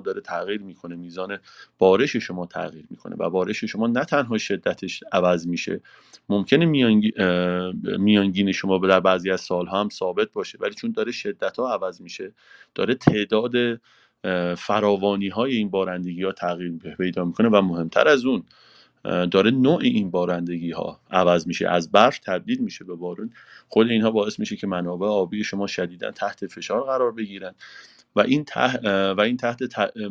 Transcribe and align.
داره 0.00 0.20
تغییر 0.20 0.62
می‌کنه 0.62 0.96
میزان 0.96 1.38
بارش 1.78 2.16
شما 2.16 2.46
تغییر 2.46 2.84
می‌کنه 2.90 3.16
و 3.18 3.30
بارش 3.30 3.64
شما 3.64 3.86
نه 3.86 4.04
تنها 4.04 4.38
شدتش 4.38 5.04
عوض 5.12 5.46
میشه 5.46 5.80
ممکنه 6.28 6.66
میانگین 7.98 8.52
شما 8.52 8.78
در 8.78 9.00
بعضی 9.00 9.30
از 9.30 9.40
سالها 9.40 9.80
هم 9.80 9.88
ثابت 9.88 10.32
باشه 10.32 10.58
ولی 10.60 10.74
چون 10.74 10.92
داره 10.92 11.12
شدت 11.12 11.58
ها 11.58 11.74
عوض 11.74 12.00
میشه 12.00 12.32
داره 12.74 12.94
تعداد 12.94 13.80
فراوانی 14.58 15.28
های 15.28 15.56
این 15.56 15.70
بارندگی 15.70 16.22
ها 16.22 16.32
تغییر 16.32 16.72
پیدا 16.98 17.24
می‌کنه 17.24 17.48
و 17.48 17.60
مهمتر 17.62 18.08
از 18.08 18.24
اون 18.24 18.42
داره 19.04 19.50
نوع 19.50 19.80
این 19.82 20.10
بارندگی 20.10 20.70
ها 20.70 21.00
عوض 21.10 21.46
میشه 21.46 21.68
از 21.68 21.92
برف 21.92 22.18
تبدیل 22.18 22.60
میشه 22.60 22.84
به 22.84 22.94
بارون 22.94 23.30
خود 23.68 23.88
اینها 23.90 24.10
باعث 24.10 24.38
میشه 24.40 24.56
که 24.56 24.66
منابع 24.66 25.06
آبی 25.06 25.44
شما 25.44 25.66
شدیدا 25.66 26.10
تحت 26.10 26.46
فشار 26.46 26.82
قرار 26.82 27.12
بگیرن. 27.12 27.54
و 28.16 28.20
این 28.20 28.44
و 29.12 29.20
این 29.20 29.36
تحت 29.36 29.58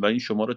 و 0.02 0.06
این 0.06 0.20
شما 0.20 0.46
رو 0.46 0.54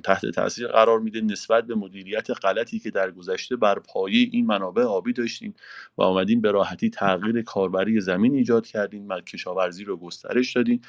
تحت 0.00 0.26
تاثیر 0.26 0.68
قرار 0.68 1.00
میده 1.00 1.20
نسبت 1.20 1.66
به 1.66 1.74
مدیریت 1.74 2.30
غلطی 2.30 2.78
که 2.78 2.90
در 2.90 3.10
گذشته 3.10 3.56
بر 3.56 3.78
پایه 3.78 4.28
این 4.32 4.46
منابع 4.46 4.82
آبی 4.82 5.12
داشتین 5.12 5.54
و 5.98 6.02
آمدین 6.02 6.40
به 6.40 6.50
راحتی 6.50 6.90
تغییر 6.90 7.42
کاربری 7.42 8.00
زمین 8.00 8.34
ایجاد 8.34 8.66
کردین 8.66 9.08
و 9.08 9.20
کشاورزی 9.20 9.84
رو 9.84 9.96
گسترش 9.96 10.52
دادین 10.52 10.80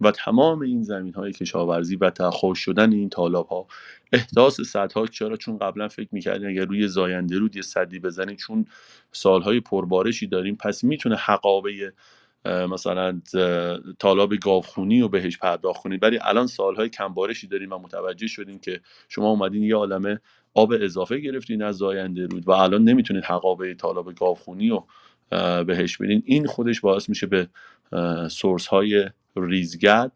و 0.00 0.10
تمام 0.10 0.60
این 0.60 0.82
زمین 0.82 1.14
های 1.14 1.32
کشاورزی 1.32 1.96
و 1.96 2.10
تخوش 2.10 2.58
شدن 2.58 2.92
این 2.92 3.08
طالاب 3.08 3.46
ها 3.48 3.66
احداث 4.12 4.60
صدها 4.60 5.06
چرا؟ 5.06 5.36
چون 5.36 5.58
قبلا 5.58 5.88
فکر 5.88 6.08
می‌کردین 6.12 6.48
اگر 6.48 6.64
روی 6.64 6.88
زاینده 6.88 7.38
رود 7.38 7.56
یه 7.56 7.62
صدی 7.62 7.98
بزنید 7.98 8.38
چون 8.38 8.66
سالهای 9.12 9.60
پربارشی 9.60 10.26
داریم 10.26 10.56
پس 10.56 10.84
می‌تونه 10.84 11.16
حقابه 11.16 11.92
مثلا 12.44 13.20
طالاب 13.98 14.36
گاوخونی 14.36 15.00
و 15.00 15.08
بهش 15.08 15.38
پرداخت 15.38 15.82
کنید 15.82 16.02
ولی 16.02 16.18
الان 16.22 16.46
سالهای 16.46 16.88
کمبارشی 16.88 17.46
داریم 17.46 17.72
و 17.72 17.78
متوجه 17.78 18.26
شدیم 18.26 18.58
که 18.58 18.80
شما 19.08 19.30
اومدین 19.30 19.62
یه 19.62 19.76
عالمه 19.76 20.20
آب 20.54 20.72
اضافه 20.80 21.18
گرفتین 21.18 21.62
از 21.62 21.76
زاینده 21.76 22.26
رود 22.26 22.48
و 22.48 22.50
الان 22.50 22.84
نمی‌تونید 22.84 23.24
حقابه 23.24 23.74
طالاب 23.74 24.14
گاوخونی 24.14 24.68
رو 24.68 24.86
بهش 25.64 25.96
بدین. 25.96 26.22
این 26.26 26.46
خودش 26.46 26.80
باعث 26.80 27.08
میشه 27.08 27.26
به 27.26 27.48
سورس 28.30 28.66
های 28.66 29.10
ریزگرد 29.36 30.12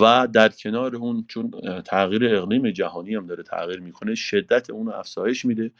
و 0.00 0.28
در 0.32 0.48
کنار 0.48 0.96
اون 0.96 1.24
چون 1.28 1.50
تغییر 1.84 2.36
اقلیم 2.36 2.70
جهانی 2.70 3.14
هم 3.14 3.26
داره 3.26 3.42
تغییر 3.42 3.80
می‌کنه 3.80 4.14
شدت 4.14 4.70
اون 4.70 4.88
افزایش 4.92 5.44
میده 5.44 5.70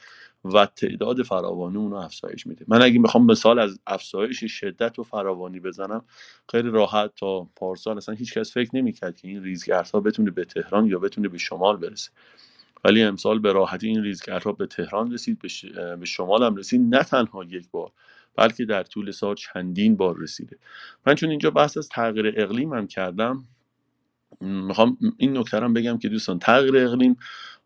و 0.45 0.67
تعداد 0.67 1.23
فراوانی 1.23 1.77
اون 1.77 1.93
افزایش 1.93 2.47
میده. 2.47 2.65
من 2.69 2.83
اگه 2.83 2.99
می‌خوام 2.99 3.27
مثال 3.27 3.59
از 3.59 3.79
افزایش 3.87 4.45
شدت 4.45 4.99
و 4.99 5.03
فراوانی 5.03 5.61
بزنم 5.61 6.05
خیلی 6.51 6.71
راحت 6.71 7.11
تا 7.17 7.49
پارسال 7.57 7.97
اصلا 7.97 8.15
هیچ 8.15 8.35
کس 8.35 8.55
فکر 8.55 8.77
نمی‌کرد 8.77 9.17
که 9.17 9.29
این 9.29 9.43
ریزگردها 9.43 10.01
بتونه 10.01 10.31
به 10.31 10.45
تهران 10.45 10.87
یا 10.87 10.99
بتونه 10.99 11.29
به 11.29 11.39
شمال 11.39 11.77
برسه. 11.77 12.11
ولی 12.85 13.03
امسال 13.03 13.39
به 13.39 13.53
راحتی 13.53 13.89
این 13.89 14.03
ریزگردها 14.03 14.53
به 14.53 14.67
تهران 14.67 15.13
رسید 15.13 15.39
به, 15.39 16.05
شمال 16.05 16.43
هم 16.43 16.57
رسید. 16.57 16.95
نه 16.95 17.03
تنها 17.03 17.45
یک 17.45 17.71
بار 17.71 17.93
بلکه 18.37 18.65
در 18.65 18.83
طول 18.83 19.11
سال 19.11 19.35
چندین 19.35 19.97
بار 19.97 20.19
رسیده. 20.19 20.59
من 21.07 21.15
چون 21.15 21.31
اینجا 21.31 21.51
بحث 21.51 21.77
از 21.77 21.89
تغییر 21.89 22.35
اقلیم 22.37 22.73
هم 22.75 22.87
کردم 22.87 23.45
می‌خوام 24.41 24.99
این 25.19 25.39
نکته 25.39 25.61
بگم 25.61 25.99
که 25.99 26.09
دوستان 26.09 26.39
تغییر 26.39 26.77
اقلیم 26.77 27.17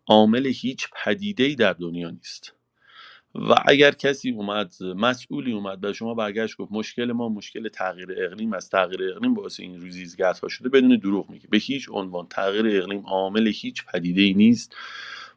عامل 0.07 0.47
هیچ 0.47 0.89
پدیده 1.05 1.45
ای 1.45 1.55
در 1.55 1.73
دنیا 1.73 2.11
نیست. 2.11 2.55
و 3.35 3.55
اگر 3.67 3.91
کسی 3.93 4.31
اومد 4.31 4.75
مسئولی 4.83 5.53
اومد 5.53 5.81
به 5.81 5.93
شما 5.93 6.15
برگشت 6.15 6.57
گفت 6.57 6.73
مشکل 6.73 7.13
ما 7.13 7.29
مشکل 7.29 7.69
تغییر 7.69 8.09
اقلیم 8.19 8.53
از 8.53 8.71
تغییر 8.71 9.13
اقلیم 9.13 9.35
باعث 9.35 9.61
این 9.61 9.93
ها 10.43 10.49
شده 10.49 10.69
بدون 10.69 10.97
دروغ 10.97 11.31
میگه. 11.31 11.49
به 11.51 11.59
هیچ 11.59 11.89
عنوان 11.93 12.27
تغییر 12.27 12.83
اقلیم 12.83 13.07
عامل 13.07 13.53
هیچ 13.55 13.85
پدیده 13.87 14.23
ای 14.23 14.35
نیست. 14.35 14.77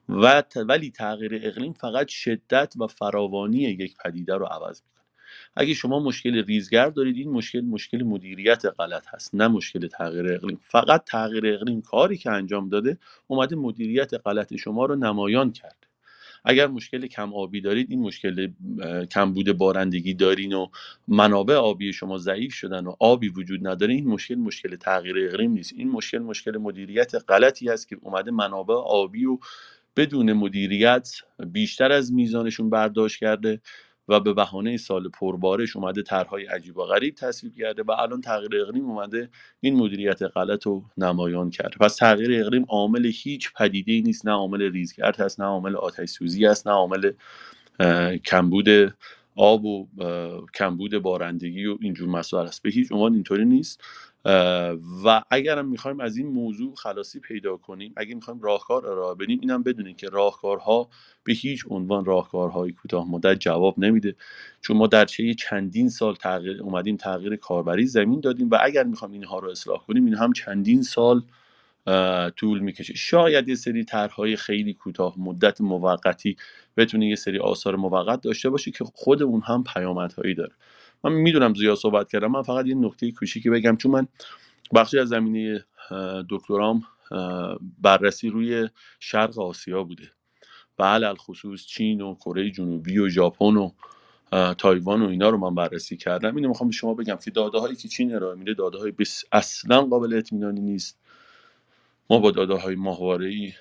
و 0.10 0.44
ولی 0.56 0.92
تغییر 0.92 1.42
اقلیم 1.44 1.74
فقط 1.74 2.08
شدت 2.08 2.74
و 2.80 2.88
فراوانی 2.88 3.58
یک 3.60 3.96
پدیده 4.06 4.36
رو 4.36 4.46
عوض 4.46 4.82
می‌کنه. 4.82 4.93
اگه 5.56 5.74
شما 5.74 6.00
مشکل 6.00 6.46
ریزگرد 6.46 6.94
دارید 6.94 7.18
این 7.18 7.32
مشکل 7.32 7.62
مشکل 7.62 8.04
مدیریت 8.04 8.66
غلط 8.66 9.08
هست 9.08 9.36
نه 9.36 9.48
مشکل 9.48 9.88
تغییر 9.88 10.34
اقلیم. 10.34 10.60
فقط 10.64 11.04
تغییر 11.06 11.48
اقلیم 11.48 11.82
کاری 11.82 12.18
که 12.18 12.32
انجام 12.32 12.70
داده 12.70 12.98
اومده 13.28 13.56
مدیریت 13.56 14.12
غلط 14.26 14.56
شما 14.56 14.86
رو 14.86 14.96
نمایان 14.96 15.52
کرده. 15.52 15.76
اگر 16.46 16.68
مشکل 16.68 17.08
کم 17.08 17.34
آبی 17.34 17.62
دارید 17.62 17.92
این 17.92 18.02
مشکل 18.02 18.48
کمبود 19.12 19.52
بارندگی 19.52 20.14
دارین 20.14 20.54
و 20.54 20.68
منابع 21.08 21.56
آبی 21.56 21.94
شما 21.94 22.18
ضعیف 22.18 22.54
شدن 22.54 22.86
و 22.86 22.96
آبی 23.00 23.30
وجود 23.30 23.68
نداره 23.68 23.94
این 23.94 24.08
مشکل 24.08 24.36
مشکل 24.36 24.76
تغییر 24.76 25.16
اقلیم 25.28 25.52
نیست. 25.52 25.74
این 25.78 25.92
مشکل 25.92 26.18
مشکل 26.18 26.58
مدیریت 26.58 27.12
غلطی 27.28 27.70
است 27.70 27.88
که 27.88 27.98
اومده 28.02 28.32
منابع 28.32 28.76
آبی 28.76 29.26
و 29.26 29.38
بدون 29.96 30.34
مدیریت 30.34 31.10
بیشتر 31.48 31.92
از 31.92 32.14
میزانشون 32.14 32.70
برداشت 32.70 33.20
کرده. 33.20 33.62
و 34.08 34.20
به 34.20 34.34
بهانه 34.34 34.78
سال 34.78 35.10
پربارش 35.10 35.76
اومده 35.76 36.02
طرحهای 36.02 36.46
عجیب 36.46 36.78
و 36.78 36.84
غریب 36.84 37.16
تصویب 37.16 37.56
کرده 37.56 37.84
و 37.84 37.92
الان 37.92 38.22
تغییر 38.22 38.62
اقلیم 38.62 38.86
اومده 38.86 39.30
این 39.60 39.76
مدیریت 39.76 40.24
غلط 40.24 40.64
رو 40.66 40.86
نمایان 40.98 41.50
کرده. 41.50 41.78
پس 41.80 41.96
تغییر 41.96 42.42
اقلیم 42.42 42.66
عامل 42.70 43.12
هیچ 43.14 43.54
پدیده 43.54 43.92
ای 43.92 44.02
نیست 44.02 44.26
نه 44.26 44.32
عامل 44.32 44.62
ریزگرد 44.72 45.22
هست 45.22 45.40
نه 45.40 45.46
عامل 45.46 45.76
آتش 45.76 46.10
سوزی 46.10 46.46
است 46.46 46.68
نه 46.68 46.74
عامل 46.74 47.12
کمبود 48.26 48.94
آب 49.36 49.66
و 49.66 49.88
کمبود 50.56 50.98
بارندگی 50.98 51.66
و 51.66 51.78
اینجور 51.82 52.10
مسائل 52.10 52.48
است 52.48 52.64
به 52.64 52.70
هیچ 52.70 52.92
عنوان 52.92 53.14
اینطوری 53.14 53.46
نیست. 53.46 53.82
و 55.06 55.24
اگر 55.30 55.58
هم 55.58 55.68
می‌خوایم 55.68 56.00
از 56.00 56.18
این 56.18 56.28
موضوع 56.28 56.76
خلاصی 56.76 57.20
پیدا 57.20 57.58
کنیم 57.58 57.94
اگر 57.98 58.16
می‌خوایم 58.16 58.42
راهکار 58.42 58.88
ارائه 58.88 59.16
بدیم 59.16 59.40
اینم 59.42 59.64
بدونیم 59.64 59.96
که 59.96 60.10
راهکارها 60.10 60.90
به 61.24 61.34
هیچ 61.34 61.66
عنوان 61.70 62.06
راهکارهای 62.06 62.72
کوتاه 62.72 63.12
مدت 63.12 63.40
جواب 63.40 63.80
نمیده. 63.80 64.16
چون 64.62 64.78
ما 64.78 64.88
در 64.88 65.06
چه 65.06 65.34
چندین 65.34 65.90
سال 65.90 66.16
تغییر 66.16 66.62
اومدیم 66.62 66.98
تغییر 66.98 67.36
کاربری 67.36 67.86
زمین 67.86 68.20
دادیم 68.20 68.50
و 68.52 68.58
اگر 68.62 68.84
می‌خوایم 68.84 69.14
اینها 69.14 69.40
رو 69.40 69.50
اصلاح 69.50 69.86
کنیم 69.88 70.06
این 70.06 70.16
هم 70.16 70.34
چندین 70.34 70.82
سال 70.82 71.22
طول 72.36 72.60
می‌کشه. 72.60 72.94
شاید 72.96 73.50
یه 73.50 73.56
سری 73.56 73.84
طرحهای 73.84 74.36
خیلی 74.36 74.74
کوتاه 74.74 75.16
مدت 75.20 75.62
موقتی 75.62 76.36
بتونه 76.78 77.08
یه 77.08 77.16
سری 77.16 77.40
آثار 77.40 77.76
موقت 77.76 78.22
داشته 78.22 78.50
باشه 78.50 78.72
که 78.72 78.84
خود 78.94 79.24
اون 79.24 79.42
هم 79.42 79.64
پیامدهایی 79.64 80.34
داره. 80.34 80.52
من 81.04 81.14
می‌دونم 81.14 81.54
زیاد 81.54 81.78
صحبت 81.78 82.12
کردم. 82.12 82.32
من 82.32 82.42
فقط 82.42 82.66
یه 82.66 82.76
نکته 82.76 83.12
کوچیکی 83.12 83.50
بگم. 83.50 83.78
چون 83.78 83.92
من 83.92 84.08
بخشی 84.76 85.00
از 85.00 85.10
زمینه 85.10 85.66
دکترام 86.30 86.84
بررسی 87.82 88.30
روی 88.30 88.70
شرق 89.00 89.40
آسیا 89.40 89.84
بوده. 89.84 90.12
و 90.80 90.84
خصوص 91.18 91.66
چین 91.66 92.02
و 92.02 92.16
کره 92.16 92.52
جنوبی 92.52 92.98
و 92.98 93.10
ژاپن 93.10 93.58
و 93.58 93.72
تایوان 94.54 95.02
و 95.02 95.10
اینا 95.10 95.30
رو 95.30 95.38
من 95.38 95.56
بررسی 95.56 95.98
کردم. 95.98 96.36
اینو 96.36 96.48
می‌خوام 96.48 96.70
به 96.70 96.76
شما 96.76 96.94
بگم 96.94 97.16
که 97.16 97.32
داده 97.32 97.60
هایی 97.60 97.76
که 97.76 97.88
چین 97.88 98.16
ارائه 98.16 98.36
میده 98.36 98.54
داده 98.54 98.78
های 98.78 98.94
اصلا 99.32 99.82
قابل 99.82 100.14
اطمینانی 100.14 100.62
نیست. 100.62 101.00
ما 102.10 102.20
با 102.20 102.32
داده 102.32 102.54
های 102.54 102.76
ماهواره 102.76 103.28
ای 103.28 103.54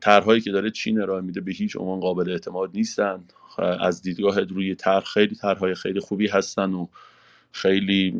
طرحهایی 0.00 0.40
که 0.40 0.50
داره 0.50 0.70
چین 0.70 1.00
ارائه 1.00 1.22
میده 1.22 1.40
به 1.40 1.52
هیچ 1.52 1.76
عنوان 1.76 2.00
قابل 2.00 2.30
اعتماد 2.30 2.70
نیستن. 2.74 3.24
از 3.58 4.02
دیدگاه 4.02 4.40
روی 4.40 4.74
طرح 4.74 5.04
خیلی 5.04 5.34
طرحهای 5.34 5.74
خیلی 5.74 6.00
خوبی 6.00 6.26
هستن 6.26 6.72
و 6.72 6.86
خیلی 7.52 8.14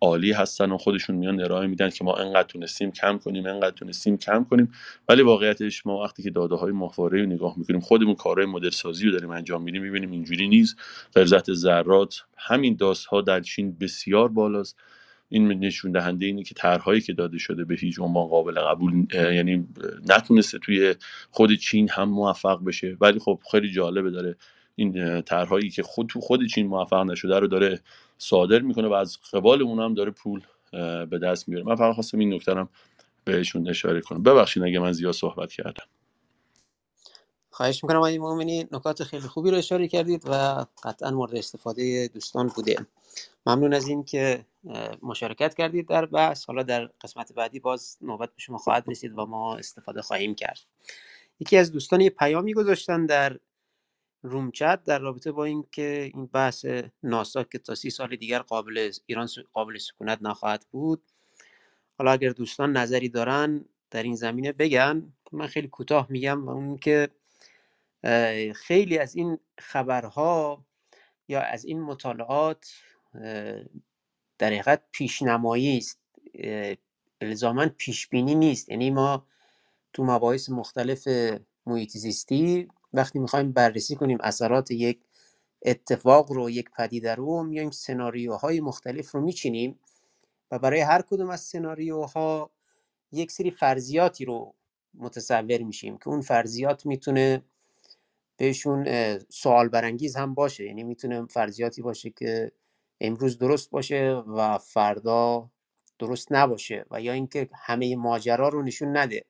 عالی 0.00 0.32
هستن 0.32 0.72
و 0.72 0.78
خودشون 0.78 1.16
میان 1.16 1.40
ارائه 1.40 1.66
میدن 1.66 1.90
که 1.90 2.04
ما 2.04 2.14
انقدر 2.14 2.48
تونستیم 2.48 2.90
کم 2.90 3.18
کنیم 3.18 3.46
انقدر 3.46 3.70
تونستیم 3.70 4.16
کم 4.16 4.44
کنیم. 4.44 4.72
ولی 5.08 5.22
واقعیتش 5.22 5.86
ما 5.86 6.02
وقتی 6.02 6.22
که 6.22 6.30
داده 6.30 6.54
های 6.54 6.72
ماهواره 6.72 7.20
رو 7.20 7.26
نگاه 7.26 7.54
می‌کنیم 7.58 7.80
خودمون 7.80 8.14
کارهای 8.14 8.46
مدل 8.46 8.70
سازی 8.70 9.06
رو 9.06 9.12
داریم 9.12 9.30
انجام 9.30 9.62
میدیم 9.62 9.82
می‌بینیم 9.82 10.10
اینجوری 10.10 10.48
نیست. 10.48 10.76
غلظت 11.16 11.52
ذرات 11.52 12.24
همین 12.36 12.76
داس 12.76 13.06
ها 13.06 13.20
در 13.20 13.40
چین 13.40 13.76
بسیار 13.80 14.28
بالاست. 14.28 14.76
این 15.28 15.48
نشون 15.48 15.92
دهنده 15.92 16.26
اینه 16.26 16.42
که 16.42 16.54
طرحهایی 16.54 17.00
که 17.00 17.12
داده 17.12 17.38
شده 17.38 17.64
به 17.64 17.74
هیچ 17.74 18.00
عنوان 18.00 18.26
قابل 18.26 18.60
قبول 18.60 19.06
یعنی 19.14 19.68
نتونسته 20.08 20.58
توی 20.58 20.94
خود 21.30 21.54
چین 21.54 21.88
هم 21.90 22.08
موفق 22.08 22.64
بشه. 22.64 22.96
ولی 23.00 23.18
خب 23.18 23.40
خیلی 23.50 23.72
جالبه 23.72 24.10
داره 24.10 24.36
این 24.74 25.22
طرحهایی 25.22 25.70
که 25.70 25.82
خود 25.82 26.06
تو 26.06 26.20
خود 26.20 26.46
چین 26.46 26.66
موفق 26.66 27.02
نشده 27.02 27.38
رو 27.38 27.46
داره 27.46 27.80
صادر 28.18 28.58
می‌کنه 28.58 28.88
و 28.88 28.92
از 28.92 29.18
قبال 29.32 29.62
اون 29.62 29.80
هم 29.80 29.94
داره 29.94 30.10
پول 30.10 30.40
به 31.10 31.18
دست 31.22 31.48
میاره. 31.48 31.64
من 31.64 31.76
فقط 31.76 31.94
خواستم 31.94 32.18
این 32.18 32.34
نکته 32.34 32.54
هم 32.54 32.68
بهشون 33.24 33.68
اشاره 33.68 34.00
کنم. 34.00 34.22
ببخشید 34.22 34.62
اگه 34.62 34.78
من 34.78 34.92
زیاد 34.92 35.14
صحبت 35.14 35.52
کردم. 35.52 35.84
خواهش 37.50 37.84
می‌کنم 37.84 37.98
آقای 37.98 38.18
مؤمنی 38.18 38.66
نکات 38.72 39.04
خیلی 39.04 39.22
خوبی 39.22 39.50
رو 39.50 39.56
اشاره 39.56 39.88
کردید 39.88 40.22
و 40.26 40.64
قطعا 40.82 41.10
مورد 41.10 41.34
استفاده 41.34 42.08
دوستان 42.14 42.50
بوده. 42.56 42.76
ممنون 43.46 43.74
از 43.74 43.88
این 43.88 44.04
که 44.04 44.44
مشارکت 45.02 45.54
کردید 45.54 45.88
در 45.88 46.06
بحث. 46.06 46.44
حالا 46.44 46.62
در 46.62 46.86
قسمت 46.86 47.32
بعدی 47.32 47.60
باز 47.60 47.98
نوبت 48.00 48.28
به 48.28 48.40
شما 48.40 48.58
خواهد 48.58 48.84
رسید 48.88 49.18
و 49.18 49.26
ما 49.26 49.56
استفاده 49.56 50.02
خواهیم 50.02 50.34
کرد. 50.34 50.60
یکی 51.40 51.56
از 51.56 51.72
دوستان 51.72 52.00
یه 52.00 52.10
پیامی 52.10 52.54
گذاشتن 52.54 53.06
در 53.06 53.38
رومچت 54.22 54.84
در 54.84 54.98
رابطه 54.98 55.32
با 55.32 55.44
اینکه 55.44 56.10
این 56.14 56.26
بحث 56.26 56.66
ناسا 57.02 57.44
که 57.44 57.58
تا 57.58 57.74
سی 57.74 57.90
سال 57.90 58.16
دیگر 58.16 58.38
قابل 58.38 58.90
ایران 59.06 59.28
قابل 59.52 59.78
سکونت 59.78 60.18
نخواهد 60.22 60.66
بود. 60.70 61.02
حالا 61.98 62.12
اگر 62.12 62.30
دوستان 62.30 62.76
نظری 62.76 63.08
دارن 63.08 63.64
در 63.90 64.02
این 64.02 64.14
زمینه 64.14 64.52
بگن. 64.52 65.12
من 65.32 65.46
خیلی 65.46 65.68
کوتاه 65.68 66.06
میگم 66.10 66.46
و 66.46 66.50
اون 66.50 66.78
که 66.78 67.08
خیلی 68.54 68.98
از 68.98 69.16
این 69.16 69.38
خبرها 69.58 70.64
یا 71.28 71.40
از 71.40 71.64
این 71.64 71.82
مطالعات 71.82 72.72
در 74.38 74.46
حقیقت 74.46 74.82
پیشنمایی 74.92 75.78
است. 75.78 76.00
الزاما 77.20 77.66
پیش 77.76 78.08
بینی 78.08 78.34
نیست. 78.34 78.68
یعنی 78.68 78.90
ما 78.90 79.26
تو 79.92 80.04
مباحث 80.04 80.50
مختلف 80.50 81.08
محیط 81.66 81.90
زیستی 81.90 82.68
وقتی 82.92 83.18
می‌خوایم 83.18 83.52
بررسی 83.52 83.96
کنیم 83.96 84.18
اثرات 84.20 84.70
یک 84.70 85.00
اتفاق 85.62 86.32
رو 86.32 86.50
یک 86.50 86.70
پدیده 86.70 87.14
رو 87.14 87.42
میایم 87.42 87.70
سناریوهای 87.70 88.60
مختلف 88.60 89.10
رو 89.10 89.20
میچینیم 89.20 89.78
و 90.50 90.58
برای 90.58 90.80
هر 90.80 91.02
کدوم 91.02 91.30
از 91.30 91.40
سناریوها 91.40 92.50
یک 93.12 93.30
سری 93.30 93.50
فرضیاتی 93.50 94.24
رو 94.24 94.54
متصور 94.94 95.58
میشیم 95.58 95.98
که 95.98 96.08
اون 96.08 96.20
فرضیات 96.20 96.86
می‌تونه 96.86 97.42
بهشون 98.36 99.18
سوال 99.18 99.68
برانگیز 99.68 100.16
هم 100.16 100.34
باشه. 100.34 100.64
یعنی 100.64 100.82
می‌تونه 100.84 101.26
فرضیاتی 101.26 101.82
باشه 101.82 102.10
که 102.10 102.52
امروز 103.00 103.38
درست 103.38 103.70
باشه 103.70 104.12
و 104.12 104.58
فردا 104.58 105.50
درست 105.98 106.32
نباشه 106.32 106.86
و 106.90 107.00
یا 107.00 107.12
اینکه 107.12 107.48
همه 107.54 107.96
ماجرا 107.96 108.48
رو 108.48 108.62
نشون 108.62 108.96
نده. 108.96 109.24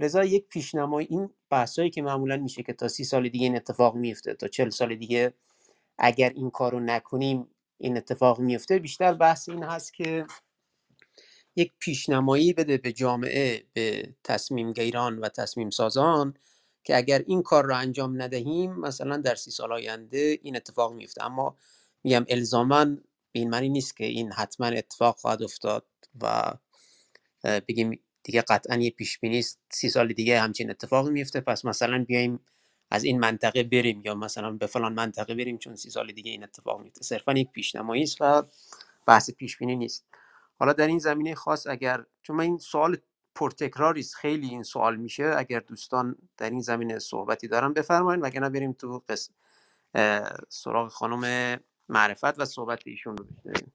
لذا 0.00 0.24
یک 0.24 0.48
پیشنمای 0.48 1.06
این 1.10 1.30
بحثایی 1.50 1.90
که 1.90 2.02
معمولا 2.02 2.36
میشه 2.36 2.62
که 2.62 2.72
تا 2.72 2.88
سی 2.88 3.04
سال 3.04 3.28
دیگه 3.28 3.44
این 3.44 3.56
اتفاق 3.56 3.94
میفته 3.94 4.34
تا 4.34 4.48
چل 4.48 4.70
سال 4.70 4.94
دیگه 4.94 5.34
اگر 5.98 6.30
این 6.30 6.50
کار 6.50 6.72
رو 6.72 6.80
نکنیم 6.80 7.48
این 7.78 7.96
اتفاق 7.96 8.40
میفته 8.40 8.78
بیشتر 8.78 9.14
بحث 9.14 9.48
این 9.48 9.62
هست 9.62 9.94
که 9.94 10.26
یک 11.56 11.72
پیشنمایی 11.78 12.52
بده 12.52 12.78
به 12.78 12.92
جامعه 12.92 13.64
به 13.72 14.14
تصمیم 14.24 14.72
گیران 14.72 15.18
و 15.18 15.28
تصمیم 15.28 15.70
سازان 15.70 16.34
که 16.84 16.96
اگر 16.96 17.22
این 17.26 17.42
کار 17.42 17.64
رو 17.64 17.76
انجام 17.76 18.22
ندهیم 18.22 18.72
مثلا 18.72 19.16
در 19.16 19.34
سی 19.34 19.50
سال 19.50 19.72
آینده 19.72 20.38
این 20.42 20.56
اتفاق 20.56 20.92
میفته. 20.92 21.24
اما 21.24 21.56
میگم 22.04 22.24
الزاما 22.28 22.86
این 23.32 23.50
معنی 23.50 23.68
نیست 23.68 23.96
که 23.96 24.04
این 24.04 24.32
حتما 24.32 24.66
اتفاق 24.66 25.16
خواهد 25.16 25.42
افتاد 25.42 25.86
و 26.22 26.54
بگیم 27.44 28.00
دیگه 28.22 28.42
قطعا 28.42 28.76
یه 28.76 28.90
پیش 28.90 29.18
بینی 29.18 29.42
سی 29.70 29.90
سال 29.90 30.12
دیگه 30.12 30.40
همچین 30.40 30.70
اتفاقی 30.70 31.10
میفته 31.10 31.40
پس 31.40 31.64
مثلا 31.64 32.04
بیایم 32.04 32.40
از 32.90 33.04
این 33.04 33.20
منطقه 33.20 33.62
بریم 33.62 34.02
یا 34.04 34.14
مثلا 34.14 34.52
به 34.52 34.66
فلان 34.66 34.92
منطقه 34.94 35.34
بریم 35.34 35.58
چون 35.58 35.76
سی 35.76 35.90
سال 35.90 36.12
دیگه 36.12 36.30
این 36.30 36.44
اتفاق 36.44 36.80
میفته 36.80 37.04
صرفا 37.04 37.32
یک 37.32 37.50
پیشنمایی 37.52 38.02
است 38.02 38.16
و 38.20 38.42
بحث 39.06 39.30
پیش 39.30 39.56
بینی 39.58 39.76
نیست. 39.76 40.06
حالا 40.58 40.72
در 40.72 40.86
این 40.86 40.98
زمینه 40.98 41.34
خاص 41.34 41.66
اگر 41.66 42.04
چون 42.22 42.36
من 42.36 42.44
این 42.44 42.58
سوال 42.58 42.96
پرتکراری 43.34 44.04
خیلی 44.16 44.48
این 44.48 44.62
سوال 44.62 44.96
میشه. 44.96 45.34
اگر 45.36 45.60
دوستان 45.60 46.16
در 46.36 46.50
این 46.50 46.60
زمینه 46.60 46.98
صحبتی 46.98 47.48
دارن 47.48 47.72
بفرمایید 47.72 48.24
وگرنه 48.24 48.48
بریم 48.48 48.72
تو 48.72 49.02
قسم 49.08 49.34
سراغ 50.48 50.88
خانم 50.88 51.56
معرفت 51.88 52.40
و 52.40 52.44
صحبت 52.44 52.82
ایشون 52.86 53.16
رو 53.16 53.24
بشنویم. 53.24 53.72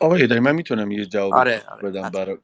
آقای 0.00 0.26
داری 0.26 0.40
من 0.40 0.54
می‌تونم 0.54 0.90
یه 0.90 1.06
جواب 1.06 1.34
آره، 1.34 1.62
آره، 1.68 1.90
بدم 1.90 2.08
برای 2.10 2.38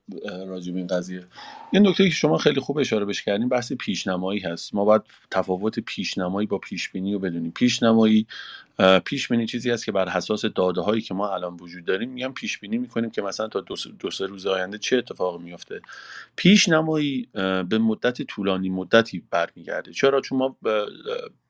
راجب 0.46 0.76
این 0.76 0.86
قضیه؟ 0.86 1.24
این 1.70 1.86
نکته 1.86 2.04
که 2.04 2.14
شما 2.14 2.38
خیلی 2.38 2.60
خوب 2.60 2.78
اشاره 2.78 3.04
بش 3.04 3.22
کردین 3.22 3.48
بحث 3.48 3.72
پیشنمایی 3.72 4.40
هست. 4.40 4.74
ما 4.74 4.84
باید 4.84 5.02
تفاوت 5.30 5.80
پیشنمایی 5.80 6.46
با 6.46 6.58
پیشبینی 6.58 7.12
رو 7.12 7.18
بدونیم. 7.18 7.50
پیشنمایی 7.50 8.26
پیش 9.04 9.28
بینی 9.28 9.46
چیزی 9.46 9.70
است 9.70 9.84
که 9.84 9.92
بر 9.92 10.08
اساس 10.08 10.44
داده 10.44 10.80
هایی 10.80 11.00
که 11.00 11.14
ما 11.14 11.34
الان 11.34 11.56
وجود 11.56 11.84
داریم 11.84 12.10
میگم 12.10 12.32
پیش 12.32 12.58
بینی 12.58 12.78
می‌کنیم 12.78 13.10
که 13.10 13.22
مثلا 13.22 13.48
تا 13.48 13.60
دو 13.98 14.10
سه 14.10 14.26
روز 14.26 14.46
آینده 14.46 14.78
چه 14.78 14.96
اتفاقی 14.96 15.44
میفته 15.44 15.80
پیشنمایی 16.36 17.28
به 17.68 17.78
مدت 17.78 18.22
طولانی 18.22 18.68
مدتی 18.68 19.22
برمیگرده. 19.30 19.92
چرا؟ 19.92 20.20
چون 20.20 20.38
ما 20.38 20.56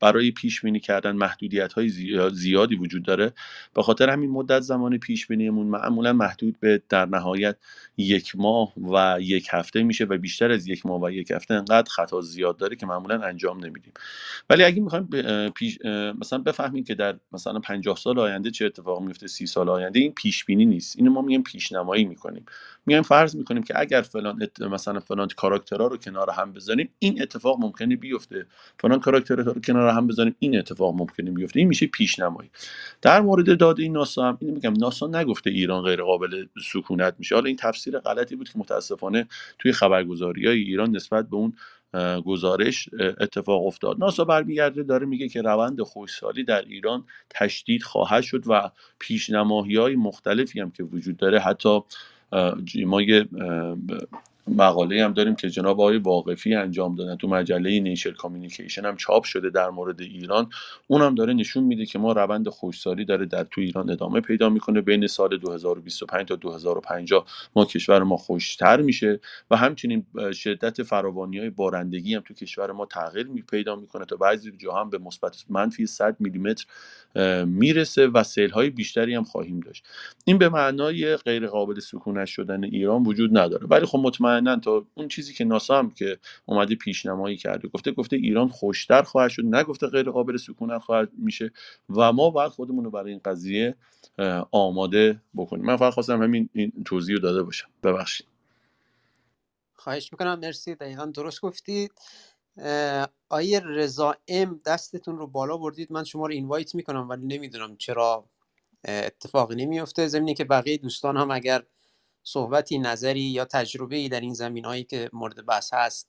برای 0.00 0.30
پیش 0.30 0.60
بینی 0.60 0.80
کردن 0.80 1.12
محدودیت 1.12 1.72
های 1.72 1.88
زیادی 2.32 2.76
وجود 2.76 3.02
داره. 3.02 3.32
به 3.74 3.82
خاطر 3.82 4.10
همین 4.10 4.30
مدت 4.30 4.60
زمان 4.60 4.98
پیش 4.98 5.26
بینیمون 5.26 5.66
معمولا 5.66 6.12
محدود 6.12 6.60
به 6.60 6.82
در 6.88 7.06
نهایت 7.06 7.56
یک 7.96 8.36
ماه 8.36 8.72
و 8.92 9.18
یک 9.20 9.48
هفته 9.50 9.82
میشه 9.82 10.04
و 10.04 10.18
بیشتر 10.18 10.50
از 10.50 10.68
یک 10.68 10.86
ماه 10.86 11.02
و 11.02 11.10
یک 11.10 11.30
هفته 11.30 11.54
انقدر 11.54 11.90
خطا 11.90 12.20
زیاد 12.20 12.56
داره 12.56 12.76
که 12.76 12.86
معمولا 12.86 13.22
انجام 13.22 13.64
نمیدیم. 13.64 13.92
ولی 14.50 14.64
اگه 14.64 14.80
می‌خوایم 14.80 15.08
مثلا 16.20 16.38
بفهمیم 16.38 16.84
که 16.84 16.94
در 16.94 17.17
مثلا 17.32 17.58
50 17.58 17.96
سال 17.96 18.18
آینده 18.18 18.50
چه 18.50 18.66
اتفاق 18.66 19.02
میفته 19.02 19.26
سی 19.26 19.46
سال 19.46 19.68
آینده 19.68 20.00
این 20.00 20.12
پیش 20.12 20.44
بینی 20.44 20.66
نیست. 20.66 20.96
اینو 20.96 21.10
ما 21.10 21.22
میگیم 21.22 21.42
پیشنمایی 21.42 22.04
می‌کنیم. 22.04 22.44
میایم 22.86 23.02
فرض 23.02 23.36
می‌کنیم 23.36 23.62
که 23.62 23.80
اگر 23.80 24.02
فلان 24.02 24.48
مثلا 24.60 25.00
فلان 25.00 25.28
کاراکترها 25.36 25.86
رو 25.86 25.96
کنار 25.96 26.30
هم 26.30 26.52
بزنیم 26.52 26.88
این 26.98 27.22
اتفاق 27.22 27.60
ممکنه 27.60 27.96
بیفته. 27.96 28.46
فلان 28.80 29.00
کاراکترها 29.00 29.52
رو 29.52 29.60
کنار 29.60 29.88
هم 29.88 30.06
بزنیم 30.06 30.36
این 30.38 30.58
اتفاق 30.58 30.94
ممکنه 30.94 31.30
بیفته. 31.30 31.60
این 31.60 31.68
میشه 31.68 31.86
پیشنمایی. 31.86 32.50
در 33.02 33.20
مورد 33.20 33.58
داده 33.58 33.88
ناسا 33.88 34.28
هم 34.28 34.38
اینو 34.40 34.54
میگم. 34.54 34.72
ناسا 34.72 35.06
نگفته 35.06 35.50
ایران 35.50 35.82
غیر 35.82 36.02
قابل 36.02 36.46
سکونت 36.72 37.14
میشه. 37.18 37.34
حالا 37.34 37.46
این 37.46 37.56
تفسیر 37.56 37.98
غلطی 37.98 38.36
بود 38.36 38.48
که 38.48 38.58
متاسفانه 38.58 39.28
توی 39.58 39.72
خبرگزاری 39.72 40.46
های 40.46 40.60
ایران 40.60 40.96
نسبت 40.96 41.28
به 41.28 41.36
اون 41.36 41.52
گزارش 42.24 42.88
اتفاق 43.20 43.66
افتاد. 43.66 43.98
ناسا 43.98 44.24
برمیگرده 44.24 44.82
داره 44.82 45.06
میگه 45.06 45.28
که 45.28 45.42
روند 45.42 45.82
خوشحالی 45.82 46.44
در 46.44 46.62
ایران 46.62 47.04
تشدید 47.30 47.82
خواهد 47.82 48.22
شد 48.22 48.42
و 48.46 48.70
پیشنماهی 48.98 49.76
های 49.76 49.96
مختلفی 49.96 50.60
هم 50.60 50.70
که 50.70 50.82
وجود 50.82 51.16
داره 51.16 51.40
حتی 51.40 51.80
ما 52.86 53.02
یه 53.02 53.28
مقاله 54.56 55.04
هم 55.04 55.12
داریم 55.12 55.34
که 55.34 55.50
جناب 55.50 55.80
آقای 55.80 55.98
واقفی 55.98 56.54
انجام 56.54 56.94
دادن 56.94 57.16
تو 57.16 57.28
مجله 57.28 57.80
نیچر 57.80 58.10
کامیونیکیشن 58.10 58.84
هم 58.84 58.96
چاپ 58.96 59.24
شده 59.24 59.50
در 59.50 59.70
مورد 59.70 60.00
ایران. 60.00 60.50
اونم 60.86 61.14
داره 61.14 61.34
نشون 61.34 61.64
میده 61.64 61.86
که 61.86 61.98
ما 61.98 62.12
روند 62.12 62.48
خوشسالی 62.48 63.04
داره 63.04 63.26
در 63.26 63.44
تو 63.44 63.60
ایران 63.60 63.90
ادامه 63.90 64.20
پیدا 64.20 64.48
می‌کنه. 64.48 64.80
بین 64.80 65.06
سال 65.06 65.38
2025 65.38 66.28
تا 66.28 66.36
2050 66.36 67.26
ما 67.56 67.64
کشور 67.64 68.02
ما 68.02 68.16
خوشتر 68.16 68.80
میشه 68.80 69.20
و 69.50 69.56
همچنین 69.56 70.06
شدت 70.32 70.82
فراوانی 70.82 71.38
های 71.38 71.50
بارندگی 71.50 72.14
هم 72.14 72.22
تو 72.26 72.34
کشور 72.34 72.72
ما 72.72 72.86
تغییر 72.86 73.26
می 73.26 73.42
پیدا 73.42 73.76
می‌کنه 73.76 74.04
تا 74.04 74.16
بعضی 74.16 74.52
جا 74.58 74.72
هم 74.72 74.90
به 74.90 74.98
مثبت 74.98 75.44
منفی 75.48 75.86
100 75.86 76.16
میلیمتر 76.20 76.66
می‌رسه 77.44 78.06
و 78.06 78.22
سیل 78.22 78.50
های 78.50 78.70
بیشتری 78.70 79.14
هم 79.14 79.24
خواهیم 79.24 79.60
داشت. 79.60 79.86
این 80.24 80.38
به 80.38 80.48
معنای 80.48 81.16
غیر 81.16 81.46
قابل 81.46 81.80
سکونت 81.80 82.26
شدن 82.26 82.64
ایران 82.64 83.02
وجود 83.02 83.38
نداره. 83.38 83.66
ولی 83.66 83.86
خب 83.86 83.98
مطمئنا 84.38 84.60
تا 84.60 84.86
اون 84.94 85.08
چیزی 85.08 85.34
که 85.34 85.44
ناسا 85.44 85.78
هم 85.78 85.90
که 85.90 86.18
اومده 86.46 86.74
پیشنمایی 86.74 87.36
کرده 87.36 87.68
گفته 87.68 87.92
گفته 87.92 88.16
ایران 88.16 88.48
خوشتر 88.48 89.02
خواهد 89.02 89.30
شد 89.30 89.44
نگفته 89.44 89.86
غیر 89.86 90.10
قابل 90.10 90.36
سکونت 90.36 90.82
خواهد 90.82 91.08
میشه 91.18 91.52
و 91.90 92.12
ما 92.12 92.30
باید 92.30 92.50
خودمون 92.50 92.84
رو 92.84 92.90
برای 92.90 93.10
این 93.10 93.20
قضیه 93.24 93.74
آماده 94.50 95.22
بکنیم. 95.36 95.64
من 95.64 95.76
فقط 95.76 95.92
خواستم 95.94 96.22
همین 96.22 96.48
این 96.52 96.72
توضیح 96.84 97.14
رو 97.16 97.22
داده 97.22 97.42
باشم. 97.42 97.68
ببخشید. 97.82 98.26
خواهش 99.74 100.12
می‌کنم. 100.12 100.38
مرسی. 100.38 100.74
دقیقا 100.74 101.06
درست 101.06 101.40
گفتید. 101.40 101.92
آیه 103.28 103.60
رضا 103.60 104.16
ام 104.28 104.60
دستتون 104.66 105.18
رو 105.18 105.26
بالا 105.26 105.56
بردید. 105.56 105.92
من 105.92 106.04
شما 106.04 106.26
رو 106.26 106.32
اینوایت 106.32 106.74
می‌کنم 106.74 107.08
ولی 107.08 107.26
نمی‌دونم 107.26 107.76
چرا 107.76 108.24
اتفاقی 108.84 109.54
نمیفته 109.54 110.06
زمینی 110.06 110.34
که 110.34 110.44
بقیه 110.44 110.76
دوستان 110.76 111.16
هم 111.16 111.30
اگر 111.30 111.62
صحبتی 112.22 112.78
نظری 112.78 113.20
یا 113.20 113.44
تجربه 113.44 114.08
در 114.08 114.20
این 114.20 114.34
زمین 114.34 114.64
هایی 114.64 114.84
که 114.84 115.10
مورد 115.12 115.46
بحث 115.46 115.74
هست 115.74 116.08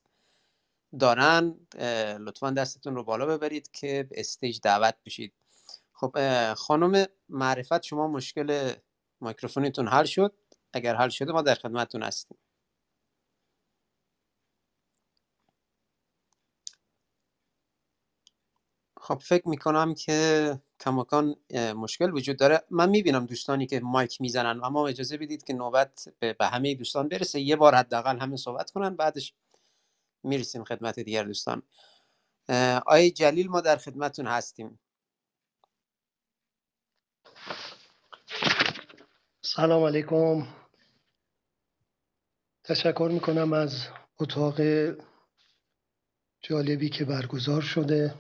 دارن 1.00 1.56
لطفا 2.20 2.51
دستتون 2.51 2.96
رو 2.96 3.04
بالا 3.04 3.25
ببرید 3.25 3.72
که 3.72 4.08
به 4.10 4.20
استیج 4.20 4.60
دعوت 4.63 4.96
بشید. 5.06 5.34
خب 5.94 6.18
خانم 6.54 7.06
معرفت 7.30 7.84
شما 7.84 8.08
مشکل 8.08 8.74
میکروفونتون 9.22 9.88
حل 9.88 10.06
شد. 10.06 10.34
اگر 10.74 10.96
حل 10.96 11.10
شده 11.10 11.32
ما 11.32 11.42
در 11.42 11.56
خدمتتون 11.56 12.04
هستیم. 12.04 12.38
خب 19.10 19.20
فکر 19.20 19.48
می‌کنم 19.50 19.94
که 19.94 20.60
کماکان 20.80 21.36
مشکل 21.75 22.13
وجود 22.13 22.38
داره. 22.38 22.63
من 22.70 22.89
می‌بینم 22.89 23.25
دوستانی 23.25 23.68
که 23.68 23.80
مایک 23.80 24.22
می‌زنن 24.22 24.63
اما 24.63 24.88
اجازه 24.88 25.18
بدید 25.18 25.44
که 25.44 25.54
نوبت 25.54 26.10
به 26.20 26.48
همه 26.48 26.75
دوستان 26.75 27.08
برسه. 27.08 27.39
یه 27.39 27.56
بار 27.56 27.75
حداقل 27.75 28.20
همه 28.20 28.38
صحبت 28.38 28.72
کنن 28.72 28.96
بعدش 28.96 29.34
می‌رسیم 30.24 30.63
خدمت 30.63 31.00
دیگر 31.00 31.24
دوستان. 31.24 31.63
آیه 32.86 33.12
جلیل 33.12 33.48
ما 33.48 33.62
در 33.62 33.78
خدمتون 33.78 34.28
هستیم. 34.28 34.80
سلام 39.42 39.84
علیکم. 39.84 40.48
تشکر 42.63 43.10
می‌کنم 43.13 43.54
از 43.54 43.88
اتاق 44.20 44.62
جالبی 46.42 46.89
که 46.89 47.06
برگزار 47.06 47.62
شده. 47.62 48.16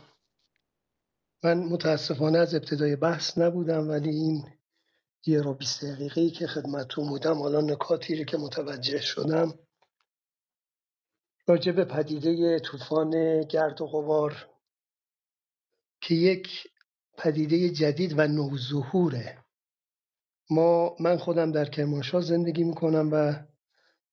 من 1.43 1.57
متاسفانه 1.57 2.37
از 2.37 2.55
ابتدای 2.55 2.95
بحث 2.95 3.37
نبودم 3.37 3.89
ولی 3.89 4.09
این 4.09 4.43
یه 5.25 5.41
رو 5.41 5.53
بیست 5.53 5.85
دقیقه 5.85 6.29
که 6.29 6.47
خدمتتون 6.47 7.09
بودم 7.09 7.37
حالا 7.37 7.61
نکاتی 7.61 8.25
که 8.25 8.37
متوجه 8.37 9.01
شدم. 9.01 9.53
راجع 11.47 11.71
به 11.71 11.85
پدیده 11.85 12.59
طوفان 12.59 13.41
گرد 13.41 13.81
و 13.81 13.87
غبار 13.87 14.47
که 16.01 16.15
یک 16.15 16.47
پدیده 17.17 17.69
جدید 17.69 18.19
و 18.19 18.27
نوظهوره. 18.27 19.37
ما 20.49 20.95
من 20.99 21.17
خودم 21.17 21.51
در 21.51 21.65
کرمانشاه 21.65 22.21
زندگی 22.21 22.63
می‌کنم 22.63 23.09
و 23.11 23.33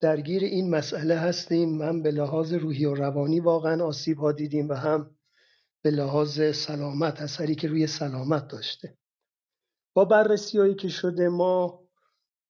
درگیر 0.00 0.45
این 0.45 0.71
مسئله 0.71 1.16
هستیم. 1.16 1.78
من 1.78 2.02
به 2.02 2.11
لحاظ 2.11 2.52
روحی 2.52 2.85
و 2.85 2.95
روانی 2.95 3.40
واقعا 3.40 3.85
آسیب 3.85 4.18
ها 4.18 4.33
دیدیم 4.33 4.68
و 4.68 4.75
هم 4.75 5.16
به 5.87 5.93
لحاظ 5.93 6.57
سلامت 6.57 7.21
اثری 7.21 7.55
که 7.55 7.69
روی 7.69 7.87
سلامت 7.87 8.49
داشته. 8.49 8.99
با 9.95 10.05
بررسی 10.05 10.59
هایی 10.59 10.75
که 10.75 10.88
شده 10.88 11.28
ما 11.28 11.88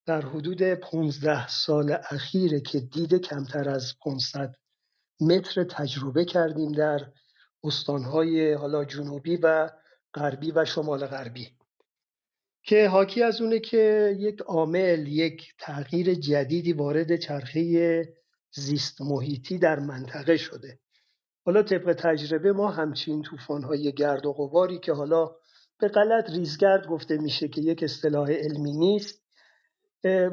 در 0.07 0.21
حدود 0.21 0.63
15 0.63 1.49
سال 1.49 1.99
اخیره 2.11 2.61
که 2.61 2.81
دیده 2.81 3.19
کمتر 3.19 3.69
از 3.69 3.95
500 4.05 4.55
متر 5.21 5.65
تجربه 5.65 6.25
کردیم 6.25 6.73
در 6.73 7.13
استانهای 7.65 8.53
حالا 8.53 8.85
جنوبی 8.85 9.37
و 9.37 9.71
غربی 10.15 10.53
و 10.53 10.65
شمال 10.65 11.07
غربی. 11.07 11.57
که 12.63 12.89
حاکی 12.89 13.23
از 13.23 13.41
اونه 13.41 13.61
که 13.61 14.17
یک 14.19 14.41
عامل 14.41 15.07
یک 15.09 15.55
تغییر 15.59 16.15
جدیدی 16.15 16.73
وارد 16.73 17.17
چرخه 17.17 18.03
زیست 18.55 19.01
محیطی 19.01 19.59
در 19.59 19.79
منطقه 19.79 20.37
شده. 20.37 20.79
حالا 21.47 21.63
طبق 21.63 21.93
تجربه 21.93 22.53
ما 22.53 22.71
همچین 22.71 23.23
طوفان‌های 23.23 23.93
گرد 23.93 24.27
و 24.27 24.33
غباری 24.33 24.79
که 24.79 24.93
حالا 24.93 25.31
به 25.79 25.89
غلط 25.89 26.31
ریزگرد 26.31 26.87
گفته 26.87 27.19
میشه 27.19 27.49
که 27.49 27.61
یک 27.61 27.83
اصطلاح 27.83 28.31
علمی 28.33 28.73
نیست 28.73 29.23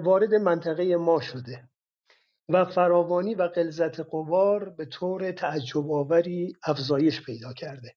وارد 0.04 0.34
منطقه 0.34 0.96
ما 0.96 1.22
شده 1.22 1.70
و 2.50 2.66
فراوانی 2.66 3.36
و 3.36 3.44
قلزت 3.44 4.00
قوار 4.00 4.70
به 4.70 4.86
طور 4.86 5.32
تعجب 5.32 5.92
آوری 5.92 6.54
افزایش 6.64 7.26
پیدا 7.26 7.54
کرده. 7.54 7.96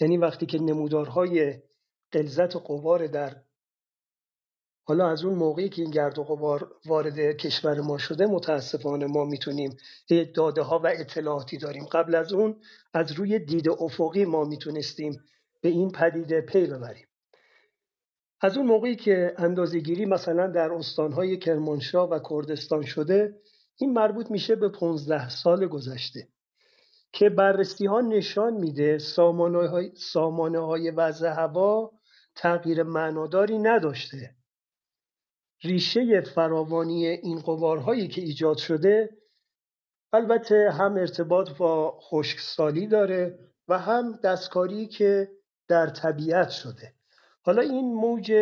یعنی 0.00 0.16
وقتی 0.16 0.46
که 0.46 0.58
نمودارهای 0.58 1.62
قلزت 2.12 2.56
قوار 2.56 3.06
در 3.06 3.36
حالا 4.86 5.08
از 5.08 5.24
اون 5.24 5.34
موقعی 5.34 5.68
که 5.68 5.82
این 5.82 5.90
گرد 5.90 6.18
و 6.18 6.24
غبار 6.24 6.72
وارد 6.86 7.36
کشور 7.36 7.80
ما 7.80 7.98
شده 7.98 8.26
متاسفانه 8.26 9.06
ما 9.06 9.24
می‌تونیم 9.24 9.76
داده 10.34 10.62
ها 10.62 10.78
و 10.78 10.86
اطلاعاتی 10.86 11.58
داریم. 11.58 11.84
قبل 11.84 12.14
از 12.14 12.32
اون 12.32 12.56
از 12.94 13.12
روی 13.12 13.38
دید 13.38 13.68
افقی 13.68 14.24
ما 14.24 14.44
می‌تونستیم 14.44 15.20
به 15.60 15.68
این 15.68 15.90
پدیده 15.90 16.40
پی 16.40 16.66
ببریم. 16.66 17.06
از 18.40 18.56
اون 18.56 18.66
موقعی 18.66 18.96
که 18.96 19.34
اندازهگیری 19.38 20.04
مثلا 20.04 20.46
در 20.46 20.72
استانهای 20.72 21.36
کرمانشاه 21.36 22.08
و 22.08 22.18
کردستان 22.30 22.82
شده 22.82 23.34
این 23.76 23.92
مربوط 23.92 24.30
میشه 24.30 24.56
به 24.56 24.68
15 24.68 25.28
سال 25.28 25.66
گذشته 25.66 26.28
که 27.12 27.28
بررسی 27.28 27.86
ها 27.86 28.00
نشان 28.00 28.54
میده 28.54 28.98
سامانه 28.98 29.68
های, 29.68 29.92
سامانه 29.96 30.58
های 30.58 30.90
وضع 30.90 31.28
هوا 31.28 31.92
تغییر 32.34 32.82
معناداری 32.82 33.58
نداشته. 33.58 34.34
ریشه 35.62 36.20
فراوانی 36.20 37.06
این 37.06 37.40
قوارهایی 37.40 38.08
که 38.08 38.20
ایجاد 38.20 38.56
شده 38.56 39.10
البته 40.12 40.70
هم 40.70 40.96
ارتباط 40.96 41.50
با 41.50 41.98
خشکسالی 42.00 42.86
داره 42.86 43.38
و 43.68 43.78
هم 43.78 44.18
دستکاری 44.24 44.86
که 44.86 45.30
در 45.68 45.86
طبیعت 45.86 46.50
شده. 46.50 46.92
حالا 47.42 47.62
این 47.62 47.94
موج 47.94 48.32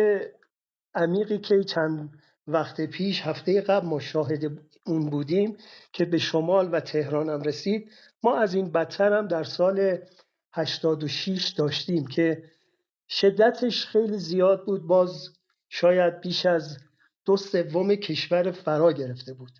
عمیقی 0.95 1.37
که 1.37 1.63
چند 1.63 2.09
وقت 2.47 2.81
پیش 2.81 3.21
هفته 3.21 3.61
قبل 3.61 3.87
ما 3.87 3.99
شاهد 3.99 4.43
اون 4.85 5.09
بودیم 5.09 5.57
که 5.93 6.05
به 6.05 6.17
شمال 6.17 6.69
و 6.71 6.79
تهران 6.79 7.29
هم 7.29 7.41
رسید 7.41 7.91
ما 8.23 8.37
از 8.37 8.53
این 8.53 8.71
بدتر 8.71 9.13
هم 9.13 9.27
در 9.27 9.43
سال 9.43 9.97
86 10.53 11.47
داشتیم 11.57 12.07
که 12.07 12.43
شدتش 13.09 13.85
خیلی 13.85 14.17
زیاد 14.17 14.65
بود. 14.65 14.87
باز 14.87 15.29
شاید 15.69 16.19
بیش 16.21 16.45
از 16.45 16.77
دو 17.25 17.37
سوم 17.37 17.95
کشور 17.95 18.51
فرا 18.51 18.91
گرفته 18.91 19.33
بود. 19.33 19.51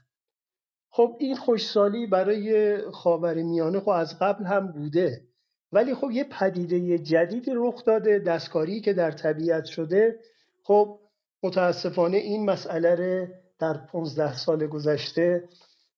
خب 0.89 1.17
این 1.20 1.36
خوشسالی 1.36 2.08
برای 2.08 2.77
خاور 2.91 3.34
میانه 3.34 3.79
خب 3.79 3.89
از 3.89 4.20
قبل 4.20 4.46
هم 4.46 4.72
بوده. 4.72 5.27
ولی 5.72 5.96
خب 5.96 6.12
یه 6.12 6.24
پدیده 6.24 7.00
جدیدی 7.00 7.51
رخ 7.55 7.86
داده 7.86 8.20
دستکاری 8.20 8.82
که 8.82 8.93
در 8.93 9.12
طبیعت 9.12 9.65
شده. 9.65 10.20
خب 10.63 11.00
متاسفانه 11.43 12.17
این 12.17 12.46
مسئله 12.46 12.96
رو 12.96 13.27
در 13.60 13.77
15 13.77 14.36
سال 14.36 14.67
گذشته 14.67 15.50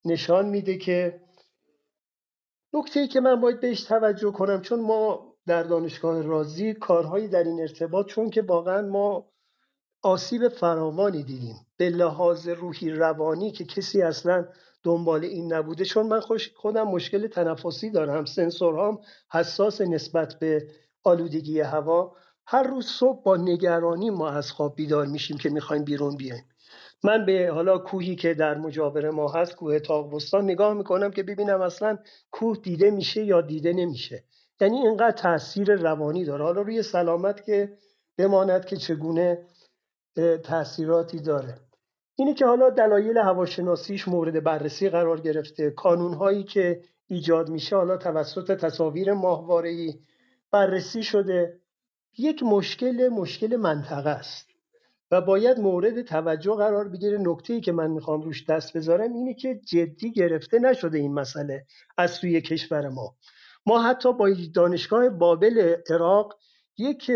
نشان 0.06 0.50
میده 0.50 0.78
که 0.78 1.22
نکته 2.74 3.08
که 3.08 3.20
من 3.20 3.42
باید 3.42 3.60
بهش 3.60 3.84
توجه 3.84 4.32
کنم 4.32 4.62
چون 4.62 4.80
ما 4.80 5.36
در 5.48 5.64
دانشگاه 5.64 6.22
رازی 6.22 6.74
کارهایی 6.74 7.28
در 7.28 7.44
این 7.44 7.62
ارتباط 7.62 8.06
چون 8.06 8.30
که 8.30 8.42
واقعا 8.42 8.82
ما 8.82 9.32
آسیب 10.06 10.48
فراوانی 10.48 11.24
دیدیم. 11.24 11.56
به 11.78 11.90
لحاظ 11.90 12.48
روحی 12.48 12.92
روانی 12.92 13.52
که 13.52 13.66
کسی 13.66 14.02
اصلا 14.02 14.46
دنبال 14.84 15.24
این 15.24 15.54
نبوده 15.54 15.86
چون 15.86 16.08
من 16.08 16.20
خوش 16.20 16.52
خودم 16.56 16.88
مشکل 16.88 17.28
تنفسی 17.28 17.90
دارم. 17.90 18.26
سنسورهام 18.26 19.00
حساس 19.32 19.82
نسبت 19.82 20.40
به 20.40 20.68
آلودگی 21.04 21.60
هوا. 21.62 22.16
هر 22.48 22.64
روز 22.64 22.86
صبح 22.86 23.24
با 23.24 23.38
نگرانی 23.38 24.10
ما 24.10 24.30
از 24.30 24.52
خواب 24.52 24.76
بیدار 24.76 25.06
میشیم 25.06 25.38
که 25.38 25.50
می‌خوایم 25.50 25.84
بیرون 25.84 26.18
بیایم. 26.18 26.46
من 27.04 27.26
به 27.26 27.50
حالا 27.54 27.78
کوهی 27.78 28.16
که 28.16 28.34
در 28.34 28.58
مجاور 28.58 29.10
ما 29.10 29.32
هست 29.32 29.56
کوه 29.56 29.80
تاقبستان 29.80 30.44
نگاه 30.44 30.74
می‌کنم 30.74 31.12
که 31.12 31.24
ببینم 31.24 31.62
اصلا 31.62 31.98
کوه 32.32 32.58
دیده 32.58 32.92
میشه 32.92 33.24
یا 33.24 33.42
دیده 33.42 33.74
نمیشه. 33.74 34.24
یعنی 34.62 34.78
اینقدر 34.78 35.12
تاثیر 35.12 35.76
روانی 35.76 36.26
داره. 36.26 36.44
حالا 36.44 36.62
روی 36.62 36.84
سلامت 36.84 37.46
که 37.46 37.78
بماند 38.18 38.66
که 38.66 38.78
چگونه 38.78 39.46
تاثیراتی 40.44 41.20
داره. 41.20 41.58
اینه 42.16 42.34
که 42.34 42.46
حالا 42.46 42.70
دلایل 42.70 43.18
هواشناسیش 43.18 44.08
مورد 44.08 44.44
بررسی 44.44 44.90
قرار 44.90 45.22
گرفته 45.22 45.72
کانونهایی 45.72 46.44
که 46.44 46.82
ایجاد 47.08 47.50
میشه 47.50 47.76
حالا 47.76 47.98
توسط 47.98 48.52
تصاویر 48.52 49.14
ماهواره‌ای 49.14 50.00
بررسی 50.52 51.04
شده 51.04 51.60
یک 52.18 52.44
مشکل 52.44 53.10
مشکل 53.10 53.56
منطقه 53.56 54.10
است. 54.10 54.48
و 55.12 55.22
باید 55.22 55.60
مورد 55.60 56.02
توجه 56.02 56.56
قرار 56.56 56.90
بگیره. 56.90 57.18
نکته 57.18 57.54
ای 57.54 57.62
که 57.62 57.72
من 57.72 57.92
می‌خوام 57.92 58.22
روش 58.22 58.46
دست 58.46 58.78
بذارم 58.78 59.14
اینه 59.14 59.34
که 59.34 59.56
جدی 59.56 60.12
گرفته 60.12 60.60
نشده 60.60 60.98
این 60.98 61.14
مسئله 61.14 61.66
از 61.98 62.12
سوی 62.12 62.42
کشور 62.42 62.90
ما. 62.90 63.16
ما 63.66 63.82
حتی 63.84 64.14
با 64.14 64.30
دانشگاه 64.54 65.10
بابل 65.10 65.76
عراق 65.90 66.38
یک 66.78 67.12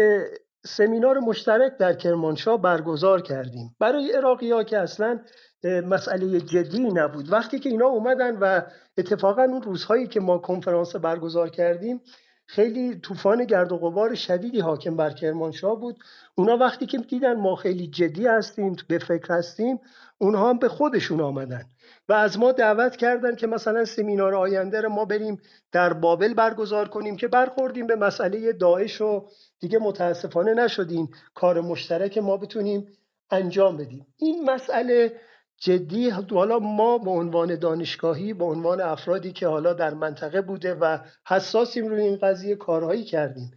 سمینار 0.65 1.19
مشترک 1.19 1.77
در 1.77 1.93
کرمانشاه 1.93 2.61
برگزار 2.61 3.21
کردیم. 3.21 3.75
برای 3.79 4.11
عراقی 4.11 4.51
ها 4.51 4.63
که 4.63 4.77
اصلا 4.77 5.19
مسئله 5.63 6.41
جدی 6.41 6.79
نبود. 6.79 7.31
وقتی 7.31 7.59
که 7.59 7.69
اینا 7.69 7.85
اومدن 7.85 8.37
و 8.37 8.61
اتفاقا 8.97 9.43
اون 9.43 9.61
روزهایی 9.61 10.07
که 10.07 10.19
ما 10.19 10.37
کنفرانس 10.37 10.95
برگزار 10.95 11.49
کردیم 11.49 12.01
خیلی 12.49 12.95
طوفان 12.95 13.45
گرد 13.45 13.71
و 13.71 13.77
غبار 13.77 14.15
شدیدی 14.15 14.59
حاکم 14.59 14.95
بر 14.95 15.09
کرمانشاه 15.09 15.79
بود. 15.79 15.97
اونا 16.35 16.57
وقتی 16.57 16.85
که 16.85 16.97
دیدن 16.97 17.33
ما 17.33 17.55
خیلی 17.55 17.87
جدی 17.87 18.27
هستیم 18.27 18.75
به 18.87 18.97
فکر 18.97 19.33
هستیم 19.33 19.79
اونها 20.17 20.49
هم 20.49 20.57
به 20.59 20.69
خودشون 20.69 21.21
آمدن 21.21 21.65
و 22.09 22.13
از 22.13 22.39
ما 22.39 22.51
دعوت 22.51 22.95
کردن 22.95 23.35
که 23.35 23.47
مثلا 23.47 23.85
سمینار 23.85 24.35
آینده 24.35 24.81
رو 24.81 24.89
ما 24.89 25.05
بریم 25.05 25.41
در 25.71 25.93
بابل 25.93 26.33
برگزار 26.33 26.87
کنیم 26.87 27.15
که 27.15 27.27
برخوردیم 27.27 27.87
به 27.87 27.95
مسئله 27.95 28.53
داعش 28.53 29.01
و 29.01 29.27
دیگه 29.59 29.79
متاسفانه 29.79 30.53
نشدیم 30.53 31.09
کار 31.33 31.61
مشترک 31.61 32.17
ما 32.17 32.37
بتونیم 32.37 32.87
انجام 33.31 33.77
بدیم. 33.77 34.07
این 34.17 34.49
مسئله 34.49 35.19
جدی 35.59 36.09
حالا 36.09 36.59
ما 36.59 36.97
به 36.97 37.09
عنوان 37.09 37.55
دانشگاهی 37.55 38.33
به 38.33 38.45
عنوان 38.45 38.81
افرادی 38.81 39.31
که 39.31 39.47
حالا 39.47 39.73
در 39.73 39.93
منطقه 39.93 40.41
بوده 40.41 40.73
و 40.73 40.97
حساسیم 41.27 41.87
روی 41.87 42.01
این 42.01 42.15
قضیه 42.15 42.55
کارهایی 42.55 43.03
کردیم. 43.03 43.51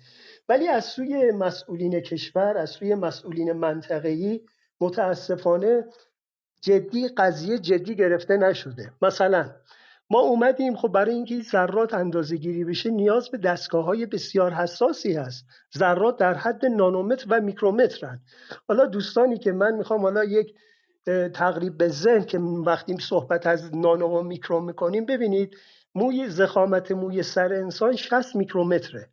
ولی 0.48 0.68
از 0.68 0.84
سوی 0.84 1.30
مسئولین 1.30 2.00
کشور 2.00 2.56
از 2.56 2.70
سوی 2.70 2.94
مسئولین 2.94 3.52
منطقه‌ای 3.52 4.40
متاسفانه 4.80 5.84
جدی 6.62 7.08
قضیه 7.08 7.58
جدی 7.58 7.96
گرفته 7.96 8.36
نشده. 8.36 8.92
مثلا 9.02 9.50
ما 10.10 10.20
اومدیم 10.20 10.76
خب 10.76 10.88
برای 10.88 11.14
اینکه 11.14 11.40
ذرات 11.40 11.94
اندازه 11.94 12.36
گیری 12.36 12.64
بشه 12.64 12.90
نیاز 12.90 13.30
به 13.30 13.38
دستگاه 13.38 13.84
های 13.84 14.06
بسیار 14.06 14.52
حساسی 14.52 15.12
هست. 15.12 15.44
ذرات 15.78 16.16
در 16.16 16.34
حد 16.34 16.66
نانومتر 16.66 17.26
و 17.28 17.40
میکرومترن. 17.40 18.20
حالا 18.68 18.86
دوستانی 18.86 19.38
که 19.38 19.52
من 19.52 19.74
می‌خوام 19.74 20.00
حالا 20.00 20.24
یک 20.24 20.54
تقریب 21.34 21.78
به 21.78 21.88
ذهن 21.88 22.24
که 22.24 22.38
وقتی 22.38 22.96
صحبت 23.00 23.46
از 23.46 23.76
نانو 23.76 24.06
و 24.06 24.22
میکرو 24.22 24.60
می‌کنیم 24.60 25.06
ببینید 25.06 25.56
موی 25.94 26.28
زخامت 26.28 26.92
موی 26.92 27.22
سر 27.22 27.52
انسان 27.52 27.96
60 27.96 28.36
میکرومتره. 28.36 29.08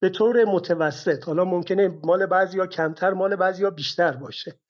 به 0.00 0.08
طور 0.08 0.44
متوسط. 0.44 1.24
حالا 1.24 1.44
ممکنه 1.44 1.88
مال 1.88 2.26
بعضی 2.26 2.58
ها 2.58 2.66
کمتر 2.66 3.12
مال 3.12 3.36
بعضی 3.36 3.64
ها 3.64 3.70
بیشتر 3.70 4.12
باشه. 4.12 4.60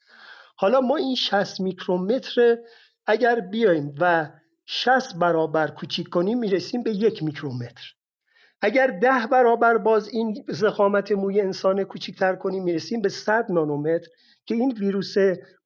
حالا 0.56 0.80
ما 0.80 0.96
این 0.96 1.14
60 1.14 1.60
میکرومتر 1.60 2.58
اگر 3.06 3.40
بیایم 3.40 3.94
و 4.00 4.30
60 4.66 5.14
برابر 5.18 5.68
کوچیک 5.70 6.08
کنیم 6.08 6.38
می‌رسیم 6.38 6.82
به 6.82 6.90
یک 6.90 7.22
میکرومتر. 7.22 7.94
اگر 8.60 8.86
ده 8.86 9.26
برابر 9.26 9.78
باز 9.78 10.08
این 10.08 10.44
زخامت 10.48 11.12
موی 11.12 11.40
انسان 11.40 11.84
کوچکتر 11.84 12.36
کنیم 12.36 12.62
می‌رسیم 12.62 13.02
به 13.02 13.08
100 13.08 13.52
نانومتر. 13.52 14.08
که 14.48 14.54
این 14.54 14.72
ویروس 14.72 15.14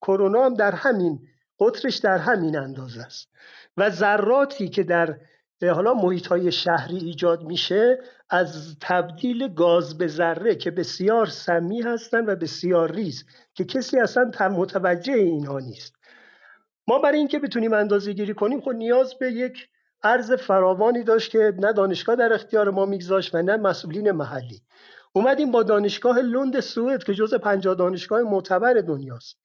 کرونا 0.01 0.45
هم 0.45 0.53
در 0.53 0.71
همین 0.71 1.19
قطرش 1.59 1.97
در 1.97 2.17
همین 2.17 2.57
اندازه 2.57 3.01
است. 3.01 3.29
و 3.77 3.89
ذراتی 3.89 4.69
که 4.69 4.83
در 4.83 5.17
حالا 5.61 5.93
محیط 5.93 6.27
های 6.27 6.51
شهری 6.51 6.97
ایجاد 6.97 7.43
میشه 7.43 7.99
از 8.29 8.77
تبدیل 8.81 9.53
گاز 9.53 9.97
به 9.97 10.07
ذره 10.07 10.55
که 10.55 10.71
بسیار 10.71 11.25
سمی 11.25 11.81
هستند 11.81 12.29
و 12.29 12.35
بسیار 12.35 12.91
ریز 12.91 13.25
که 13.53 13.65
کسی 13.65 13.99
اصلا 13.99 14.31
متوجه 14.49 15.13
اینها 15.13 15.59
نیست. 15.59 15.95
ما 16.87 16.99
برای 16.99 17.17
اینکه 17.17 17.39
بتونیم 17.39 17.73
اندازه 17.73 18.13
گیری 18.13 18.33
کنیم 18.33 18.61
خب 18.61 18.71
نیاز 18.71 19.13
به 19.19 19.31
یک 19.31 19.67
عرض 20.03 20.31
فراوانی 20.31 21.03
داشت 21.03 21.31
که 21.31 21.53
نه 21.59 21.73
دانشگاه 21.73 22.15
در 22.15 22.33
اختیار 22.33 22.69
ما 22.69 22.85
میگذاشت 22.85 23.35
و 23.35 23.41
نه 23.41 23.57
مسئولین 23.57 24.11
محلی. 24.11 24.61
اومدیم 25.15 25.51
با 25.51 25.63
دانشگاه 25.63 26.19
لند 26.19 26.59
سوئد 26.59 27.03
که 27.03 27.13
جز 27.13 27.33
پنجاه 27.33 27.75
دانشگاه 27.75 28.21
معتبر 28.21 28.73
دنیاست. 28.73 29.37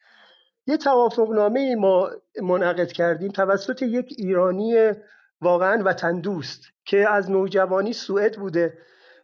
یه 0.67 0.77
توافق 0.77 1.31
نامه 1.33 1.77
ما 1.77 2.11
منعقد 2.43 2.93
کردیم 2.93 3.33
توسط 3.33 3.83
یک 3.83 4.15
ایرانی 4.19 4.93
واقعا 5.41 5.83
وطن 5.85 6.21
دوست 6.21 6.63
که 6.85 7.11
از 7.11 7.31
نوجوانی 7.31 7.93
سوئد 7.93 8.37
بوده 8.37 8.79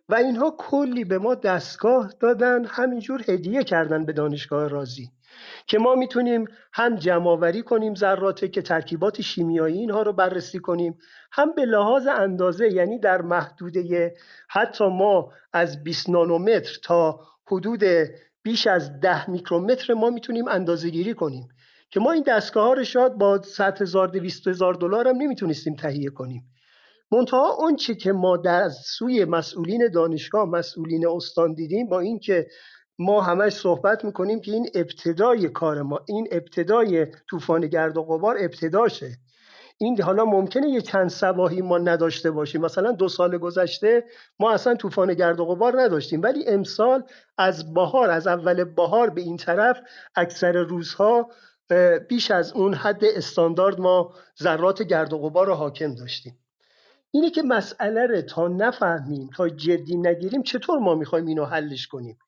و 0.09 0.15
اینها 0.15 0.57
کلی 0.59 1.05
به 1.05 1.19
ما 1.19 1.35
دستگاه 1.35 2.13
دادن 2.21 2.65
همینجور 2.65 3.25
هدیه 3.29 3.65
کردن 3.65 4.05
به 4.05 4.13
دانشگاه 4.13 4.69
رازی. 4.69 5.11
که 5.67 5.79
ما 5.79 5.95
می‌تونیم 5.95 6.45
هم 6.73 6.97
جمعآوری 6.97 7.63
کنیم 7.63 7.95
ذراته 7.95 8.49
که 8.49 8.63
ترکیبات 8.63 9.21
شیمیایی 9.21 9.79
اینها 9.79 10.03
رو 10.03 10.13
بررسی 10.13 10.59
کنیم 10.59 10.99
هم 11.33 11.53
به 11.53 11.65
لحاظ 11.65 12.07
اندازه 12.07 12.73
یعنی 12.73 12.99
در 12.99 13.23
محدوده 13.23 14.15
حتی 14.49 14.85
ما 14.85 15.33
از 15.53 15.85
20 15.85 16.11
نانومتر 16.11 16.79
تا 16.83 17.21
حدود 17.47 17.85
بیش 18.43 18.67
از 18.67 19.01
10 19.01 19.31
میکرومتر 19.31 19.95
ما 19.95 20.11
می‌تونیم 20.11 20.49
اندازه 20.49 20.89
گیری 20.89 21.15
کنیم 21.15 21.49
که 21.91 22.01
ما 22.01 22.13
این 22.13 22.25
دستگاه 22.27 22.67
ها 22.67 22.73
رو 22.73 22.85
شاید 22.85 23.15
با 23.15 23.43
100 23.43 23.83
هزار 23.83 24.09
200 24.09 24.49
هزار 24.49 24.75
دلار 24.75 25.09
هم 25.09 25.17
نمی‌تونستیم 25.17 25.75
تهیه 25.75 26.11
کنیم. 26.11 26.45
منتها 27.13 27.57
اون 27.59 27.77
چی 27.77 27.95
که 27.95 28.13
ما 28.13 28.37
در 28.37 28.69
سوی 28.69 29.25
مسئولین 29.25 29.89
دانشگاه 29.95 30.49
مسئولین 30.49 31.07
استان 31.07 31.55
دیدیم 31.55 31.89
با 31.89 32.01
اینکه 32.01 32.47
ما 32.99 33.21
همش 33.21 33.53
صحبت 33.53 34.05
می‌کنیم 34.05 34.41
که 34.41 34.53
این 34.53 34.69
ابتدای 34.75 35.49
کار 35.49 35.83
ما 35.83 36.01
این 36.09 36.29
ابتدای 36.31 37.07
طوفان 37.31 37.67
گرد 37.67 37.97
و 37.97 38.03
غبار 38.03 38.37
ابتداشه. 38.41 39.11
این 39.79 40.03
حالا 40.03 40.25
ممکنه 40.25 40.69
یه 40.69 40.81
چند 40.81 41.09
سواهی 41.09 41.63
ما 41.63 41.79
نداشته 41.79 42.31
باشیم. 42.31 42.61
مثلا 42.61 42.93
دو 42.93 43.09
سال 43.09 43.39
گذشته 43.39 44.05
ما 44.41 44.53
اصلا 44.53 44.75
طوفان 44.75 45.15
گرد 45.15 45.41
و 45.41 45.45
غبار 45.45 45.83
نداشتیم. 45.83 46.23
ولی 46.23 46.49
امسال 46.49 47.05
از 47.39 47.75
بهار 47.75 48.11
از 48.11 48.27
اول 48.27 48.65
بهار 48.65 49.11
به 49.11 49.21
این 49.21 49.37
طرف 49.37 49.81
اکثر 50.17 50.53
روزها 50.53 51.31
بیش 52.09 52.31
از 52.31 52.53
اون 52.53 52.75
حد 52.75 53.05
استاندارد 53.05 53.81
ما 53.81 54.15
ذرات 54.43 54.83
گرد 54.83 55.13
و 55.13 55.19
غبار 55.19 55.47
رو 55.47 55.55
حاکم 55.55 55.95
داشتیم. 55.95 56.39
اینه 57.11 57.31
که 57.31 57.43
مسئله 57.43 58.07
رو 58.07 58.23
تا 58.23 58.49
نفهمیم 58.49 59.31
تا 59.37 59.49
جدی 59.49 59.97
نگیریم 59.97 60.43
چطور 60.43 60.79
ما 60.79 60.95
می‌خوایم 60.95 61.27
اینو 61.27 61.45
حلش 61.45 61.87
کنیم؟ 61.87 62.19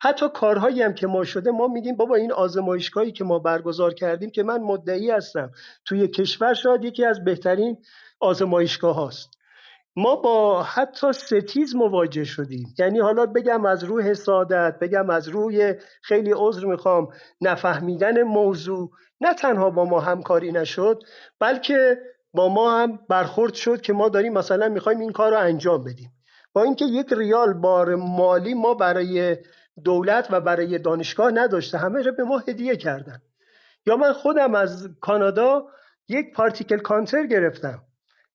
حتی 0.00 0.26
کارهایی 0.34 0.82
هم 0.82 0.94
که 0.94 1.06
ما 1.06 1.24
شده 1.24 1.50
ما 1.50 1.68
میگیم 1.68 1.96
بابا 1.96 2.14
این 2.14 2.32
آزمایشگاهی 2.32 3.12
که 3.12 3.24
ما 3.24 3.38
برگزار 3.38 3.94
کردیم 3.94 4.30
که 4.30 4.42
من 4.42 4.60
مدعی 4.60 5.10
هستم. 5.10 5.50
توی 5.84 6.08
کشور 6.08 6.54
شاید 6.54 6.84
یکی 6.84 7.04
از 7.04 7.24
بهترین 7.24 7.76
آزمایشگاه 8.20 8.96
هاست 8.96 9.30
ما 9.96 10.16
با 10.16 10.62
حتی 10.62 11.12
ستیز 11.12 11.74
مواجه 11.76 12.24
شدیم. 12.24 12.74
یعنی 12.78 13.00
حالا 13.00 13.26
بگم 13.26 13.66
از 13.66 13.84
روی 13.84 14.04
حسادت 14.04 14.78
بگم 14.80 15.10
از 15.10 15.28
روی 15.28 15.74
خیلی 16.02 16.32
عذر 16.36 16.66
می‌خوام 16.66 17.08
نفهمیدن 17.40 18.22
موضوع. 18.22 18.90
نه 19.20 19.34
تنها 19.34 19.70
با 19.70 19.84
ما 19.84 20.00
همکاری 20.00 20.52
نشد 20.52 21.02
بلکه 21.40 21.98
با 22.32 22.48
ما 22.48 22.78
هم 22.78 22.98
برخورد 23.08 23.54
شد 23.54 23.80
که 23.80 23.92
ما 23.92 24.08
داریم 24.08 24.32
مثلا 24.32 24.68
می‌خوایم 24.68 25.00
این 25.00 25.12
کار 25.12 25.30
رو 25.30 25.38
انجام 25.38 25.84
بدیم. 25.84 26.12
با 26.52 26.62
اینکه 26.62 26.84
یک 26.84 27.12
ریال 27.12 27.52
بار 27.52 27.94
مالی 27.94 28.54
ما 28.54 28.74
برای 28.74 29.36
دولت 29.84 30.28
و 30.30 30.40
برای 30.40 30.78
دانشگاه 30.78 31.30
نداشته 31.30 31.78
همه 31.78 32.02
رو 32.02 32.12
به 32.12 32.24
ما 32.24 32.38
هدیه 32.38 32.76
کردن. 32.76 33.22
یا 33.86 33.96
من 33.96 34.12
خودم 34.12 34.54
از 34.54 34.88
کانادا 35.00 35.66
یک 36.08 36.32
پارتیکل 36.34 36.78
کانتر 36.78 37.26
گرفتم. 37.26 37.82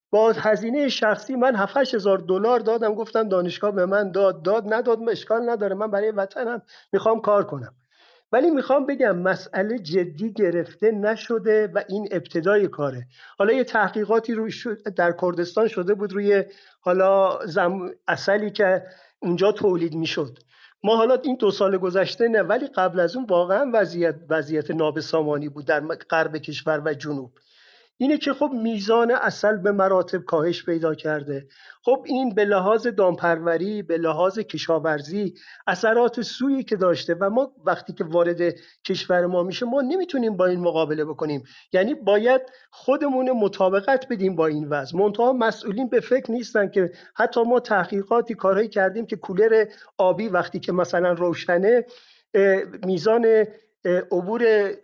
با 0.09 0.31
هزینه 0.31 0.89
شخصی 0.89 1.35
من 1.35 1.55
7 1.55 1.77
هزار 1.77 2.17
دلار 2.17 2.59
دادم 2.59 2.95
گفتم 2.95 3.29
دانشگاه 3.29 3.71
به 3.71 3.85
من 3.85 4.11
داد 4.11 4.43
داد 4.43 4.73
نداد 4.73 5.09
اشکال 5.09 5.49
نداره 5.49 5.75
من 5.75 5.91
برای 5.91 6.11
وطنم 6.11 6.61
می‌خوام 6.93 7.21
کار 7.21 7.43
کنم. 7.43 7.75
ولی 8.31 8.49
می‌خوام 8.49 8.85
بگم 8.85 9.17
مسئله 9.17 9.79
جدی 9.79 10.33
گرفته 10.33 10.91
نشده 10.91 11.67
و 11.67 11.81
این 11.89 12.07
ابتدای 12.11 12.67
کاره. 12.67 13.07
حالا 13.37 13.53
یه 13.53 13.63
تحقیقاتی 13.63 14.33
روی 14.33 14.53
در 14.95 15.15
کردستان 15.21 15.67
شده 15.67 15.93
بود 15.93 16.13
روی 16.13 16.43
حالا 16.81 17.39
زم... 17.45 17.89
اصلی 18.07 18.51
که 18.51 18.83
اونجا 19.19 19.51
تولید 19.51 19.93
می‌شد. 19.93 20.39
ما 20.83 20.95
حالا 20.95 21.15
این 21.23 21.35
دو 21.35 21.51
سال 21.51 21.77
گذشته 21.77 22.27
نه 22.27 22.41
ولی 22.41 22.67
قبل 22.67 22.99
از 22.99 23.15
اون 23.15 23.25
واقعا 23.25 23.71
وضعیت 23.73 24.15
وضعیت 24.29 24.71
نابسامانی 24.71 25.49
بود 25.49 25.65
در 25.65 25.79
غرب 25.79 26.37
کشور 26.37 26.81
و 26.85 26.93
جنوب. 26.93 27.31
اینه 28.01 28.17
که 28.17 28.33
خب 28.33 28.51
میزان 28.53 29.11
اصل 29.11 29.57
به 29.57 29.71
مراتب 29.71 30.17
کاهش 30.17 30.65
پیدا 30.65 30.95
کرده. 30.95 31.47
خب 31.83 32.03
این 32.05 32.35
به 32.35 32.45
لحاظ 32.45 32.87
دامپروری 32.87 33.81
به 33.81 33.97
لحاظ 33.97 34.39
کشاورزی 34.39 35.33
اثرات 35.67 36.21
سویی 36.21 36.63
که 36.63 36.75
داشته 36.75 37.13
و 37.13 37.29
ما 37.29 37.51
وقتی 37.65 37.93
که 37.93 38.03
وارد 38.03 38.55
کشور 38.85 39.25
ما 39.25 39.43
میشه 39.43 39.65
ما 39.65 39.81
نمی‌تونیم 39.81 40.37
با 40.37 40.45
این 40.45 40.59
مقابله 40.59 41.05
بکنیم. 41.05 41.43
یعنی 41.73 41.93
باید 41.93 42.41
خودمون 42.71 43.31
مطابقت 43.31 44.07
بدیم 44.09 44.35
با 44.35 44.47
این 44.47 44.69
وضع. 44.69 44.97
منتها 44.97 45.33
مسئولین 45.33 45.89
به 45.89 45.99
فکر 45.99 46.31
نیستن 46.31 46.69
که 46.69 46.91
حتی 47.15 47.43
ما 47.43 47.59
تحقیقاتی 47.59 48.33
کارهایی 48.33 48.69
کردیم 48.69 49.05
که 49.05 49.15
کولر 49.15 49.65
آبی 49.97 50.27
وقتی 50.27 50.59
که 50.59 50.71
مثلا 50.71 51.11
روشنه 51.11 51.85
میزان 52.85 53.45
عبور 53.85 54.43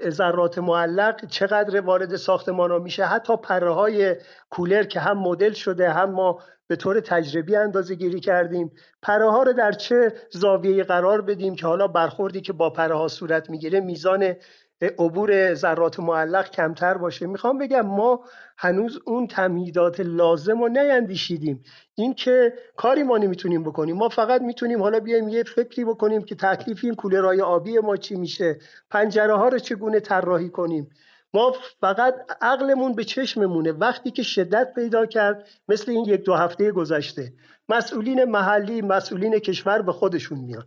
ذرات 0.09 0.57
معلق 0.57 1.25
چقدر 1.25 1.81
وارد 1.81 2.15
ساختمان 2.15 2.71
ها 2.71 2.79
میشه؟ 2.79 3.05
حتی 3.05 3.37
پره 3.37 3.73
های 3.73 4.15
کولر 4.49 4.83
که 4.83 4.99
هم 4.99 5.17
مدل 5.17 5.53
شده 5.53 5.89
هم 5.89 6.11
ما 6.11 6.39
به 6.67 6.75
طور 6.75 6.99
تجربی 6.99 7.55
اندازه 7.55 7.95
گیری 7.95 8.19
کردیم. 8.19 8.71
پره 9.01 9.31
ها 9.31 9.43
رو 9.43 9.53
در 9.53 9.71
چه 9.71 10.13
زاویه 10.31 10.83
قرار 10.83 11.21
بدیم 11.21 11.55
که 11.55 11.67
حالا 11.67 11.87
برخوردی 11.87 12.41
که 12.41 12.53
با 12.53 12.69
پره 12.69 12.95
ها 12.95 13.07
صورت 13.07 13.49
می‌گیره 13.49 13.79
میزان 13.79 14.35
عبور 14.81 15.53
ذرات 15.53 15.99
معلق 15.99 16.49
کمتر 16.49 16.97
باشه. 16.97 17.27
می‌خوام 17.27 17.57
بگم 17.57 17.81
ما 17.81 18.23
هنوز 18.57 18.99
اون 19.05 19.27
تمهیدات 19.27 19.99
لازم 19.99 20.61
رو 20.61 20.67
نیندیشیدیم. 20.67 21.63
این 21.95 22.13
که 22.13 22.53
کاری 22.75 23.03
ما 23.03 23.17
نمی‌تونیم 23.17 23.63
بکنیم. 23.63 23.95
ما 23.95 24.09
فقط 24.09 24.41
می‌تونیم 24.41 24.81
حالا 24.81 24.99
بیایم 24.99 25.29
یه 25.29 25.43
فکری 25.43 25.85
بکنیم 25.85 26.21
که 26.23 26.35
تکلیف 26.35 26.79
این 26.83 26.95
کولرهای 26.95 27.41
آبی 27.41 27.79
ما 27.79 27.97
چی 27.97 28.15
میشه. 28.15 28.59
پنجره 28.89 29.35
ها 29.35 29.47
رو 29.47 29.59
چگونه 29.59 29.99
طراحی 29.99 30.49
کنیم. 30.49 30.89
ما 31.33 31.55
فقط 31.81 32.15
عقلمون 32.41 32.95
به 32.95 33.03
چشممونه. 33.03 33.71
وقتی 33.71 34.11
که 34.11 34.23
شدت 34.23 34.73
پیدا 34.75 35.05
کرد 35.05 35.47
مثل 35.67 35.91
این 35.91 36.05
یک 36.05 36.23
دو 36.23 36.33
هفته 36.33 36.71
گذشته 36.71 37.33
مسئولین 37.69 38.23
محلی 38.23 38.81
مسئولین 38.81 39.39
کشور 39.39 39.81
به 39.81 39.91
خودشون 39.91 40.39
میان. 40.39 40.63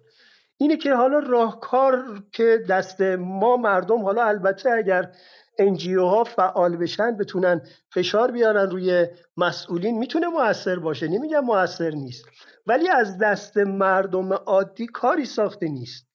اینه 0.61 0.77
که 0.77 0.95
حالا 0.95 1.19
راهکار 1.19 2.23
که 2.33 2.65
دست 2.69 3.01
ما 3.19 3.57
مردم 3.57 4.03
حالا 4.03 4.25
البته 4.25 4.71
اگر 4.71 5.13
انجیو 5.59 6.05
ها 6.05 6.25
فعال 6.25 6.77
بشن 6.77 7.17
بتونن 7.17 7.61
فشار 7.95 8.31
بیارن 8.31 8.71
روی 8.71 9.07
مسئولین 9.37 9.99
می‌تونه 9.99 10.27
موثر 10.27 10.79
باشه. 10.79 11.09
نمیگم 11.09 11.41
موثر 11.41 11.91
نیست. 11.91 12.25
ولی 12.67 12.89
از 12.89 13.19
دست 13.19 13.57
مردم 13.57 14.33
عادی 14.33 14.87
کاری 14.87 15.25
ساخته 15.25 15.69
نیست. 15.69 16.07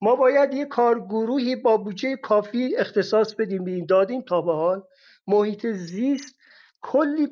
ما 0.00 0.16
باید 0.16 0.54
یه 0.54 0.64
کارگروهی 0.64 1.56
با 1.56 1.76
بودجه 1.76 2.16
کافی 2.16 2.76
اختصاص 2.76 3.34
بدیم 3.34 3.64
به 3.64 3.80
دادیم 3.88 4.20
تا 4.22 4.42
به 4.42 4.52
حال. 4.52 4.82
محیط 5.26 5.66
زیست 5.66 6.36
کلی 6.80 7.28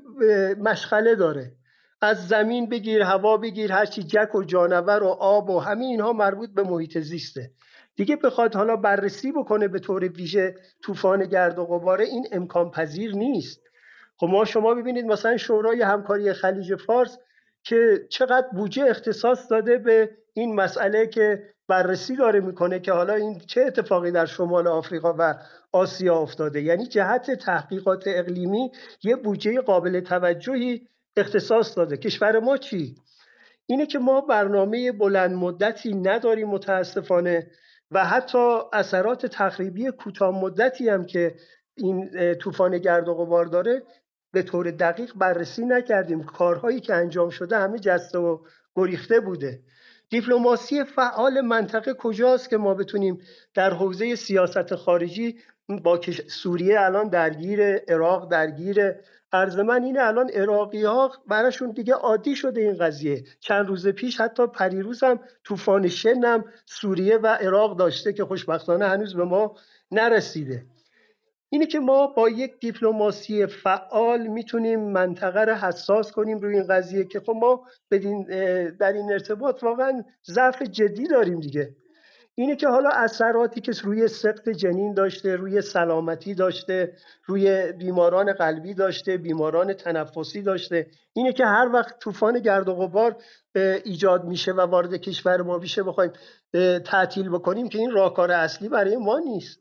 مشغله 0.58 1.14
داره. 1.14 1.52
از 2.00 2.28
زمین 2.28 2.68
بگیر 2.68 3.02
هوا 3.02 3.36
بگیر 3.36 3.72
هرچی 3.72 4.02
جک 4.02 4.34
و 4.34 4.42
جانور 4.42 5.02
و 5.02 5.08
آب 5.08 5.50
و 5.50 5.58
همه 5.58 5.84
اینها 5.84 6.12
مربوط 6.12 6.50
به 6.50 6.62
محیط 6.62 6.98
زیسته. 6.98 7.50
دیگه 7.96 8.16
بخواد 8.16 8.54
حالا 8.54 8.76
بررسی 8.76 9.32
بکنه 9.32 9.68
به 9.68 9.78
طور 9.78 10.08
ویژه 10.08 10.54
طوفان 10.82 11.24
گرد 11.24 11.58
و 11.58 11.64
غباره 11.64 12.04
این 12.04 12.26
امکان 12.32 12.70
پذیر 12.70 13.14
نیست. 13.14 13.60
خب 14.16 14.26
ما 14.26 14.44
شما 14.44 14.74
ببینید 14.74 15.04
مثلا 15.04 15.36
شورای 15.36 15.82
همکاری 15.82 16.32
خلیج 16.32 16.74
فارس 16.74 17.18
که 17.62 18.06
چقدر 18.10 18.48
بودجه 18.52 18.84
اختصاص 18.84 19.50
داده 19.50 19.78
به 19.78 20.10
این 20.32 20.54
مسئله 20.54 21.06
که 21.06 21.42
بررسی 21.68 22.16
داره 22.16 22.40
می‌کنه 22.40 22.80
که 22.80 22.92
حالا 22.92 23.14
این 23.14 23.38
چه 23.38 23.60
اتفاقی 23.60 24.10
در 24.10 24.26
شمال 24.26 24.66
آفریقا 24.66 25.14
و 25.18 25.34
آسیا 25.72 26.16
افتاده. 26.18 26.62
یعنی 26.62 26.86
جهت 26.86 27.30
تحقیقات 27.30 28.04
اقلیمی 28.06 28.72
یه 29.02 29.16
بودجه 29.16 29.60
قابل 29.60 30.00
توجهی 30.00 30.88
اختصاص 31.16 31.76
داده. 31.76 31.96
کشور 31.96 32.40
ما 32.40 32.56
چی؟ 32.56 32.94
اینه 33.66 33.86
که 33.86 33.98
ما 33.98 34.20
برنامه 34.20 34.92
بلند 34.92 35.36
مدتی 35.36 35.94
نداریم 35.94 36.48
متاسفانه 36.48 37.50
و 37.90 38.04
حتی 38.04 38.58
اثرات 38.72 39.26
تخریبی 39.26 39.90
کوتاه 39.90 40.40
مدتی 40.40 40.88
هم 40.88 41.04
که 41.04 41.34
این 41.76 42.10
طوفان 42.34 42.78
گرد 42.78 43.08
و 43.08 43.14
غبار 43.14 43.46
داره 43.46 43.82
به 44.32 44.42
طور 44.42 44.70
دقیق 44.70 45.12
بررسی 45.14 45.64
نکردیم. 45.64 46.22
کارهایی 46.22 46.80
که 46.80 46.94
انجام 46.94 47.30
شده 47.30 47.58
همه 47.58 47.78
جسته 47.78 48.18
و 48.18 48.38
گریخته 48.76 49.20
بوده. 49.20 49.62
دیپلماسی 50.10 50.84
فعال 50.84 51.40
منطقه 51.40 51.94
کجاست 51.94 52.50
که 52.50 52.56
ما 52.56 52.74
بتونیم 52.74 53.18
در 53.54 53.70
حوزه 53.70 54.14
سیاست 54.14 54.74
خارجی 54.74 55.38
با 55.68 56.00
سوریه 56.28 56.80
الان 56.80 57.08
درگیر 57.08 57.76
عراق 57.76 58.30
درگیر 58.30 58.94
عرض 59.32 59.58
من 59.58 59.84
اینه 59.84 60.00
الان 60.02 60.30
عراقی 60.30 60.84
ها 60.84 61.12
براشون 61.26 61.70
دیگه 61.70 61.94
عادی 61.94 62.36
شده 62.36 62.60
این 62.60 62.78
قضیه. 62.78 63.24
چند 63.40 63.66
روز 63.66 63.88
پیش 63.88 64.20
حتی 64.20 64.46
پریروز 64.46 65.04
هم 65.04 65.20
طوفان 65.44 65.88
شنم 65.88 66.44
سوریه 66.66 67.18
و 67.18 67.26
عراق 67.26 67.76
داشته 67.76 68.12
که 68.12 68.24
خوشبختانه 68.24 68.86
هنوز 68.86 69.16
به 69.16 69.24
ما 69.24 69.56
نرسیده. 69.90 70.66
اینه 71.48 71.66
که 71.66 71.80
ما 71.80 72.06
با 72.06 72.28
یک 72.28 72.60
دیپلماسی 72.60 73.46
فعال 73.46 74.26
می‌تونیم 74.26 74.80
منطقه 74.80 75.40
رو 75.40 75.54
حساس 75.54 76.12
کنیم 76.12 76.38
روی 76.38 76.54
این 76.54 76.66
قضیه 76.66 77.04
که 77.04 77.20
خب 77.20 77.34
ما 77.36 77.66
در 78.78 78.92
این 78.92 79.12
ارتباط 79.12 79.62
واقعا 79.62 80.04
ضعف 80.26 80.62
جدی 80.62 81.08
داریم 81.08 81.40
دیگه. 81.40 81.76
اینه 82.38 82.56
که 82.56 82.68
حالا 82.68 82.90
اثراتی 82.90 83.60
که 83.60 83.72
روی 83.82 84.08
سقط 84.08 84.48
جنین 84.48 84.94
داشته 84.94 85.36
روی 85.36 85.62
سلامتی 85.62 86.34
داشته 86.34 86.92
روی 87.24 87.72
بیماران 87.72 88.32
قلبی 88.32 88.74
داشته 88.74 89.16
بیماران 89.16 89.72
تنفسی 89.72 90.42
داشته. 90.42 90.86
اینه 91.12 91.32
که 91.32 91.46
هر 91.46 91.70
وقت 91.72 91.98
طوفان 91.98 92.38
گرد 92.38 92.68
و 92.68 92.74
غبار 92.74 93.16
ایجاد 93.84 94.24
میشه 94.24 94.52
و 94.52 94.60
وارد 94.60 94.94
کشور 94.94 95.42
ما 95.42 95.58
میشه 95.58 95.82
بخوایم 95.82 96.12
تعطیل 96.84 97.28
بکنیم 97.28 97.68
که 97.68 97.78
این 97.78 97.90
راهکار 97.90 98.32
اصلی 98.32 98.68
برای 98.68 98.96
ما 98.96 99.18
نیست. 99.18 99.60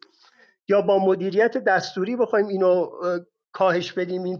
یا 0.69 0.81
با 0.81 0.99
مدیریت 0.99 1.57
دستوری 1.57 2.15
بخوایم 2.15 2.47
اینو 2.47 2.89
کاهش 3.51 3.91
بدیم 3.91 4.23
این 4.23 4.39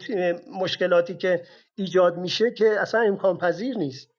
مشکلاتی 0.62 1.16
که 1.16 1.44
ایجاد 1.76 2.18
میشه 2.18 2.52
که 2.52 2.80
اصلا 2.80 3.02
امکان 3.02 3.38
پذیر 3.38 3.78
نیست. 3.78 4.15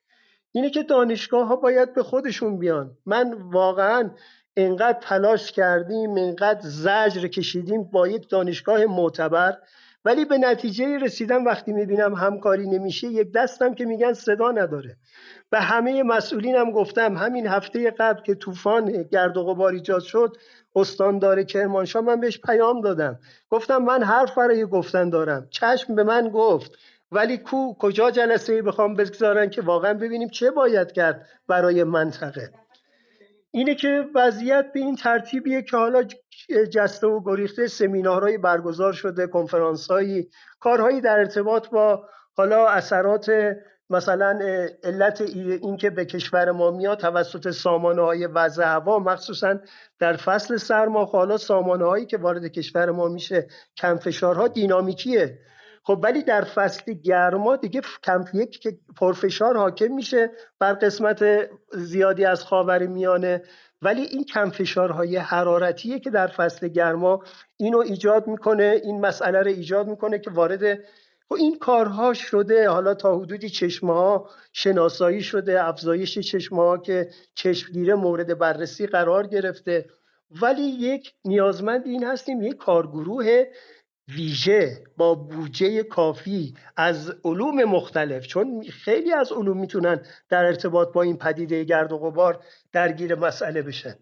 اینه 0.57 0.71
که 0.71 0.83
دانشگاه 0.83 1.47
ها 1.47 1.57
باید 1.57 1.95
به 1.95 2.03
خودشون 2.03 2.59
بیان. 2.59 2.91
من 3.07 3.33
واقعا 3.33 4.11
انقدر 4.57 4.99
تلاش 5.03 5.53
کردیم 5.53 6.11
انقدر 6.11 6.61
زجر 6.63 7.29
کشیدیم 7.29 7.85
با 7.85 8.09
یک 8.09 8.29
دانشگاه 8.29 8.85
معتبر 8.85 9.57
ولی 10.05 10.25
به 10.25 10.39
نتیجه 10.39 10.99
رسیدم 10.99 11.45
وقتی 11.45 11.73
می‌بینم 11.73 12.15
همکاری 12.15 12.69
نمیشه 12.69 13.07
یک 13.07 13.33
دستم 13.33 13.75
که 13.75 13.85
میگن 13.85 14.13
صدا 14.13 14.51
نداره. 14.51 14.97
و 15.53 15.61
همه 15.61 16.03
مسئولینم 16.03 16.71
گفتم 16.71 17.17
همین 17.17 17.47
هفته 17.47 17.91
قبل 17.91 18.23
که 18.23 18.35
طوفان 18.35 19.03
گرد 19.03 19.37
و 19.37 19.45
غبار 19.45 19.73
ایجاد 19.73 20.03
شد 20.03 20.37
استاندار 20.77 21.43
کرمانشاه 21.43 22.03
من 22.03 22.21
بهش 22.21 22.41
پیام 22.41 22.81
دادم. 22.81 23.19
گفتم 23.51 23.79
من 23.79 24.03
حرف 24.03 24.39
برای 24.39 24.67
گفتن 24.67 25.11
دارم. 25.11 25.47
چشم 25.51 25.95
به 25.95 26.05
من 26.05 26.29
گفت. 26.29 26.79
ولی 27.13 27.39
کو 27.39 27.75
کجا 27.79 28.11
جلسه 28.11 28.53
ای 28.53 28.63
بخوام 28.63 28.95
بگذارن 28.95 29.51
که 29.51 29.63
واقعا 29.63 29.95
ببینیم 29.95 30.29
چه 30.29 30.51
باید 30.51 30.93
کرد 30.93 31.27
برای 31.49 31.85
منطقه. 31.85 32.51
اینه 33.51 33.75
که 33.75 34.05
وضعیت 34.15 34.73
به 34.75 34.81
این 34.81 34.97
ترتیبیه 34.97 35.63
که 35.63 35.77
حالا 35.77 36.03
جسته 36.73 37.07
و 37.07 37.21
گریخته 37.25 37.67
سمینارهایی 37.67 38.39
برگزار 38.39 38.93
شده 38.93 39.27
کنفرانسهایی 39.27 40.31
کارهایی 40.61 41.01
در 41.01 41.19
ارتباط 41.19 41.69
با 41.69 42.09
حالا 42.37 42.69
اثرات 42.69 43.31
مثلا 43.91 44.39
علت 44.85 45.21
اینکه 45.21 45.91
به 45.91 46.05
کشور 46.05 46.51
ما 46.51 46.71
میاد 46.71 46.99
توسط 46.99 47.51
سامانه 47.51 48.03
های 48.03 48.27
وضع 48.27 48.65
هوا 48.65 48.99
مخصوصا 48.99 49.59
در 49.99 50.17
فصل 50.17 50.57
سرما 50.57 51.05
حالا 51.05 51.37
سامانه 51.37 51.85
هایی 51.85 52.07
که 52.07 52.17
وارد 52.17 52.47
کشور 52.47 52.91
ما 52.91 53.09
میشه 53.09 53.47
کم 53.77 53.97
فشارها 53.97 54.49
دینامیکیه. 54.49 55.39
خب 55.87 56.01
ولی 56.03 56.23
در 56.23 56.45
فصل 56.45 56.93
گرما 56.93 57.57
دیگه 57.57 57.81
کم 58.05 58.25
یک 58.35 58.61
که 58.61 58.79
پرفشار 58.97 59.57
حاکم 59.57 59.95
میشه 59.95 60.31
بر 60.59 60.73
قسمت 60.73 61.25
زیادی 61.73 62.25
از 62.25 62.45
خاور 62.45 62.87
میانه. 62.87 63.43
ولی 63.83 64.03
این 64.03 64.25
کم 64.25 64.51
فشارهای 64.51 65.17
حرارتیه 65.17 66.01
که 66.01 66.11
در 66.11 66.27
فصل 66.27 66.69
گرما 66.69 67.23
اینو 67.57 67.79
ایجاد 67.79 68.27
می‌کنه 68.27 68.81
این 68.85 69.01
مسئله 69.01 69.41
رو 69.41 69.47
ایجاد 69.47 69.87
می‌کنه 69.87 70.19
که 70.19 70.31
وارد 70.31 70.79
خب 71.29 71.35
این 71.35 71.59
کارها 71.59 72.15
شده. 72.15 72.69
حالا 72.69 72.95
تا 72.95 73.19
حدودی 73.19 73.49
چشمه 73.49 73.93
ها 73.93 74.31
شناسایی 74.53 75.23
شده 75.23 75.65
افزایش 75.65 76.19
چشمه 76.19 76.63
ها 76.63 76.79
که 76.79 77.09
چشمگیره 77.35 77.95
مورد 77.95 78.39
بررسی 78.39 78.87
قرار 78.87 79.27
گرفته. 79.27 79.87
ولی 80.43 80.63
یک 80.63 81.15
نیازمند 81.25 81.87
این 81.87 82.05
هستیم 82.05 82.43
یک 82.43 82.57
کارگروه 82.57 83.45
ویژه 84.09 84.85
با 84.97 85.15
بودجه 85.15 85.83
کافی 85.83 86.55
از 86.77 87.15
علوم 87.25 87.65
مختلف 87.65 88.27
چون 88.27 88.63
خیلی 88.63 89.13
از 89.13 89.33
علوم 89.33 89.59
می‌تونن 89.59 90.01
در 90.29 90.45
ارتباط 90.45 90.93
با 90.93 91.03
این 91.03 91.17
پدیده 91.17 91.65
گرد 91.65 91.93
و 91.93 91.99
غبار 91.99 92.41
درگیر 92.73 93.15
مسئله 93.15 93.63
بشن. 93.63 93.95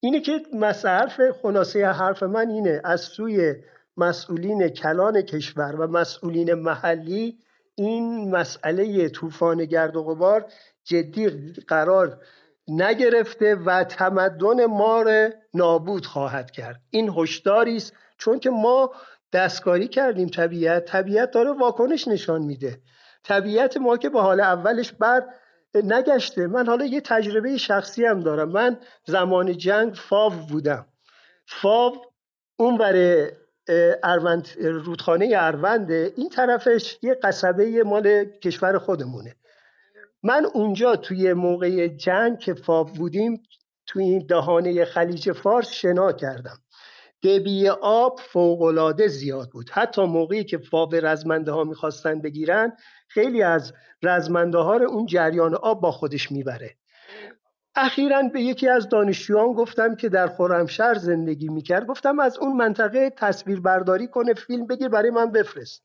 اینه 0.00 0.20
که 0.20 0.40
حرف 0.84 1.20
خلاصه 1.42 1.86
حرف 1.86 2.22
من 2.22 2.50
اینه 2.50 2.80
از 2.84 3.00
سوی 3.00 3.54
مسئولین 3.96 4.68
کلان 4.68 5.22
کشور 5.22 5.76
و 5.76 5.86
مسئولین 5.86 6.54
محلی 6.54 7.38
این 7.74 8.30
مسئله 8.30 9.08
طوفان 9.08 9.64
گرد 9.64 9.96
و 9.96 10.04
غبار 10.04 10.46
جدی 10.84 11.52
قرار 11.68 12.20
نگرفته 12.68 13.54
و 13.54 13.84
تمدن 13.84 14.64
ما 14.64 15.04
نابود 15.54 16.06
خواهد 16.06 16.50
کرد. 16.50 16.80
این 16.90 17.12
هشداری 17.16 17.76
است 17.76 17.92
چون 18.18 18.38
که 18.38 18.50
ما 18.50 18.92
دستکاری 19.32 19.88
کردیم 19.88 20.28
طبیعت. 20.28 20.84
طبیعت 20.84 21.30
داره 21.30 21.50
واکنش 21.50 22.08
نشان 22.08 22.42
میده. 22.42 22.80
طبیعت 23.24 23.76
ما 23.76 23.96
که 23.96 24.08
به 24.08 24.20
حال 24.20 24.40
اولش 24.40 24.92
بر 24.92 25.22
نگشته. 25.74 26.46
من 26.46 26.66
حالا 26.66 26.84
یه 26.84 27.00
تجربه 27.00 27.56
شخصی 27.56 28.04
هم 28.04 28.20
دارم. 28.20 28.48
من 28.48 28.76
زمان 29.04 29.56
جنگ 29.56 29.94
فاو 29.94 30.32
بودم. 30.32 30.86
فاو 31.46 31.92
اون 32.56 32.78
برای 32.78 33.30
اروند 34.02 34.48
رودخانه 34.58 35.34
ارونده 35.36 36.12
این 36.16 36.28
طرفش 36.28 36.98
یه 37.02 37.14
قصبه 37.14 37.82
مال 37.82 38.24
کشور 38.24 38.78
خودمونه. 38.78 39.36
من 40.22 40.44
اونجا 40.44 40.96
توی 40.96 41.32
موقع 41.32 41.88
جنگ 41.88 42.38
که 42.38 42.54
فاو 42.54 42.86
بودیم 42.86 43.42
توی 43.86 44.04
این 44.04 44.26
دهانه 44.26 44.84
خلیج 44.84 45.32
فارس 45.32 45.70
شنا 45.70 46.12
کردم. 46.12 46.58
دبی 47.22 47.68
آب 47.68 48.20
فوقالعاده 48.32 49.08
زیاد 49.08 49.50
بود. 49.50 49.70
حتی 49.70 50.04
موقعی 50.04 50.44
که 50.44 50.58
فاو 50.58 50.94
رزمنده 50.94 51.52
ها 51.52 51.64
می‌خواستن 51.64 52.20
بگیرن 52.20 52.76
خیلی 53.08 53.42
از 53.42 53.72
رزمنده 54.02 54.58
ها 54.58 54.76
رو 54.76 54.90
اون 54.90 55.06
جریان 55.06 55.54
آب 55.54 55.80
با 55.80 55.90
خودش 55.90 56.32
می‌بره. 56.32 56.76
اخیرا 57.74 58.22
به 58.22 58.40
یکی 58.40 58.68
از 58.68 58.88
دانشجویان 58.88 59.52
گفتم 59.52 59.96
که 59.96 60.08
در 60.08 60.26
خرمشهر 60.26 60.94
زندگی 60.94 61.48
می‌کرد. 61.48 61.86
گفتم 61.86 62.20
از 62.20 62.38
اون 62.38 62.56
منطقه 62.56 63.10
تصویر 63.10 63.60
برداری 63.60 64.08
کنه 64.08 64.34
فیلم 64.34 64.66
بگیر 64.66 64.88
برای 64.88 65.10
من 65.10 65.32
بفرست. 65.32 65.82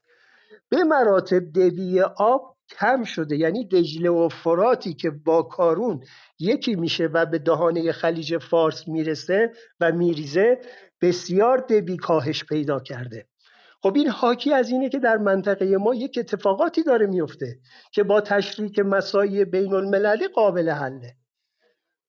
به 0.70 0.84
مراتب 0.84 1.39
دبی 1.39 2.02
آب 2.02 2.51
کم 2.80 3.04
شده. 3.04 3.36
یعنی 3.36 3.68
دجله 3.68 4.10
و 4.10 4.30
فراتی 4.30 4.94
که 4.94 5.10
با 5.10 5.44
کارون 5.44 6.04
یکی 6.40 6.76
میشه 6.76 7.06
و 7.06 7.26
به 7.26 7.40
دهانه 7.40 7.92
خلیج 7.92 8.38
فارس 8.38 8.88
می‌رسه 8.88 9.52
و 9.80 9.92
میریزه 9.92 10.60
بسیار 11.02 11.58
دبی 11.58 11.98
کاهش 11.98 12.44
پیدا 12.44 12.80
کرده. 12.80 13.28
خب 13.84 13.94
این 13.96 14.10
حاکی 14.10 14.54
از 14.54 14.70
اینه 14.70 14.90
که 14.90 15.00
در 15.00 15.18
منطقه 15.18 15.78
ما 15.78 15.96
یک 15.96 16.18
اتفاقاتی 16.20 16.84
داره 16.84 17.08
میفته 17.08 17.60
که 17.92 18.04
با 18.04 18.22
تشریک 18.22 18.80
مسایی 18.80 19.46
بین 19.46 19.74
المللی 19.74 20.28
قابل 20.28 20.70
حله. 20.70 21.16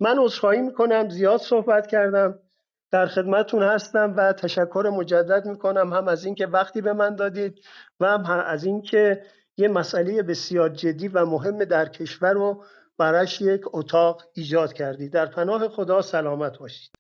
من 0.01 0.19
عذرخواهی 0.19 0.61
می‌کنم 0.63 1.09
زیاد 1.09 1.41
صحبت 1.41 1.87
کردم 1.87 2.39
در 2.91 3.07
خدمتون 3.07 3.63
هستم 3.63 4.15
و 4.17 4.33
تشکر 4.33 4.93
مجدد 4.97 5.47
می‌کنم 5.47 5.93
هم 5.93 6.09
از 6.09 6.25
اینکه 6.25 6.47
وقتی 6.47 6.81
به 6.81 6.93
من 6.93 7.17
دادید 7.17 7.55
و 8.01 8.07
هم 8.07 8.45
از 8.47 8.65
اینکه 8.65 9.23
یه 9.57 9.69
مسئله 9.69 10.23
بسیار 10.23 10.69
جدی 10.69 11.09
و 11.09 11.27
مهم 11.27 11.65
در 11.65 11.89
کشور 11.89 12.33
رو 12.33 12.65
براش 12.99 13.41
یک 13.41 13.61
اتاق 13.67 14.23
ایجاد 14.35 14.73
کردید 14.73 15.13
در 15.13 15.27
پناه 15.27 15.69
خدا 15.69 16.03
سلامت 16.03 16.59
باشید. 16.59 16.93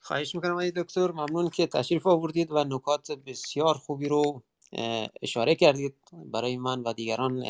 خواهش 0.00 0.34
می‌کنم 0.34 0.52
آقای 0.52 0.70
دکتر 0.70 1.10
ممنون 1.10 1.48
که 1.48 1.66
تشریف 1.66 2.06
آوردید 2.06 2.52
و 2.52 2.64
نکات 2.64 3.12
بسیار 3.26 3.74
خوبی 3.74 4.08
رو 4.08 4.42
اشاره 5.22 5.54
کردید 5.54 5.94
برای 6.12 6.56
من 6.56 6.80
و 6.80 6.92
دیگران 6.92 7.44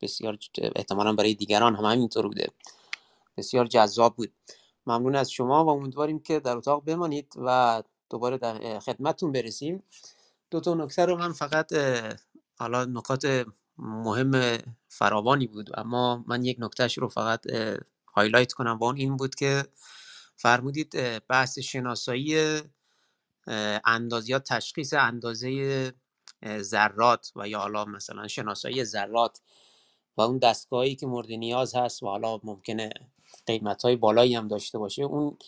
بسیار 0.00 0.38
احتمالا 0.76 1.12
برای 1.12 1.34
دیگران 1.34 1.76
هم 1.76 1.84
همینطور 1.84 2.26
بوده. 2.26 2.46
بسیار 3.36 3.66
جذاب 3.66 4.16
بود. 4.16 4.32
ممنون 4.86 5.16
از 5.16 5.30
شما 5.30 5.64
و 5.64 5.68
امیدواریم 5.68 6.18
که 6.18 6.40
در 6.40 6.56
اتاق 6.56 6.84
بمانید 6.84 7.32
و 7.36 7.82
دوباره 8.10 8.38
در 8.38 8.78
خدمتتون 8.78 9.32
برسیم. 9.32 9.82
دو 10.50 10.60
تا 10.60 10.74
نکته 10.74 11.04
رو 11.04 11.16
من 11.16 11.32
فقط 11.32 11.72
حالا 12.58 12.84
نکات 12.84 13.46
مهم 13.78 14.58
فراوانی 14.88 15.46
بود 15.46 15.80
اما 15.80 16.24
من 16.26 16.44
یک 16.44 16.56
نکتهش 16.60 16.98
رو 16.98 17.08
فقط 17.08 17.46
هایلایت 18.16 18.52
کنم. 18.52 18.78
و 18.80 18.84
اون 18.84 18.96
این 18.96 19.16
بود 19.16 19.34
که 19.34 19.64
فرمودید 20.36 20.92
بحث 21.28 21.58
شناسایی 21.58 22.60
اندازه 23.84 24.30
یا 24.30 24.38
تشخیص 24.38 24.94
اندازه 24.94 25.92
ذرات 26.58 27.32
و 27.36 27.48
یا 27.48 27.58
حالا 27.58 27.84
مثلا 27.84 28.28
شناسایی 28.28 28.84
ذرات 28.84 29.40
و 30.16 30.20
اون 30.22 30.38
دستگاهی 30.38 30.96
که 30.96 31.06
مورد 31.06 31.32
نیاز 31.32 31.74
هست 31.74 32.02
و 32.02 32.06
حالا 32.06 32.40
ممکنه 32.44 32.90
قیمت 33.46 33.82
های 33.82 33.96
بالایی 33.96 34.34
هم 34.34 34.48
داشته 34.48 34.78
باشه. 34.78 35.02
اون 35.02 35.38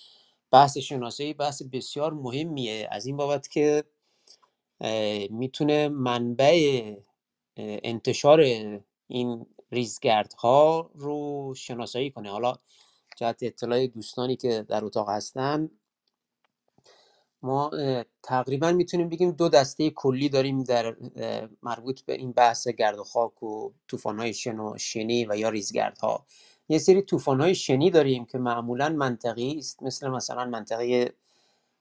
بحث 0.53 0.79
شناسایی 0.79 1.35
بحث 1.35 1.63
بسیار 1.63 2.13
مهمیه. 2.15 2.89
از 2.93 3.07
این 3.07 3.17
بابت 3.17 3.49
که 3.49 3.85
می‌تونه 5.31 5.89
منبع 5.89 6.95
انتشار 7.57 8.41
این 9.07 9.47
ریزگردها 9.73 10.91
رو 10.95 11.55
شناسایی 11.57 12.11
کنه. 12.11 12.31
حالا 12.31 12.55
جهت 13.17 13.43
اطلاع 13.43 13.87
دوستانی 13.87 14.37
که 14.37 14.67
در 14.69 14.85
اتاق 14.85 15.09
هستن 15.09 15.71
ما 17.43 17.71
تقریبا 18.23 18.73
می‌تونیم 18.73 19.09
بگیم 19.09 19.31
دو 19.31 19.49
دسته 19.49 19.91
کلی 19.91 20.29
داریم 20.29 20.63
در 20.65 20.97
مربوط 21.63 22.01
به 22.01 22.13
این 22.13 22.33
بحث 22.33 22.69
گرد 22.69 22.99
و 22.99 23.05
خاک 23.05 23.43
و 23.43 23.71
های 24.05 24.35
شن 24.35 24.59
و 24.59 24.79
شنی 24.79 25.27
و 25.27 25.37
یا 25.37 25.49
ریزگردها. 25.49 26.27
یه 26.69 26.79
سری 26.79 27.05
های 27.27 27.55
شنی 27.55 27.91
داریم 27.91 28.25
که 28.25 28.39
معمولا 28.39 28.89
منطقی 28.89 29.59
است. 29.59 29.83
مثل 29.83 30.09
مثلا 30.09 30.45
منطقه 30.45 31.13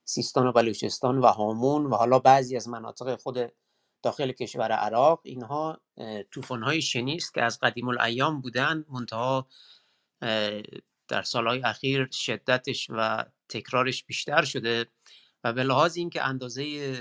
سیستان 0.10 0.48
و 0.48 0.52
بلوچستان 0.52 1.17
و 1.17 1.28
هامون 1.28 1.86
و 1.86 1.96
حالا 1.96 2.20
بعضی 2.20 2.56
از 2.56 2.70
مناطق 2.70 3.20
خود 3.22 3.54
داخل 4.04 4.32
کشور 4.32 4.72
عراق 4.72 5.22
اینها 5.24 5.82
های 6.50 6.82
شنی 6.82 7.15
است 7.15 7.34
که 7.34 7.43
از 7.43 7.60
قدیم 7.60 7.88
الایام 7.88 8.41
بودن 8.41 8.86
منتها 8.89 9.48
در 11.08 11.22
سالهای 11.24 11.62
اخیر 11.63 12.08
شدتش 12.12 12.88
و 12.89 13.26
تکرارش 13.50 14.04
بیشتر 14.04 14.43
شده 14.43 14.86
و 15.43 15.54
به 15.54 15.63
لحاظ 15.63 15.98
اینکه 15.98 16.24
اندازه 16.24 16.93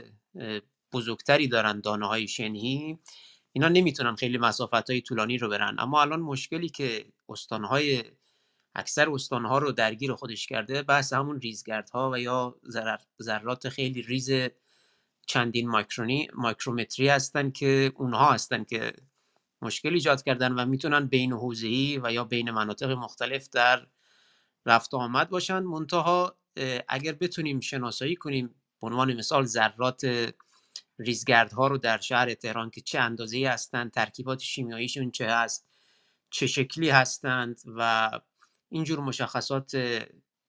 بزرگتری 0.93 1.49
دارن 1.49 1.81
دانه 1.81 2.07
های 2.07 2.29
شنی 2.29 2.99
اینا 3.53 3.69
نمی‌تونن 3.69 4.15
خیلی 4.15 4.39
مسافت 4.39 4.91
های 4.91 5.01
طولانی 5.01 5.39
رو 5.39 5.49
برن. 5.49 5.77
اما 5.79 6.01
الان 6.01 6.21
مشکلی 6.21 6.69
که 6.69 7.13
استانهای 7.29 8.05
اکثر 8.79 9.11
استانها 9.11 9.59
رو 9.59 9.73
درگیر 9.73 10.15
خودش 10.15 10.47
کرده 10.47 10.83
بحث 10.83 11.13
همون 11.13 11.41
ریزگردها 11.41 12.11
و 12.11 12.19
یا 12.19 12.57
ذرات 13.23 13.69
خیلی 13.69 14.03
ریز 14.03 14.31
چندین 15.27 15.69
مایکرونی 15.69 16.29
مایکرومتری 16.35 17.09
هستن 17.09 17.51
که 17.51 17.93
اونها 17.95 18.33
هستن 18.33 18.65
که 18.65 18.93
مشکل 19.63 19.93
ایجاد 19.93 20.23
کردن 20.23 20.53
و 20.53 20.65
می‌تونن 20.65 21.07
بین 21.07 21.33
حوزه‌ای 21.33 22.01
و 22.03 22.13
یا 22.13 22.25
بین 22.25 22.51
مناطق 22.51 22.91
مختلف 22.91 23.49
در 23.49 23.87
رفت 24.67 24.95
و 24.95 24.97
آمد 24.97 25.31
باشن. 25.31 25.59
منتها 25.59 26.39
اگر 26.89 27.13
بتونیم 27.13 27.61
شناسایی 27.61 28.17
کنیم 28.17 28.55
به 28.81 28.87
عنوان 28.87 29.15
مثال 29.15 29.45
ذرات 29.45 30.33
ریزگردها 30.99 31.67
رو 31.67 31.79
در 31.79 32.01
شهر 32.01 32.35
تهران 32.35 32.71
که 32.71 32.81
چه 32.81 32.99
اندازه‌ای 32.99 33.45
هستند 33.45 33.91
ترکیبات 33.91 34.41
شیمیاییشون 34.41 35.11
چه 35.11 35.27
هست 35.27 35.69
چه 36.31 36.47
شکلی 36.47 36.91
هستند 36.91 37.61
و 37.67 38.11
اینجور 38.69 39.01
مشخصات 39.01 39.77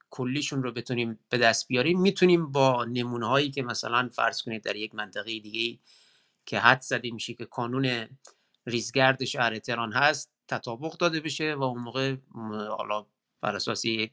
کلیشون 0.10 0.64
رو 0.64 0.72
بتونیم 0.72 1.20
به 1.30 1.38
دست 1.38 1.68
بیاریم. 1.68 2.02
می‌تونیم 2.02 2.52
با 2.52 2.86
نمونه 2.86 3.28
هایی 3.28 3.52
که 3.52 3.64
مثلا 3.64 4.10
فرض 4.14 4.42
کنید 4.42 4.64
در 4.64 4.76
یک 4.76 4.96
منطقه 4.96 5.40
دیگه 5.40 5.80
که 6.46 6.60
حد 6.60 6.82
زده 6.82 7.12
میشه 7.12 7.34
که 7.34 7.46
کانون 7.46 8.08
ریزگرد 8.66 9.26
شهر 9.26 9.60
تهران 9.60 9.94
هست 9.94 10.32
تطابق 10.48 10.98
داده 10.98 11.20
بشه 11.20 11.56
و 11.56 11.64
اون 11.64 11.82
موقع 11.82 12.16
حالا 12.78 13.06
بر 13.42 13.56
اساس 13.56 13.86
یک 13.86 14.12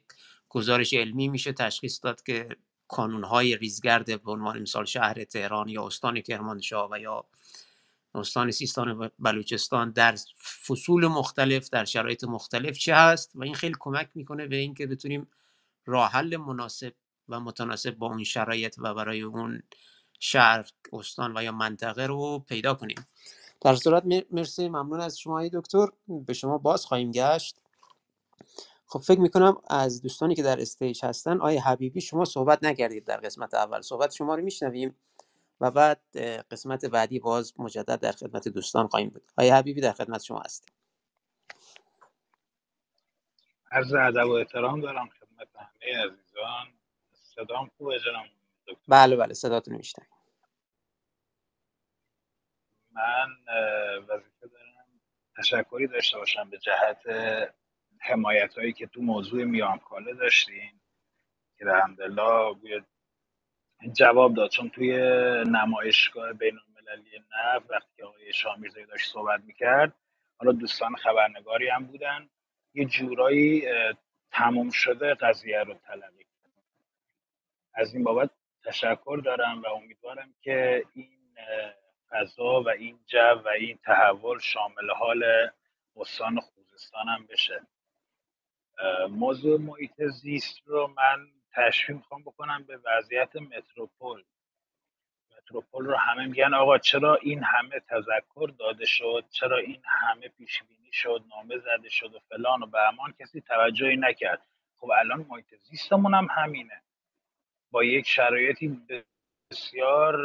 گزارش 0.48 0.94
علمی 0.94 1.28
میشه 1.28 1.52
تشخیص 1.52 2.00
داد 2.02 2.22
که 2.22 2.48
کانونهای 2.88 3.56
ریزگرد 3.56 4.22
به 4.22 4.30
عنوان 4.30 4.62
مثال 4.62 4.84
شهر 4.84 5.24
تهران 5.24 5.68
یا 5.68 5.86
استان 5.86 6.20
کرمانشاه 6.20 6.88
و 6.90 6.98
یا 6.98 7.26
استان 8.14 8.50
سیستان 8.50 8.88
و 8.88 9.08
بلوچستان 9.18 9.90
در 9.90 10.16
فصول 10.66 11.06
مختلف 11.06 11.70
در 11.70 11.84
شرایط 11.84 12.24
مختلف 12.24 12.78
چه 12.78 12.94
هست 12.94 13.32
و 13.34 13.42
این 13.42 13.54
خیلی 13.54 13.74
کمک 13.78 14.10
می‌کنه 14.14 14.46
به 14.46 14.56
اینکه 14.56 14.86
بتونیم 14.86 15.28
راه 15.86 16.10
حل 16.10 16.36
مناسب 16.36 16.92
و 17.28 17.40
متناسب 17.40 17.90
با 17.90 18.06
اون 18.06 18.24
شرایط 18.24 18.74
و 18.78 18.94
برای 18.94 19.22
اون 19.22 19.62
شهر 20.20 20.66
استان 20.92 21.36
و 21.36 21.42
یا 21.42 21.52
منطقه 21.52 22.06
رو 22.06 22.38
پیدا 22.38 22.74
کنیم. 22.74 23.06
در 23.60 23.74
صورت 23.74 24.02
مرسی. 24.30 24.68
ممنون 24.68 25.00
از 25.00 25.18
شما 25.18 25.48
دکتر. 25.48 25.86
به 26.08 26.32
شما 26.32 26.58
باز 26.58 26.84
خواهیم 26.84 27.10
گشت. 27.10 27.60
خب 28.86 28.98
فکر 28.98 29.20
می‌کنم 29.20 29.56
از 29.70 30.02
دوستانی 30.02 30.34
که 30.34 30.42
در 30.42 30.60
استیج 30.60 31.04
هستن 31.04 31.40
آیه 31.40 31.68
حبیبی 31.68 32.00
شما 32.00 32.24
صحبت 32.24 32.64
نکردید 32.64 33.04
در 33.04 33.16
قسمت 33.16 33.54
اول. 33.54 33.80
صحبت 33.80 34.12
شما 34.12 34.34
رو 34.34 34.42
میشنویم. 34.42 34.94
و 35.60 35.70
بعد 35.70 36.02
قسمت 36.50 36.84
بعدی 36.84 37.18
باز 37.18 37.60
مجدد 37.60 38.00
در 38.00 38.12
خدمت 38.12 38.48
دوستان 38.48 38.86
خواهیم 38.86 39.08
بود. 39.08 39.32
آیه 39.36 39.54
حبیبی 39.54 39.80
در 39.80 39.92
خدمت 39.92 40.22
شما 40.22 40.40
هست 40.40 40.68
عرض 43.72 43.94
ادب 43.94 44.26
و 44.26 44.32
احترام 44.32 44.80
دارم 44.80 45.08
خدمت 45.08 45.48
همه 45.56 46.04
عزیزان. 46.04 46.74
صدام 47.34 47.70
خوبه 47.76 48.00
جناب 48.00 48.26
بله 48.88 49.16
بله 49.16 49.34
صداتون 49.34 49.76
میشنویم 49.76 50.10
من 52.90 53.28
وظیفه 54.08 54.46
دارم 54.46 55.00
تشکری 55.36 55.86
داشته 55.86 56.18
باشم 56.18 56.50
به 56.50 56.58
جهت 56.58 57.02
حمایت 57.98 58.54
هایی 58.58 58.72
که 58.72 58.86
تو 58.86 59.02
موضوع 59.02 59.44
میامکاله 59.44 60.14
داشتیم 60.14 60.80
که 61.58 61.66
الحمدلله 61.66 62.54
جواب 63.92 64.34
داد. 64.34 64.50
چون 64.50 64.70
توی 64.70 64.92
نمایشگاه 65.46 66.32
بین 66.32 66.58
المللی 66.58 67.18
نفت 67.18 67.70
وقتی 67.70 68.02
آقای 68.02 68.32
شامیرزایی 68.32 68.86
داشت 68.86 69.12
صحبت 69.12 69.40
می‌کرد 69.44 69.94
حالا 70.38 70.52
دوستان 70.52 70.96
خبرنگاری 70.96 71.68
هم 71.68 71.86
بودن. 71.86 72.28
یه 72.74 72.84
جورایی 72.84 73.64
تموم 74.30 74.70
شده 74.70 75.14
قضیه 75.14 75.62
رو 75.62 75.74
تلقی 75.74 76.24
از 77.74 77.94
این 77.94 78.04
بابت 78.04 78.30
تشکر 78.64 79.20
دارم 79.24 79.62
و 79.62 79.66
امیدوارم 79.66 80.34
که 80.42 80.84
این 80.94 81.18
فضا 82.10 82.62
و 82.62 82.68
این 82.68 82.98
جو 83.06 83.18
و 83.44 83.48
این 83.48 83.78
تحول 83.84 84.38
شامل 84.38 84.90
حال 84.98 85.24
استان 85.96 86.40
خوزستان 86.40 87.08
هم 87.08 87.26
بشه. 87.26 87.66
موضوع 89.10 89.60
محیط 89.60 90.02
زیست 90.02 90.60
رو 90.66 90.86
من 90.86 91.26
تشبیه 91.56 91.96
می‌خوام 91.96 92.22
بکنم 92.22 92.62
به 92.62 92.78
وضعیت 92.84 93.36
متروپول. 93.36 94.24
متروپول 95.36 95.86
رو 95.86 95.96
همه 95.96 96.26
میگن 96.26 96.54
آقا 96.54 96.78
چرا 96.78 97.14
این 97.14 97.42
همه 97.42 97.80
تذکر 97.80 98.50
داده 98.58 98.86
شد؟ 98.86 99.24
چرا 99.30 99.56
این 99.56 99.82
همه 99.84 100.28
پیش 100.28 100.62
بینی 100.62 100.92
شد؟ 100.92 101.24
نامه 101.30 101.58
زده 101.58 101.88
شد 101.88 102.14
و 102.14 102.18
فلان 102.18 102.62
و 102.62 102.66
بهمان؟ 102.66 103.14
کسی 103.20 103.40
توجهی 103.40 103.96
نکرد. 103.96 104.46
خب 104.78 104.90
الان 104.90 105.26
محیط 105.28 105.54
زیستمون 105.62 106.14
هم 106.14 106.28
همینه. 106.30 106.82
با 107.70 107.84
یک 107.84 108.06
شرایطی 108.06 108.80
بسیار 109.50 110.18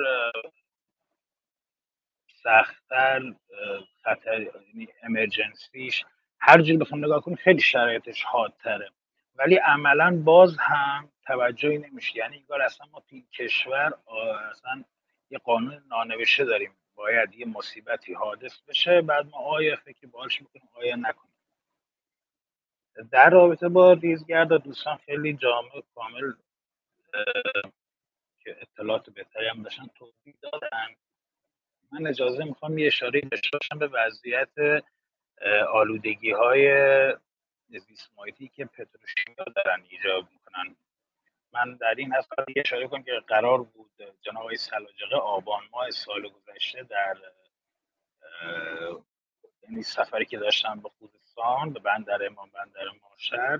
سختتر 2.43 3.33
خطر 4.03 4.41
یعنی 4.41 4.87
امرجنسیش 5.03 6.05
هر 6.39 6.61
جور 6.61 6.77
بخوام 6.77 7.05
نگاه 7.05 7.21
کنیم 7.21 7.37
خیلی 7.37 7.61
شرایطش 7.61 8.23
حادتره. 8.23 8.91
ولی 9.35 9.55
عملا 9.55 10.21
باز 10.23 10.57
هم 10.59 11.09
توجهی 11.29 11.77
نمیشه 11.77 12.17
یعنی 12.17 12.37
انگار 12.37 12.61
اصلا 12.61 12.87
ما 12.91 12.99
تو 12.99 13.15
این 13.15 13.27
کشور 13.33 13.93
اصلا 14.51 14.83
یه 15.29 15.37
قانون 15.37 15.83
نانوشته 15.87 16.45
داریم. 16.45 16.75
باید 16.95 17.35
یه 17.35 17.47
مصیبتی 17.47 18.13
حادث 18.13 18.61
بشه 18.61 19.01
بعد 19.01 19.25
ما 19.25 19.37
آیا 19.37 19.75
فکر 19.75 20.07
باش 20.07 20.41
می‌کنیم 20.41 20.69
آیا 20.73 20.95
نکنیم. 20.95 21.33
در 23.11 23.29
رابطه 23.29 23.69
با 23.69 23.93
ریزگرد 23.93 24.53
دوستان 24.53 24.97
خیلی 24.97 25.33
جامع 25.33 25.69
کامل 25.95 26.33
که 28.39 28.57
اطلاعات 28.61 29.09
بهتری 29.09 29.47
هم 29.47 29.63
داشتن 29.63 29.87
توضیح 29.95 30.35
دادن. 30.41 30.95
من 31.91 32.07
اجازه 32.07 32.43
می‌خوام 32.43 32.77
یه 32.77 32.87
اشاره 32.87 33.21
داشته 33.21 33.49
باشم 33.57 33.79
به 33.79 33.87
وضعیت 33.87 34.83
آلودگی 35.73 36.31
های 36.31 36.67
زیست 37.67 38.11
که 38.53 38.65
پتروشیمیا 38.65 39.45
دارن 39.55 39.83
ایجاد 39.89 40.27
می‌کنن. 40.31 40.75
من 41.53 41.75
در 41.75 41.95
این 41.97 42.13
هست 42.13 42.29
یه 42.55 42.63
اشاره 42.65 42.88
کنم 42.88 43.03
که 43.03 43.12
قرار 43.27 43.63
بود 43.63 43.91
جناب 44.21 44.43
آقای 44.43 44.57
سلاجقه 44.57 45.15
آبان 45.15 45.63
ماه 45.71 45.91
سال 45.91 46.29
گذشته 46.29 46.83
در 46.83 47.17
یعنی 49.63 49.83
سفری 49.83 50.25
که 50.25 50.38
داشتم 50.38 50.79
به 50.79 50.89
خوزستان 50.89 51.73
به 51.73 51.79
بندر 51.79 52.25
امام 52.25 52.49
بندر 52.49 52.85
ماشر 53.09 53.59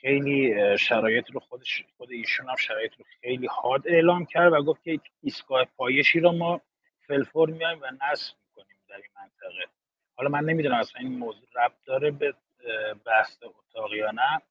خیلی 0.00 0.78
شرایط 0.78 1.30
رو 1.30 1.40
خودش 1.40 1.84
خود 1.96 2.12
ایشون 2.12 2.48
هم 2.48 2.56
شرایط 2.56 2.92
رو 2.98 3.04
خیلی 3.20 3.46
حاد 3.46 3.88
اعلام 3.88 4.26
کرد 4.26 4.52
و 4.52 4.62
گفت 4.62 4.82
که 4.82 5.00
ایستگاه 5.22 5.64
پایشی 5.64 6.20
رو 6.20 6.32
ما 6.32 6.60
فلفور 7.06 7.50
میایم 7.50 7.82
و 7.82 7.86
نصب 7.86 8.34
می‌کنیم 8.48 8.78
در 8.88 8.96
این 8.96 9.10
منطقه. 9.16 9.70
حالا 10.16 10.28
من 10.28 10.44
نمی‌دونم 10.44 10.78
اصلا 10.78 11.00
این 11.00 11.18
موضوع 11.18 11.48
ربط 11.54 11.84
داره 11.84 12.10
به 12.10 12.34
بحث 13.06 13.38
اتاق 13.42 13.94
یا 13.94 14.10
نه. 14.10 14.42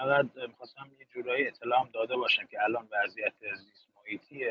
فقط 0.00 0.26
می‌خواستم 0.48 0.90
یه 0.98 1.06
جورایی 1.14 1.46
اطلاع 1.48 1.88
داده 1.94 2.16
باشم 2.16 2.46
که 2.46 2.62
الان 2.62 2.88
وضعیت 2.92 3.32
زیست 3.54 3.88
محیطی 3.96 4.44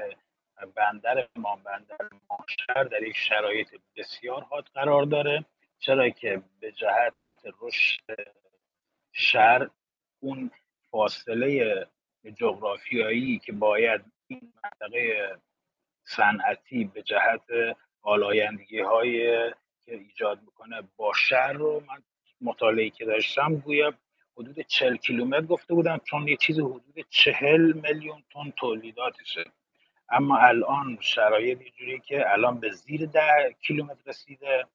بندر 0.76 1.28
ما 1.36 1.56
بندر 1.56 1.98
ماشر 2.30 2.84
در 2.84 3.04
یک 3.04 3.18
شرایط 3.18 3.68
بسیار 3.96 4.44
حاد 4.44 4.70
قرار 4.74 5.04
داره 5.04 5.46
چرا 5.80 6.10
که 6.10 6.42
به 6.60 6.72
جهت 6.72 7.14
رشد 7.62 8.04
شهر 9.12 9.70
اون 10.20 10.52
فاصله 10.92 11.88
جغرافیایی 12.36 13.40
که 13.40 13.52
باید 13.52 14.02
این 14.28 14.54
منطقه 14.64 15.36
صنعتی 16.04 16.84
به 16.86 17.02
جهت 17.02 17.76
آلایندگی 18.02 18.80
های 18.80 19.50
که 19.86 19.94
ایجاد 19.94 20.42
می‌کنه 20.42 20.82
با 20.98 21.14
شهر 21.14 21.54
رو 21.54 21.84
من 21.88 22.04
مطالعه 22.42 22.90
که 22.90 23.06
داشتم 23.06 23.56
گویا 23.56 23.94
حدود 24.40 24.60
40 24.62 24.96
کیلومتر 24.96 25.42
گفته 25.42 25.74
بودم 25.74 25.98
چون 25.98 26.28
یه 26.28 26.38
چیز 26.38 26.60
حدود 26.60 27.06
40 27.10 27.74
میلیون 27.74 28.24
تن 28.34 28.52
تولیداتشه. 28.52 29.44
اما 30.10 30.38
الان 30.38 30.98
شرایط 31.02 31.62
یه 31.62 32.00
که 32.00 32.32
الان 32.32 32.60
به 32.60 32.72
زیر 32.72 33.06
10 33.06 33.56
کیلومتر 33.62 34.02
رسیده 34.06 34.66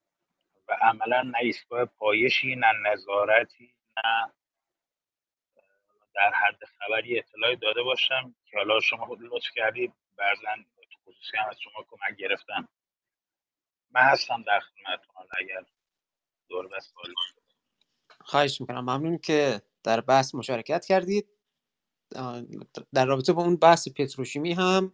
و 0.68 0.76
عملا 0.80 1.22
نه 1.22 1.38
ایستگاه 1.38 1.84
پایشی 1.84 2.56
نه 2.56 2.72
نظارتی 2.86 3.74
نه 3.96 4.32
در 6.14 6.32
حد 6.32 6.64
خبری 6.64 7.18
اطلاعی 7.18 7.56
داده 7.56 7.82
باشم 7.82 8.34
که 8.46 8.56
حالا 8.56 8.80
شما 8.80 9.06
خود 9.06 9.22
لطف 9.22 9.50
کردی 9.54 9.92
برزن 10.16 10.64
خصوصی 11.04 11.36
هم 11.36 11.48
از 11.48 11.56
شما 11.60 11.86
کمک 11.90 12.16
گرفتم. 12.18 12.68
من 13.90 14.00
هستم 14.00 14.42
در 14.42 14.60
خدمتتون. 14.60 15.26
اگر 15.38 15.64
دور 16.48 16.68
بس 16.68 16.94
خواهش 18.24 18.60
می‌کنم. 18.60 18.80
ممنون 18.80 19.18
که 19.18 19.62
در 19.82 20.00
بحث 20.00 20.34
مشارکت 20.34 20.84
کردید. 20.84 21.26
در 22.92 23.06
رابطه 23.06 23.32
با 23.32 23.42
اون 23.42 23.56
بحث 23.56 23.88
پتروشیمی 23.88 24.52
هم 24.52 24.92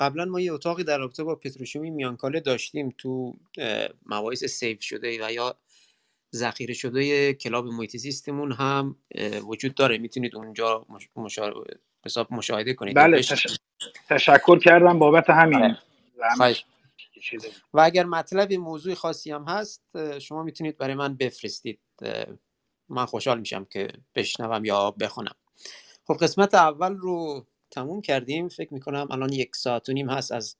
قبلا 0.00 0.24
ما 0.24 0.40
یه 0.40 0.52
اتاقی 0.52 0.84
در 0.84 0.98
رابطه 0.98 1.24
با 1.24 1.34
پتروشیمی 1.34 1.90
میانکاله 1.90 2.40
داشتیم 2.40 2.94
تو 2.98 3.34
مباحث 4.06 4.44
سیف 4.44 4.82
شده 4.82 5.26
و 5.26 5.32
یا 5.32 5.58
ذخیره 6.34 6.74
شده 6.74 7.34
کلاب 7.34 7.66
محیط 7.66 7.96
زیستمون 7.96 8.52
هم 8.52 8.96
وجود 9.42 9.74
داره. 9.74 9.98
می‌تونید 9.98 10.36
اونجا 10.36 10.86
مشا... 11.16 11.52
حساب 12.04 12.32
مشاهده 12.32 12.74
کنید. 12.74 12.96
بله 12.96 13.22
تشکر 14.08 14.58
کردم. 14.58 14.98
بابت 14.98 15.30
همین 15.30 15.76
آره. 16.38 16.56
و 17.72 17.80
اگر 17.80 18.04
مطلب 18.04 18.52
موضوع 18.52 18.94
خاصی 18.94 19.30
هم 19.30 19.44
هست 19.44 19.82
شما 20.18 20.42
می‌تونید 20.42 20.78
برای 20.78 20.94
من 20.94 21.14
بفرستید. 21.14 21.80
من 22.88 23.06
خوشحال 23.06 23.40
میشم 23.40 23.64
که 23.64 23.88
بشنوم 24.14 24.64
یا 24.64 24.90
بخونم. 24.90 25.34
خب 26.06 26.16
قسمت 26.20 26.54
اول 26.54 26.96
رو 26.96 27.46
تموم 27.70 28.02
کردیم. 28.02 28.48
فکر 28.48 28.74
می‌کنم 28.74 29.08
الان 29.10 29.32
یک 29.32 29.56
ساعت 29.56 29.88
و 29.88 29.92
نیم 29.92 30.10
هست 30.10 30.32
از 30.32 30.56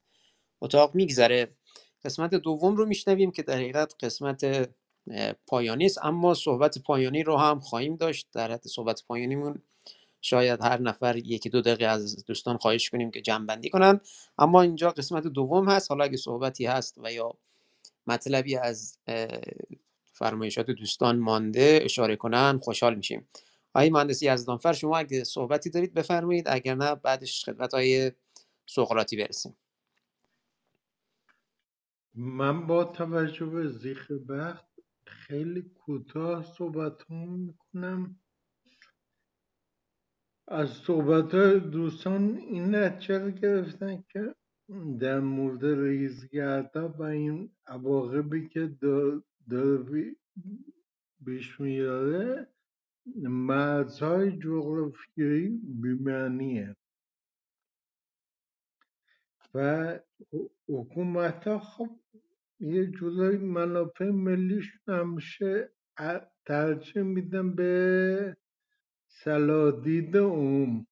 اتاق 0.61 0.95
میگذره. 0.95 1.51
قسمت 2.05 2.35
دوم 2.35 2.75
رو 2.75 2.85
میشنویم 2.85 3.31
که 3.31 3.43
در 3.43 3.53
حقیقت 3.53 3.93
قسمت 3.99 4.69
پایانی 5.47 5.85
است. 5.85 6.05
اما 6.05 6.33
صحبت 6.33 6.77
پایانی 6.77 7.23
رو 7.23 7.37
هم 7.37 7.59
خواهیم 7.59 7.95
داشت. 7.95 8.27
در 8.33 8.51
حد 8.51 8.67
صحبت 8.67 9.03
پایانیمون 9.07 9.61
شاید 10.21 10.61
هر 10.61 10.81
نفر 10.81 11.15
یکی 11.15 11.49
دو 11.49 11.61
دقیقه 11.61 11.85
از 11.85 12.25
دوستان 12.25 12.57
خواهش 12.57 12.89
کنیم 12.89 13.11
که 13.11 13.21
جمع 13.21 13.45
بندی 13.45 13.69
کنن. 13.69 13.99
اما 14.37 14.61
اینجا 14.61 14.89
قسمت 14.89 15.23
دوم 15.27 15.69
هست. 15.69 15.91
حالا 15.91 16.03
اگه 16.03 16.17
صحبتی 16.17 16.65
هست 16.65 16.97
و 16.97 17.13
یا 17.13 17.33
مطلبی 18.07 18.57
از 18.57 18.97
فرمایشات 20.17 20.71
دوستان 20.71 21.19
مانده 21.19 21.79
اشاره 21.83 22.15
کنن 22.15 22.59
خوشحال 22.63 22.95
میشیم. 22.95 23.29
آقای 23.73 23.89
مهندسی 23.89 24.33
یزدانفر 24.33 24.73
شما 24.73 24.97
اگه 24.97 25.23
صحبتی 25.23 25.69
دارید 25.69 25.93
بفرمایید 25.93 26.45
اگر 26.47 26.75
نه 26.75 26.95
بعدش 26.95 27.45
خدمت 27.45 27.73
های 27.73 28.11
سقراطی 28.65 29.17
برسیم. 29.17 29.57
من 32.13 32.67
با 32.67 32.83
توجه 32.83 33.45
به 33.45 33.67
زیخ 33.67 34.11
بخت 34.11 34.65
خیلی 35.05 35.61
کوتاه 35.61 36.43
صحبت 36.43 37.09
می‌کنم. 37.09 38.19
از 40.47 40.69
صحبت 40.69 41.35
دوستان 41.71 42.37
این 42.37 42.75
نتیجه 42.75 43.31
گرفتن 43.31 44.03
که 44.09 44.35
در 44.99 45.19
مورد 45.19 45.65
ریزگردا 45.65 46.89
و 46.89 47.01
این 47.01 47.51
عواقبی 47.67 48.49
که 48.49 48.67
داره 49.49 50.15
بیش 51.19 51.59
میاره 51.59 52.47
مرزهای 53.15 54.31
جغرافیایی 54.37 55.49
بیمعنیه. 55.63 56.75
و 59.53 59.99
حکومت 60.69 61.47
ها 61.47 61.59
خب 61.59 61.89
یه 62.59 62.85
جورایی 62.85 63.37
منافع 63.37 64.09
ملیشون 64.09 64.99
همیشه 64.99 65.71
ترجیح 66.45 67.03
میدن 67.03 67.55
به 67.55 68.37
سلادید 69.07 70.17
اوم 70.17 70.87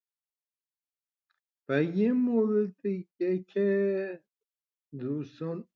و 1.70 1.84
یه 1.84 2.14
مورد 2.14 2.76
دیگه 2.82 3.44
که 3.44 4.20
دوستان 5.00 5.68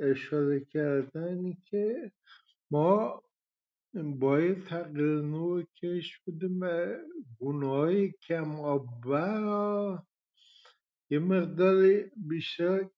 اشاره 0.00 0.60
کردن 0.60 1.52
که 1.64 2.12
ما 2.70 3.22
باید 3.94 4.64
تغییر 4.64 5.20
نوع 5.20 5.62
کش 5.62 6.20
بدیم 6.26 6.60
و 6.60 6.96
گونه 7.38 7.66
های 7.68 8.12
کم 8.12 8.60
آب 8.60 8.88
یه 11.10 11.18
مقدار 11.18 12.02
بیشتر 12.16 12.88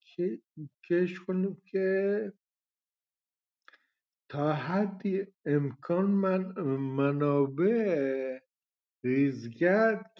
کش 0.89 1.19
کنیم 1.19 1.61
که 1.65 2.33
تا 4.29 4.53
حدی 4.53 5.27
امکان 5.45 6.05
من 6.05 6.61
منابع 6.77 8.39
ریزگرد 9.03 10.11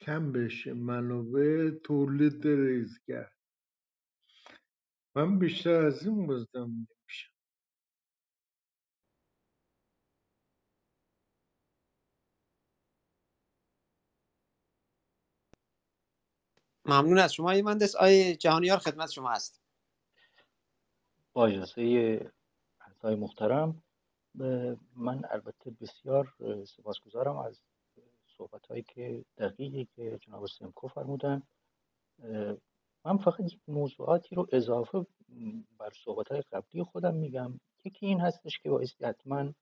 کم 0.00 0.32
بشه 0.32 0.72
منابع 0.72 1.70
تولید 1.70 2.46
ریزگرد. 2.46 3.37
من 5.18 5.38
بیشتر 5.38 5.84
از 5.86 6.06
این 6.06 6.26
بازدم 6.26 6.66
نمیشم 6.66 7.32
ممنون 16.84 17.18
از 17.18 17.34
شما 17.34 17.52
مهندس 17.52 17.96
آی 17.96 18.36
جهانیار 18.36 18.78
خدمت 18.78 19.10
شما 19.10 19.30
هست. 19.30 19.62
با 21.32 21.46
اجازه 21.46 21.82
اعضای 22.80 23.14
محترم. 23.14 23.82
من 24.96 25.24
البته 25.30 25.70
بسیار 25.70 26.34
سپاسگزارم 26.68 27.36
از 27.36 27.60
صحبت 28.26 28.66
هایی 28.66 28.82
که 28.82 29.24
دقیقی 29.38 29.88
که 29.96 30.18
جناب 30.22 30.46
سمکو 30.46 30.88
فرمودن. 30.88 31.42
من 33.04 33.16
فقط 33.16 33.40
یک 33.40 33.60
موضوعاتی 33.68 34.34
رو 34.34 34.46
اضافه 34.52 35.06
بر 35.78 35.90
صحبت 36.04 36.28
های 36.32 36.42
قبلی 36.52 36.82
خودم 36.82 37.14
میگم. 37.14 37.60
یکی 37.84 38.06
این 38.06 38.20
هستش 38.20 38.58
که 38.58 38.70
بایستی 38.70 39.04
حتما 39.04 39.52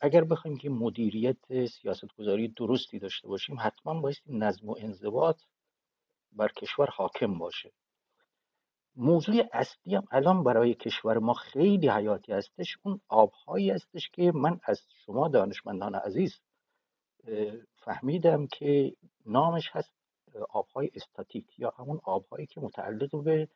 اگر 0.00 0.24
بخوایم 0.24 0.58
که 0.58 0.70
مدیریت 0.70 1.66
سیاست 1.66 2.14
گذاری 2.18 2.48
درستی 2.48 2.98
داشته 2.98 3.28
باشیم 3.28 3.56
حتما 3.60 4.00
بایستی 4.00 4.38
نظم 4.38 4.68
و 4.68 4.76
انضباط 4.78 5.40
بر 6.32 6.48
کشور 6.48 6.86
حاکم 6.86 7.38
باشه. 7.38 7.72
موضوع 8.96 9.42
اصلی 9.52 9.94
هم 9.94 10.04
الان 10.10 10.44
برای 10.44 10.74
کشور 10.74 11.18
ما 11.18 11.34
خیلی 11.34 11.88
حیاتی 11.88 12.32
هستش. 12.32 12.78
اون 12.82 13.00
آبهایی 13.08 13.70
هستش 13.70 14.10
که 14.10 14.32
من 14.34 14.60
از 14.64 14.80
شما 15.06 15.28
دانشمندان 15.28 15.94
عزیز 15.94 16.40
فهمیدم 17.74 18.46
که 18.46 18.96
نامش 19.26 19.70
هست 19.72 20.01
آبهای 20.50 20.90
استاتیک 20.94 21.58
یا 21.58 21.72
همون 21.78 22.00
آبهایی 22.04 22.46
که 22.46 22.60
متعلق 22.60 23.22
به 23.24 23.48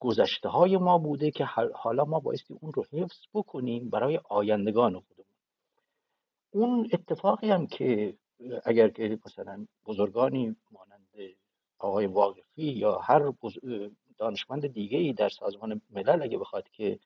گذشته 0.00 0.48
های 0.48 0.76
ما 0.76 0.98
بوده 0.98 1.30
که 1.30 1.44
حالا 1.74 2.04
ما 2.04 2.20
بایستی 2.20 2.54
اون 2.60 2.72
رو 2.72 2.84
حفظ 2.92 3.18
بکنیم 3.34 3.90
برای 3.90 4.20
آیندگان 4.28 5.00
خودمون. 5.00 5.26
اون 6.50 6.88
اتفاقی 6.92 7.50
هم 7.50 7.66
که 7.66 8.14
اگر 8.64 8.88
که 8.88 9.18
مثلا 9.26 9.66
بزرگانی 9.86 10.56
مانند 10.70 11.08
آقای 11.78 12.06
واقفی 12.06 12.62
یا 12.62 12.98
هر 12.98 13.32
دانشمند 14.18 14.66
دیگه 14.66 14.98
ای 14.98 15.12
در 15.12 15.28
سازمان 15.28 15.80
ملل 15.90 16.22
اگه 16.22 16.38
بخواد 16.38 16.68
که 16.68 16.98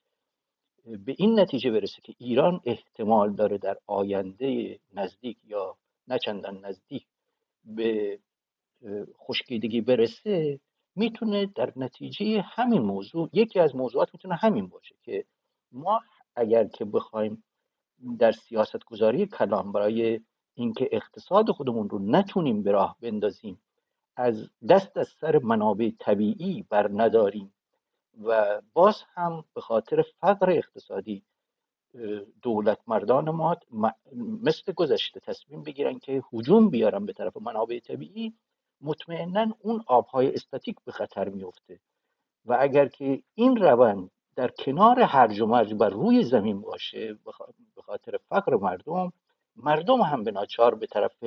به 0.84 1.14
این 1.18 1.40
نتیجه 1.40 1.70
برسه 1.70 2.02
که 2.02 2.14
ایران 2.18 2.60
احتمال 2.64 3.34
داره 3.34 3.58
در 3.58 3.78
آینده 3.86 4.78
نزدیک 4.94 5.38
یا 5.44 5.76
نه 6.08 6.18
نزدیک 6.62 7.06
به 7.64 8.18
خشکیدگی 9.26 9.80
برسه 9.80 10.60
می‌تونه 10.96 11.46
در 11.46 11.72
نتیجه 11.76 12.40
همین 12.40 12.82
موضوع 12.82 13.30
یکی 13.32 13.60
از 13.60 13.76
موضوعات 13.76 14.08
می‌تونه 14.14 14.34
همین 14.34 14.66
باشه 14.66 14.94
که 15.02 15.24
ما 15.72 16.00
اگر 16.36 16.64
که 16.64 16.84
بخوایم 16.84 17.44
در 18.18 18.32
سیاست 18.32 18.84
گذاری 18.84 19.26
کلام 19.26 19.72
برای 19.72 20.20
اینکه 20.54 20.88
اقتصاد 20.92 21.50
خودمون 21.50 21.88
رو 21.88 21.98
نتونیم 21.98 22.62
به 22.62 22.70
راه 22.70 22.96
بندازیم 23.00 23.62
از 24.16 24.50
دست 24.68 24.96
از 24.96 25.08
سر 25.08 25.38
منابع 25.38 25.90
طبیعی 25.98 26.66
بر 26.70 26.90
نداریم 26.94 27.54
و 28.24 28.60
باز 28.72 29.02
هم 29.14 29.44
به 29.54 29.60
خاطر 29.60 30.04
فقر 30.20 30.50
اقتصادی 30.50 31.22
دولت 32.42 32.78
مردان 32.86 33.30
ما 33.30 33.56
مثل 34.42 34.72
گذشته 34.72 35.20
تصمیم 35.20 35.62
بگیرن 35.62 35.98
که 35.98 36.22
هجوم 36.32 36.70
بیارن 36.70 37.06
به 37.06 37.12
طرف 37.12 37.36
منابع 37.36 37.78
طبیعی 37.78 38.34
مطمئنا 38.82 39.54
اون 39.60 39.84
آبهای 39.86 40.34
استاتیک 40.34 40.76
به 40.84 40.92
خطر 40.92 41.28
میفته 41.28 41.80
و 42.44 42.56
اگر 42.60 42.88
که 42.88 43.22
این 43.34 43.56
روند 43.56 44.10
در 44.36 44.48
کنار 44.48 45.00
هرج 45.00 45.40
و 45.40 45.46
مرج 45.46 45.74
بر 45.74 45.88
روی 45.88 46.24
زمین 46.24 46.60
باشه 46.60 47.18
به 47.74 47.82
خاطر 47.82 48.18
فقر 48.28 48.56
مردم 48.56 49.12
مردم 49.56 50.00
هم 50.00 50.24
به 50.24 50.30
ناچار 50.30 50.74
به 50.74 50.86
طرف 50.86 51.24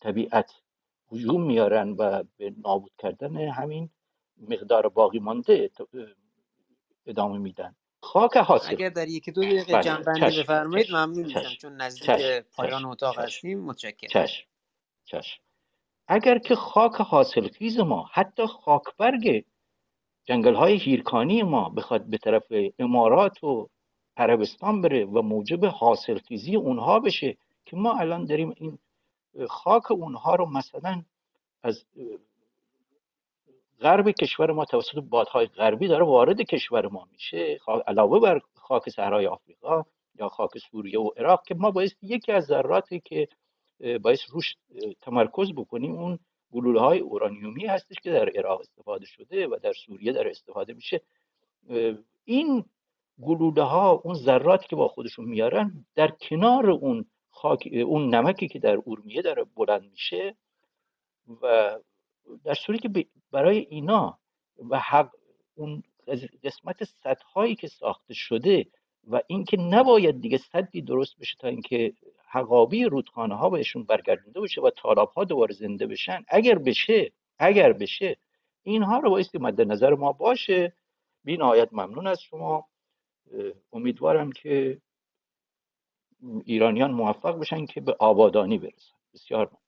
طبیعت 0.00 0.52
هجوم 1.12 1.42
میارن 1.42 1.90
و 1.90 2.24
به 2.36 2.54
نابود 2.64 2.92
کردن 2.98 3.36
همین 3.36 3.90
مقدار 4.48 4.88
باقی 4.88 5.18
مانده 5.18 5.70
ادامه 7.06 7.38
میدن 7.38 7.74
خاک 8.02 8.36
حاصل 8.36 8.70
اگر 8.70 8.88
در 8.88 9.08
یکی 9.08 9.32
دو 9.32 9.42
دقیقه 9.42 9.72
بله. 9.72 9.82
جنبندی 9.82 10.42
بفرمایید. 10.42 10.90
ممنون 10.90 11.24
میشم. 11.24 11.54
چون 11.60 11.76
نزدیک. 11.76 12.10
پایان. 12.56 12.84
اتاق. 12.84 13.18
هستیم 13.18 13.60
متشکرم 13.60 14.10
چشم 14.10 14.46
چشم 15.04 15.40
اگر 16.08 16.38
که 16.38 16.54
خاک 16.54 16.94
حاصلخیز 16.94 17.78
ما 17.78 18.10
حتی 18.12 18.46
خاکبرگ 18.46 19.44
جنگل 20.24 20.54
های 20.54 20.76
هیرکانی 20.76 21.42
ما 21.42 21.68
بخواد 21.68 22.04
به 22.04 22.18
طرف 22.18 22.52
امارات 22.78 23.44
و 23.44 23.68
عربستان 24.16 24.82
بره 24.82 25.04
و 25.04 25.22
موجب 25.22 25.64
حاصلخیزی 25.64 26.56
اونها 26.56 27.00
بشه 27.00 27.36
که 27.64 27.76
ما 27.76 27.94
الان 27.94 28.24
داریم 28.24 28.54
این 28.56 28.78
خاک 29.48 29.90
اونها 29.90 30.34
رو 30.34 30.46
مثلا 30.46 31.02
از 31.62 31.84
غرب 33.80 34.10
کشور 34.10 34.52
ما 34.52 34.64
توسط 34.64 34.98
بادهای 34.98 35.46
غربی 35.46 35.88
داره 35.88 36.04
وارد 36.04 36.40
کشور 36.40 36.86
ما 36.86 37.08
میشه 37.12 37.58
علاوه 37.86 38.20
بر 38.20 38.40
خاک 38.54 38.88
صحرای 38.88 39.26
آفریقا 39.26 39.84
یا 40.18 40.28
خاک 40.28 40.58
سوریه 40.58 41.00
و 41.00 41.10
عراق 41.16 41.42
که 41.46 41.54
ما 41.54 41.70
باید 41.70 41.96
یکی 42.02 42.32
از 42.32 42.44
ذراتی 42.44 43.00
که 43.00 43.28
باید 43.80 44.18
روش 44.30 44.56
تمرکز 45.00 45.52
بکنیم. 45.52 45.92
اون 45.92 46.18
گلوله 46.52 46.80
های 46.80 46.98
اورانیومی 46.98 47.66
هستش 47.66 47.96
که 48.02 48.10
در 48.10 48.28
عراق 48.28 48.60
استفاده 48.60 49.06
شده 49.06 49.46
و 49.46 49.56
در 49.62 49.72
سوریه 49.72 50.12
در 50.12 50.28
استفاده 50.28 50.74
میشه. 50.74 51.00
این 52.24 52.64
گلوله 53.22 53.62
ها 53.62 53.90
اون 53.90 54.14
ذراتی 54.14 54.66
که 54.68 54.76
با 54.76 54.88
خودشون 54.88 55.24
میارن 55.24 55.86
در 55.94 56.08
کنار 56.08 56.70
اون 56.70 57.04
خاک 57.30 57.68
اون 57.86 58.14
نمکی 58.14 58.48
که 58.48 58.58
در 58.58 58.74
اورمیه 58.74 59.22
داره 59.22 59.44
بلند 59.44 59.90
میشه 59.90 60.36
و 61.42 61.76
در 62.44 62.54
صورتی 62.54 62.88
که 62.88 63.06
برای 63.30 63.58
اینا 63.58 64.18
و 64.68 64.78
حق 64.78 65.10
اون 65.54 65.82
قسمت 66.42 66.84
سدهایی 66.84 67.54
که 67.54 67.68
ساخته 67.68 68.14
شده 68.14 68.66
و 69.08 69.20
اینکه 69.26 69.56
نباید 69.56 70.20
دیگه 70.20 70.38
صدی 70.38 70.82
درست 70.82 71.18
بشه 71.18 71.36
تا 71.40 71.48
اینکه 71.48 71.92
حقابی 72.30 72.84
رودخانه 72.84 73.34
ها 73.36 73.50
بهشون 73.50 73.82
برگردونده 73.84 74.40
بشه 74.40 74.60
و 74.60 74.70
تالاب 74.70 75.10
ها 75.10 75.24
دوباره 75.24 75.54
زنده 75.54 75.86
بشن 75.86 76.24
اگر 76.28 76.58
بشه 76.58 77.12
اگر 77.38 77.72
بشه 77.72 78.16
اینها 78.62 78.98
رو 78.98 79.10
بایستی 79.10 79.38
مد 79.38 79.60
نظر 79.60 79.94
ما 79.94 80.12
باشه. 80.12 80.72
بی 81.24 81.36
نهایت 81.36 81.68
ممنون 81.72 82.06
از 82.06 82.20
شما. 82.20 82.68
امیدوارم 83.72 84.32
که 84.32 84.80
ایرانیان 86.44 86.90
موفق 86.90 87.38
بشن 87.38 87.66
که 87.66 87.80
به 87.80 87.96
آبادانی 87.98 88.58
برسن. 88.58 88.94
بسیار 89.14 89.46
ممنون. 89.46 89.60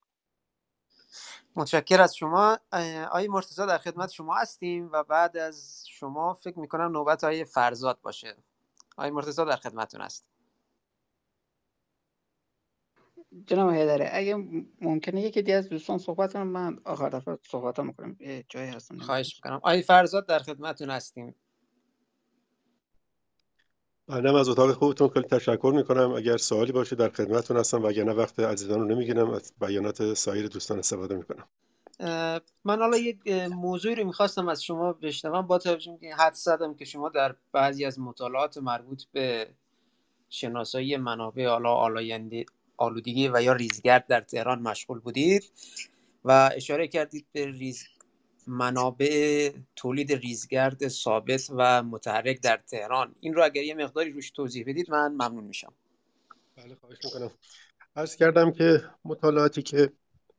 متشکر 1.56 2.00
از 2.00 2.16
شما. 2.16 2.58
آقای 3.06 3.28
مرتضی 3.28 3.66
در 3.66 3.78
خدمت 3.78 4.10
شما 4.10 4.34
هستیم 4.34 4.88
و 4.92 5.02
بعد 5.04 5.36
از 5.36 5.84
شما 5.88 6.34
فکر 6.34 6.58
می‌کنم 6.58 6.92
نوبت 6.92 7.24
آقای 7.24 7.44
فرزاد 7.44 8.00
باشه. 8.00 8.36
آقای 8.96 9.10
مرتضی 9.10 9.44
در 9.44 9.56
خدمتتون 9.56 10.00
هست 10.00 10.26
جناب 13.46 13.70
هیدره 13.70 14.10
اگه 14.12 14.36
ممکنه 14.80 15.22
یکی 15.22 15.42
دیگه 15.42 15.56
از 15.56 15.68
دوستان 15.68 15.98
صحبت 15.98 16.32
کنم 16.32 16.46
من 16.46 16.78
آخر 16.84 17.08
دفعه 17.08 17.38
صحبت 17.42 17.80
می‌کنم 17.80 18.16
جایی 18.48 18.70
هستم 18.70 18.98
خواهش 18.98 19.36
می‌کنم. 19.36 19.56
آقای 19.56 19.82
فرزاد 19.82 20.26
در 20.26 20.38
خدمتتون 20.38 20.90
هستیم. 20.90 21.34
منم 24.08 24.34
از 24.34 24.48
اتاق 24.48 24.72
خوبتون 24.72 25.08
خیلی 25.08 25.26
تشکر 25.26 25.72
می‌کنم. 25.76 26.12
اگر 26.12 26.36
سوالی 26.36 26.72
باشه 26.72 26.96
در 26.96 27.08
خدمتتون 27.08 27.56
هستم 27.56 27.84
وگرنه 27.84 28.12
وقت 28.12 28.40
عزیزان 28.40 28.80
رو 28.80 28.86
نمی‌گیرم 28.86 29.30
از 29.30 29.52
بیانات 29.60 30.14
سایر 30.14 30.48
دوستان 30.48 30.78
استفاده 30.78 31.16
می‌کنم. 31.16 31.48
من 32.64 32.78
حالا 32.78 32.96
یک 32.96 33.28
موضوعی 33.50 33.94
رو 33.94 34.04
می‌خواستم 34.04 34.48
از 34.48 34.62
شما 34.64 34.92
بشنوم. 34.92 35.46
با 35.46 35.58
توجه 35.58 35.98
که 36.00 36.14
حد 36.14 36.32
زدم 36.32 36.74
که 36.74 36.84
شما 36.84 37.08
در 37.08 37.36
بعضی 37.52 37.84
از 37.84 38.00
مطالعات 38.00 38.58
مربوط 38.58 39.02
به 39.12 39.54
شناسایی 40.28 40.96
منابع 40.96 41.46
حالا 41.46 41.74
آلاینده 41.74 42.44
آلودگی 42.80 43.28
و 43.28 43.42
یا 43.42 43.52
ریزگرد 43.52 44.06
در 44.06 44.20
تهران 44.20 44.62
مشغول 44.62 44.98
بودید 44.98 45.52
و 46.24 46.50
اشاره 46.54 46.88
کردید 46.88 47.26
به 47.32 47.46
ریز 47.46 47.84
منابع 48.46 49.50
تولید 49.76 50.12
ریزگرد 50.12 50.88
ثابت 50.88 51.46
و 51.50 51.82
متحرک 51.82 52.40
در 52.40 52.56
تهران. 52.56 53.14
این 53.20 53.34
رو 53.34 53.44
اگر 53.44 53.62
یه 53.62 53.74
مقداری 53.74 54.10
روش 54.10 54.30
توضیح 54.30 54.64
بدید 54.66 54.90
من 54.90 55.12
ممنون 55.12 55.44
میشم. 55.44 55.72
بله 56.56 56.74
خواهش 56.74 56.98
می‌کنم. 57.04 57.30
عرض 57.96 58.16
کردم 58.16 58.52
که 58.52 58.84
مطالعاتی 59.04 59.62
که 59.62 59.92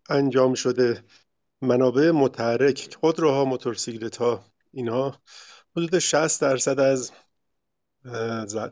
انجام 0.10 0.54
شده 0.54 1.04
منابع 1.62 2.12
متحرک 2.12 2.96
خودروها 3.00 3.46
موتورسیکلت 3.46 4.18
ها 4.18 4.46
اینها 4.74 5.22
حدود 5.76 6.00
60 6.00 6.42
درصد 6.42 6.80
از 6.80 7.12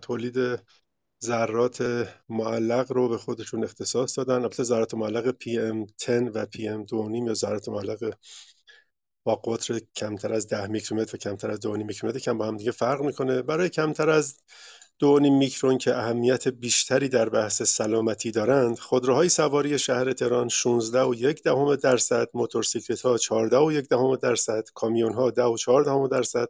تولید 0.01 0.59
ذرات 1.23 2.07
معلق 2.29 2.91
رو 2.91 3.09
به 3.09 3.17
خودشون 3.17 3.63
اختصاص 3.63 4.17
دادن. 4.17 4.33
البته 4.35 4.63
ذرات 4.63 4.93
معلق 4.93 5.35
PM10 5.43 6.09
و 6.09 6.45
PM2 6.45 7.27
یا 7.27 7.33
ذرات 7.33 7.69
معلق 7.69 8.13
با 9.23 9.35
قطر 9.35 9.79
کمتر 9.95 10.33
از 10.33 10.47
10 10.47 10.67
میکرومتر 10.67 11.15
و 11.15 11.19
کمتر 11.19 11.51
از 11.51 11.59
2.5 11.59 11.67
میکرومتر 11.67 12.19
کم 12.19 12.37
با 12.37 12.47
هم 12.47 12.57
دیگه 12.57 12.71
فرق 12.71 13.01
می‌کنه. 13.01 13.41
برای 13.41 13.69
کمتر 13.69 14.09
از 14.09 14.37
2.5 14.99 15.29
میکرون 15.29 15.77
که 15.77 15.95
اهمیت 15.95 16.47
بیشتری 16.47 17.09
در 17.09 17.29
بحث 17.29 17.61
سلامتی 17.61 18.31
دارند 18.31 18.79
خودروهای 18.79 19.29
سواری 19.29 19.79
شهر 19.79 20.13
تهران 20.13 20.49
16 20.49 21.03
و 21.03 21.15
یک 21.15 21.43
دهم 21.43 21.75
درصد 21.75 22.27
موتورسیکلت 22.33 23.01
ها 23.01 23.17
14 23.17 23.57
و 23.57 23.71
یک 23.71 23.89
دهم 23.89 24.15
درصد 24.15 24.63
کامیون 24.73 25.13
ها 25.13 25.31
10 25.31 25.43
و 25.43 25.57
4 25.57 25.83
دهم 25.83 26.07
درصد 26.07 26.47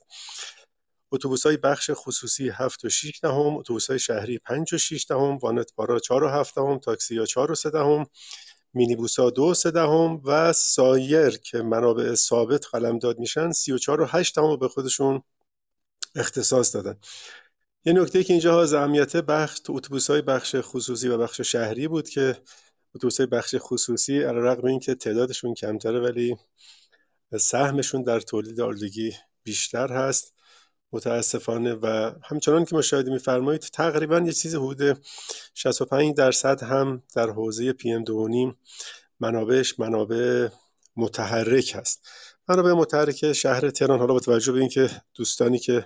اتوبوس 1.12 1.45
های 1.45 1.57
بخش 1.57 1.91
خصوصی 1.93 2.49
7 2.49 2.86
و 2.86 2.89
6 2.89 3.20
دهم 3.22 3.57
اتوبوس 3.57 3.89
های 3.89 3.99
شهری 3.99 4.39
5 4.39 4.74
و 4.74 4.78
6 4.78 5.05
دهم 5.10 5.38
وانتبارا 5.38 5.99
4 5.99 6.24
و 6.24 6.28
7 6.28 6.55
دهم 6.55 6.80
تاکسی 6.80 7.18
ها 7.18 7.26
4 7.26 7.51
و 7.51 7.55
3 7.55 7.70
دهم 7.70 8.05
مینیبوس 8.74 9.20
ها 9.20 9.30
2 9.30 9.43
و 9.43 9.53
3 9.53 9.72
دهم 9.72 10.22
و 10.26 10.53
سایر 10.53 11.30
که 11.30 11.57
منابع 11.57 12.16
ثابت 12.16 12.66
قلمداد 12.72 13.20
میشن 13.20 13.51
34 13.51 14.01
و 14.01 14.05
8 14.05 14.36
دهم 14.36 14.57
به 14.57 14.68
خودشون 14.68 15.24
اختصاص 16.16 16.76
دادن. 16.76 16.95
یه 17.86 17.93
نکته 17.93 18.24
که 18.24 18.34
اینجا 18.34 18.62
از 18.62 18.74
اهمیت 18.74 19.16
بخش 19.16 19.60
اتوبوس 19.70 20.10
های 20.10 20.22
بخش 20.22 20.55
خصوصی 20.62 21.07
و 21.07 21.18
بخش 21.18 21.41
شهری 21.41 21.88
بود 21.88 22.10
که 22.10 22.41
اتوبوس 22.95 23.18
های 23.18 23.28
بخش 23.28 23.55
خصوصی 23.60 24.24
علیرغم 24.24 24.66
اینکه 24.66 24.95
تعدادشون 24.95 25.53
کمتره 25.53 25.99
ولی 25.99 26.38
سهمشون 27.39 28.03
در 28.03 28.20
تولید 28.20 28.62
آلودگی 28.62 29.14
بیشتر 29.43 29.93
هست. 29.93 30.34
متاسفانه 30.91 31.73
و 31.73 32.11
همچنان 32.23 32.65
که 32.65 32.75
مشاهده 32.75 33.11
میفرمایید 33.11 33.61
تقریبا 33.61 34.19
یه 34.19 34.33
چیز 34.33 34.55
حدود 34.55 35.01
65 35.53 36.15
درصد 36.15 36.63
هم 36.63 37.03
در 37.15 37.29
حوزه 37.29 37.73
پی 37.73 37.91
ام 37.91 38.03
دو 38.03 38.27
منابعش 39.19 39.79
منابع 39.79 40.47
متحرک 40.95 41.71
هست. 41.75 42.07
منابع 42.49 42.71
متحرک 42.71 43.33
شهر 43.33 43.69
تهران. 43.69 43.99
حالا 43.99 44.13
با 44.13 44.19
توجه 44.19 44.51
به 44.51 44.59
اینکه 44.59 44.89
دوستانی 45.15 45.59
که 45.59 45.85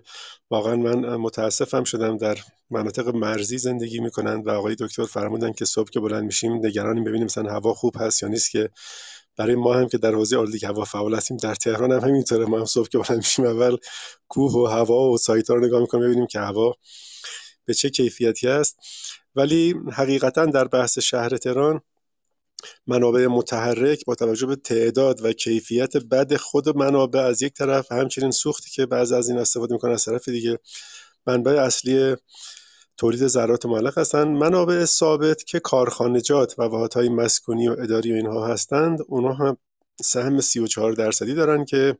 واقعا 0.49 0.75
من 0.75 1.15
متاسفم 1.15 1.83
شدم 1.83 2.17
در 2.17 2.37
مناطق 2.69 3.07
مرزی 3.07 3.57
زندگی 3.57 3.99
می‌کنند 3.99 4.47
و 4.47 4.49
آقای 4.49 4.75
دکتر 4.79 5.05
فرمودن 5.05 5.53
که 5.53 5.65
صبح 5.65 5.89
که 5.89 5.99
بلند 5.99 6.23
میشیم 6.23 6.53
نگرانیم 6.65 7.03
ببینیم 7.03 7.25
مثلا 7.25 7.51
هوا 7.51 7.73
خوب 7.73 7.93
هست 7.99 8.23
یا 8.23 8.29
نیست 8.29 8.51
که 8.51 8.69
برای 9.37 9.55
ما 9.55 9.73
هم 9.73 9.87
که 9.87 9.97
در 9.97 10.11
حوزه 10.11 10.37
آلودگی 10.37 10.65
هوا 10.65 10.83
فعال 10.83 11.15
هستیم 11.15 11.37
در 11.37 11.55
تهران 11.55 11.91
هم 11.91 11.99
همینطوره. 11.99 12.45
ما 12.45 12.59
هم 12.59 12.65
صبح 12.65 12.87
که 12.87 12.97
بلند 12.97 13.17
میشیم 13.17 13.45
اول 13.45 13.77
کوه 14.27 14.53
و 14.53 14.65
هوا 14.65 15.11
و 15.11 15.17
سایت 15.17 15.49
رو 15.49 15.65
نگاه 15.65 15.81
می‌کنیم 15.81 16.03
ببینیم 16.03 16.27
که 16.27 16.39
هوا 16.39 16.73
به 17.65 17.73
چه 17.73 17.89
کیفیتی 17.89 18.47
است. 18.47 18.77
ولی 19.35 19.75
حقیقتا 19.91 20.45
در 20.45 20.67
بحث 20.67 20.99
شهر 20.99 21.37
تهران 21.37 21.81
منابع 22.87 23.27
متحرک 23.27 24.05
با 24.05 24.15
توجه 24.15 24.47
به 24.47 24.55
تعداد 24.55 25.25
و 25.25 25.33
کیفیت 25.33 25.97
بد 25.97 26.35
خود 26.35 26.77
منابع 26.77 27.19
از 27.19 27.41
یک 27.41 27.53
طرف 27.53 27.91
همچنین 27.91 28.31
سوختی 28.31 28.69
که 28.69 28.85
بعضی 28.85 29.15
از 29.15 29.29
این 29.29 29.37
استفاده 29.37 29.73
می‌کنن 29.73 29.91
از 29.91 30.05
طرف 30.05 30.29
دیگه 30.29 30.59
منبع 31.27 31.51
اصلی 31.51 32.15
تولید 32.97 33.27
ذرات 33.27 33.65
معلق 33.65 33.97
هستند. 33.97 34.27
منابع 34.27 34.85
ثابت 34.85 35.43
که 35.43 35.59
کارخانجات 35.59 36.59
و 36.59 36.63
واحدهای 36.63 37.09
مسکونی 37.09 37.67
و 37.67 37.75
اداری 37.79 38.11
و 38.11 38.15
اینها 38.15 38.47
هستند 38.47 38.99
اونها 39.07 39.33
هم 39.33 39.57
سهم 40.01 40.41
34 40.41 40.93
درصدی 40.93 41.33
دارن 41.33 41.65
که 41.65 41.97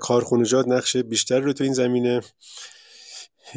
کارخانجات 0.00 0.68
نقش 0.68 0.96
بیشتر 0.96 1.40
رو 1.40 1.52
تو 1.52 1.64
این 1.64 1.72
زمینه 1.72 2.20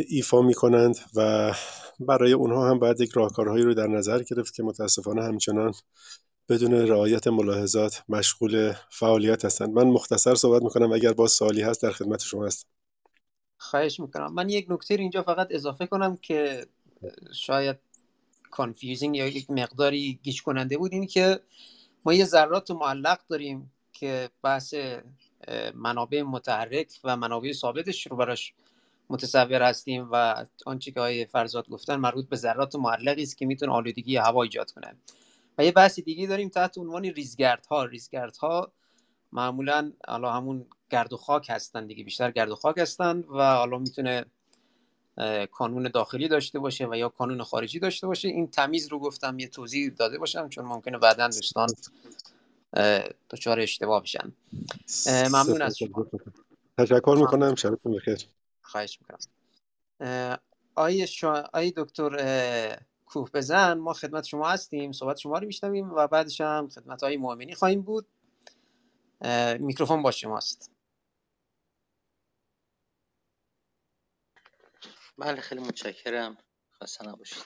ایفا 0.09 0.41
می‌کنند 0.41 0.95
و 1.15 1.53
برای 1.99 2.33
اونها 2.33 2.69
هم 2.69 2.79
باید 2.79 3.01
یک 3.01 3.11
راهکارهایی 3.11 3.63
رو 3.63 3.73
در 3.73 3.87
نظر 3.87 4.23
گرفت 4.23 4.53
که 4.53 4.63
متاسفانه 4.63 5.23
همچنان 5.23 5.73
بدون 6.49 6.73
رعایت 6.73 7.27
ملاحظات 7.27 8.03
مشغول 8.09 8.73
فعالیت 8.91 9.45
هستند. 9.45 9.69
من 9.69 9.87
مختصر 9.87 10.35
صحبت 10.35 10.61
می‌کنم 10.61 10.93
اگر 10.93 11.13
با 11.13 11.27
سالی 11.27 11.61
هست 11.61 11.81
در 11.81 11.91
خدمت 11.91 12.21
شما 12.21 12.45
هست 12.45 12.67
خواهش 13.73 13.99
می‌کنم. 13.99 14.33
من 14.33 14.49
یک 14.49 14.65
نکته 14.69 14.93
اینجا 14.93 15.23
فقط 15.23 15.47
اضافه 15.51 15.85
کنم 15.85 16.17
که 16.17 16.67
شاید 17.33 17.77
confusing 18.51 19.15
یا 19.15 19.27
یک 19.27 19.51
مقداری 19.51 20.19
گیج 20.23 20.43
کننده 20.43 20.77
بود. 20.77 20.93
این 20.93 21.07
که 21.07 21.39
ما 22.05 22.13
یه 22.13 22.25
ذرات 22.25 22.71
معلق 22.71 23.19
داریم 23.29 23.71
که 23.93 24.29
بحث 24.43 24.75
منابع 25.75 26.21
متحرک 26.21 26.99
و 27.03 27.17
منابع 27.17 27.51
ثابتش 27.51 28.07
رو 28.07 28.17
براش 28.17 28.53
متصور 29.09 29.61
هستیم 29.61 30.09
و 30.11 30.45
آنچه 30.65 30.91
که 30.91 30.99
آقای 30.99 31.25
فرزاد 31.25 31.69
گفتن 31.69 31.95
مربوط 31.95 32.29
به 32.29 32.35
ذرات 32.35 32.75
معلقی 32.75 33.23
است 33.23 33.37
که 33.37 33.45
می‌تونه 33.45 33.71
آلودگی 33.71 34.17
هوا 34.17 34.43
ایجاد 34.43 34.71
کنه. 34.71 34.95
و 35.57 35.65
یه 35.65 35.71
بحث 35.71 35.99
دیگه 35.99 36.27
داریم 36.27 36.49
تحت 36.49 36.77
عنوان 36.77 37.05
ریزگردها. 37.05 37.85
ریزگردها 37.85 38.71
معمولا 39.31 39.91
حالا 40.07 40.31
همون 40.31 40.65
گرد 40.93 41.13
و 41.13 41.17
خاک 41.17 41.47
هستن 41.49 41.87
دیگه 41.87 42.03
بیشتر 42.03 42.31
گرد 42.31 42.49
و 42.49 42.55
خاک 42.55 42.77
هستن 42.77 43.19
و 43.19 43.55
حالا 43.55 43.77
می‌تونه 43.77 44.25
کانون 45.51 45.89
داخلی 45.93 46.27
داشته 46.27 46.59
باشه 46.59 46.87
و 46.87 46.95
یا 46.95 47.09
کانون 47.09 47.43
خارجی 47.43 47.79
داشته 47.79 48.07
باشه. 48.07 48.27
این 48.27 48.47
تمیز 48.47 48.87
رو 48.87 48.99
گفتم 48.99 49.39
یه 49.39 49.47
توضیح 49.47 49.89
داده 49.89 50.17
باشم 50.17 50.49
چون 50.49 50.65
ممکنه 50.65 50.97
بعدا 50.97 51.27
دوستان 51.27 51.69
دچار 53.29 53.59
اشتباه 53.59 54.01
بشن. 54.03 54.31
ممنون 55.07 55.61
از 55.61 55.77
شما. 55.77 56.05
تشکر 56.77 57.15
می‌کنم. 57.19 57.55
شبتون 57.55 57.95
بخیر 57.95 58.27
خواهش 58.61 58.99
می‌کنم. 59.01 60.37
آی, 60.75 61.07
شا... 61.07 61.43
دکتر 61.77 62.09
کوه 63.05 63.29
بزن. 63.33 63.73
ما 63.73 63.93
خدمت 63.93 64.23
شما 64.23 64.49
هستیم. 64.49 64.91
صحبت 64.91 65.17
شما 65.17 65.37
رو 65.37 65.47
میشنویم 65.47 65.93
و 65.93 66.07
بعدش 66.07 66.41
هم 66.41 66.69
خدمت 66.69 67.03
های 67.03 67.17
مؤمنی 67.17 67.55
خواهیم 67.55 67.81
بود. 67.81 68.07
میکروفون 69.59 70.01
با 70.01 70.11
شماست. 70.11 70.72
بله 75.17 75.41
خیلی 75.41 75.61
متشکرم. 75.61 76.37
خسته 76.83 77.07
نباشید. 77.07 77.43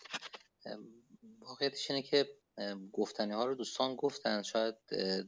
واقعیتش 1.40 1.92
اینه 1.92 2.02
که 2.04 2.30
گفتنی 2.94 3.34
ها 3.34 3.46
رو 3.46 3.56
دوستان 3.56 3.96
گفتن. 3.96 4.42
شاید 4.42 4.76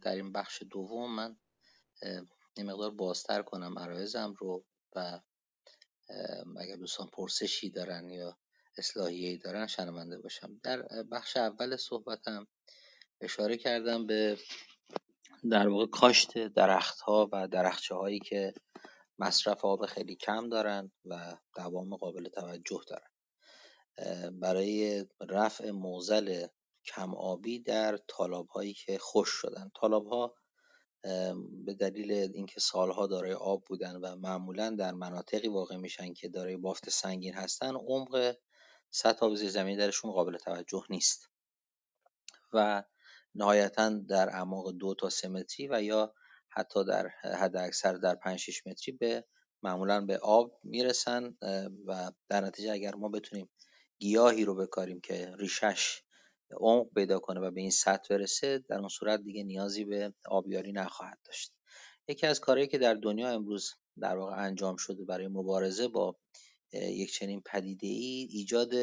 در 0.01 0.15
این 0.15 0.31
بخش 0.31 0.63
دوم 0.69 1.15
من 1.15 1.37
یه 2.57 2.63
مقدار 2.63 2.91
بازتر 2.91 3.41
کنم 3.41 3.79
عرایزم 3.79 4.33
رو 4.37 4.65
و 4.95 5.19
اگر 6.59 6.75
دوستان 6.75 7.07
پرسشی 7.07 7.69
دارن 7.69 8.09
یا 8.09 8.37
اصلاحیه‌ای 8.77 9.37
دارن 9.37 9.67
شنونده 9.67 10.17
باشم. 10.17 10.59
در 10.63 10.81
بخش 11.11 11.37
اول 11.37 11.75
صحبتم 11.75 12.47
اشاره 13.21 13.57
کردم 13.57 14.07
به 14.07 14.37
در 15.51 15.67
واقع 15.67 15.85
کاشت 15.85 16.47
درختها 16.47 17.29
و 17.31 17.47
درخچه 17.47 17.95
هایی 17.95 18.19
که 18.19 18.53
مصرف 19.19 19.65
آب 19.65 19.85
خیلی 19.85 20.15
کم 20.15 20.49
دارن 20.49 20.91
و 21.05 21.37
دوام 21.55 21.95
قابل 21.95 22.29
توجه 22.29 22.81
دارن. 22.87 23.09
برای 24.39 25.05
رفع 25.29 25.71
موزل 25.71 26.47
کم 26.85 27.15
آبی 27.15 27.59
در 27.59 27.99
تالاب 28.07 28.47
هایی 28.47 28.73
که 28.73 28.97
خوش 28.97 29.29
شدن. 29.29 29.71
تالاب 29.75 30.07
ها 30.07 30.35
به 31.65 31.73
دلیل 31.73 32.11
اینکه 32.11 32.59
سالها 32.59 33.07
دارای 33.07 33.33
آب 33.33 33.63
بودن 33.65 33.95
و 33.95 34.15
معمولا 34.15 34.69
در 34.69 34.91
مناطقی 34.91 35.47
واقع 35.47 35.75
میشن 35.75 36.13
که 36.13 36.29
دارای 36.29 36.57
بافت 36.57 36.89
سنگین 36.89 37.33
هستن 37.33 37.75
عمق 37.75 38.35
سطح 38.89 39.25
آب 39.25 39.35
زیر 39.35 39.49
زمین 39.49 39.77
درشون 39.77 40.11
قابل 40.11 40.37
توجه 40.37 40.83
نیست. 40.89 41.29
و 42.53 42.83
نهایتا 43.35 43.89
در 43.89 44.29
اعماق 44.29 44.71
دو 44.71 44.95
تا 44.95 45.09
سه 45.09 45.27
متری 45.27 45.67
و 45.67 45.81
یا 45.81 46.13
حتی 46.49 46.85
در 46.85 47.07
حد 47.23 47.57
اکثر 47.57 47.93
در 47.93 48.15
5 48.15 48.39
6 48.39 48.67
متری 48.67 48.91
به 48.91 49.23
معمولا 49.63 50.01
به 50.01 50.17
آب 50.17 50.59
می‌رسن 50.63 51.37
و 51.85 52.11
در 52.29 52.41
نتیجه 52.41 52.71
اگر 52.71 52.95
ما 52.95 53.09
بتونیم 53.09 53.49
گیاهی 53.99 54.45
رو 54.45 54.55
بکاریم 54.55 55.01
که 55.01 55.35
ریشش 55.39 56.01
عمق 56.51 56.93
پیدا 56.95 57.19
کنه 57.19 57.39
و 57.39 57.51
به 57.51 57.61
این 57.61 57.71
سطح 57.71 58.07
برسه 58.09 58.63
در 58.69 58.79
اون 58.79 58.87
صورت 58.87 59.21
دیگه 59.21 59.43
نیازی 59.43 59.85
به 59.85 60.13
آبیاری 60.25 60.71
نخواهد 60.71 61.19
داشت. 61.25 61.53
یکی 62.07 62.27
از 62.27 62.39
کارهایی 62.39 62.67
که 62.67 62.77
در 62.77 62.93
دنیا 62.93 63.29
امروز 63.29 63.73
در 63.99 64.17
واقع 64.17 64.43
انجام 64.43 64.75
شده 64.75 65.05
برای 65.05 65.27
مبارزه 65.27 65.87
با 65.87 66.19
یک 66.73 67.13
چنین 67.13 67.41
پدیده 67.45 67.87
ای 67.87 68.27
ایجاد 68.31 68.73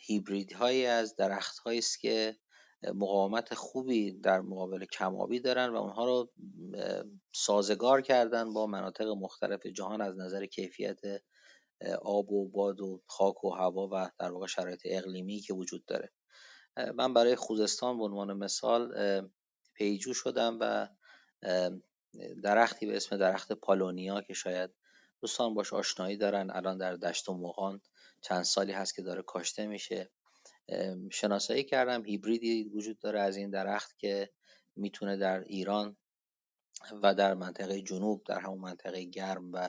هیبرید 0.00 0.52
هایی 0.52 0.86
از 0.86 1.16
درخت 1.16 1.66
است 1.66 2.00
که 2.00 2.36
مقاومت 2.84 3.54
خوبی 3.54 4.12
در 4.12 4.40
مقابل 4.40 4.84
کمابی 4.84 5.40
دارن 5.40 5.68
و 5.68 5.76
اونها 5.76 6.04
رو 6.04 6.30
سازگار 7.32 8.02
کردن 8.02 8.52
با 8.52 8.66
مناطق 8.66 9.08
مختلف 9.08 9.66
جهان 9.66 10.00
از 10.00 10.16
نظر 10.16 10.46
کیفیت 10.46 11.00
آب 12.02 12.32
و 12.32 12.48
باد 12.48 12.80
و 12.80 13.02
خاک 13.06 13.44
و 13.44 13.50
هوا 13.50 13.88
و 13.92 14.10
در 14.18 14.32
واقع 14.32 14.46
شرایط 14.46 14.80
اقلیمی 14.84 15.40
که 15.40 15.54
وجود 15.54 15.84
داره. 15.84 16.12
من 16.94 17.14
برای 17.14 17.36
خوزستان 17.36 17.98
به 17.98 18.04
عنوان 18.04 18.32
مثال 18.32 18.92
پیجو 19.74 20.14
شدم 20.14 20.58
و 20.60 20.88
درختی 22.42 22.86
به 22.86 22.96
اسم 22.96 23.16
درخت 23.16 23.52
پالونیا 23.52 24.20
که 24.20 24.34
شاید 24.34 24.70
دوستان 25.20 25.54
باش 25.54 25.72
آشنایی 25.72 26.16
دارن 26.16 26.50
الان 26.50 26.78
در 26.78 26.96
دشت 26.96 27.28
و 27.28 27.34
موغان 27.34 27.80
چند 28.20 28.42
سالی 28.42 28.72
هست 28.72 28.94
که 28.94 29.02
داره 29.02 29.22
کاشته 29.22 29.66
میشه. 29.66 30.10
شناسایی 31.10 31.64
کردم. 31.64 32.04
هیبریدی 32.04 32.64
وجود 32.64 32.98
داره 32.98 33.20
از 33.20 33.36
این 33.36 33.50
درخت 33.50 33.98
که 33.98 34.30
می‌تونه 34.76 35.16
در 35.16 35.40
ایران 35.40 35.96
و 37.02 37.14
در 37.14 37.34
منطقه 37.34 37.82
جنوب 37.82 38.22
در 38.26 38.40
همون 38.40 38.58
منطقه 38.58 39.04
گرم 39.04 39.52
و 39.52 39.68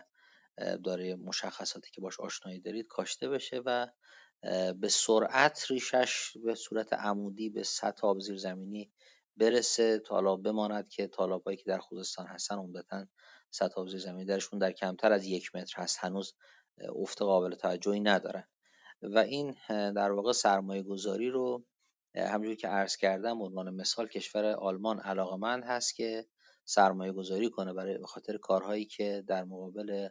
داره 0.84 1.16
مشخصاتی 1.16 1.92
که 1.92 2.02
باش 2.02 2.20
آشنایی 2.20 2.60
دارید 2.60 2.88
کاشته 2.88 3.30
بشه 3.30 3.62
و 3.66 3.88
به 4.74 4.90
سرعت 4.90 5.66
ریشش 5.70 6.38
به 6.46 6.56
صورت 6.56 6.94
عمودی 6.94 7.50
به 7.50 7.64
سطح 7.64 8.08
آب 8.08 8.20
زیر 8.20 8.38
زمینی 8.38 8.92
برسه 9.38 10.00
تا 10.00 10.36
بماند 10.36 10.90
که 10.90 11.08
طالابایی 11.08 11.58
که 11.58 11.64
در 11.68 11.80
خوزستان 11.80 12.28
هستن 12.28 12.56
عمدتا 12.56 13.08
سطح 13.52 13.82
آب 13.82 13.90
زیر 13.90 14.00
زمینی 14.00 14.26
درشون 14.26 14.60
در 14.60 14.72
کمتر 14.72 15.12
از 15.12 15.26
یک 15.26 15.56
متر 15.56 15.82
هست. 15.82 15.98
هنوز 16.02 16.34
افت 16.96 17.22
قابل 17.22 17.56
توجهی 17.56 18.00
ندارن 18.00 18.48
و 19.04 19.18
این 19.18 19.56
در 19.70 20.12
واقع 20.12 20.32
سرمایه 20.32 20.84
گذاری 20.84 21.30
رو 21.30 21.66
همجوری 22.16 22.56
که 22.56 22.68
عرض 22.68 22.96
کردم 22.96 23.42
عنوان 23.42 23.70
مثال 23.70 24.08
کشور 24.08 24.46
آلمان 24.46 25.00
علاقمند 25.00 25.64
هست 25.64 25.96
که 25.96 26.26
سرمایه 26.66 27.12
گذاری 27.12 27.50
کنه 27.50 27.74
برای 27.74 28.00
خاطر 28.04 28.38
کارهایی 28.38 28.86
که 28.86 29.24
در 29.28 29.44
مقابل 29.44 30.10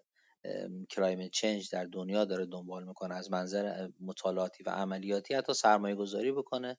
کلایمت 0.90 1.30
چنج 1.30 1.70
در 1.72 1.84
دنیا 1.84 2.24
داره 2.24 2.46
دنبال 2.46 2.84
می‌کنه 2.84 3.14
از 3.14 3.30
منظر 3.30 3.88
مطالعاتی 4.00 4.62
و 4.62 4.70
عملیاتی 4.70 5.34
حتی 5.34 5.54
سرمایه 5.54 5.94
گذاری 5.94 6.32
بکنه 6.32 6.78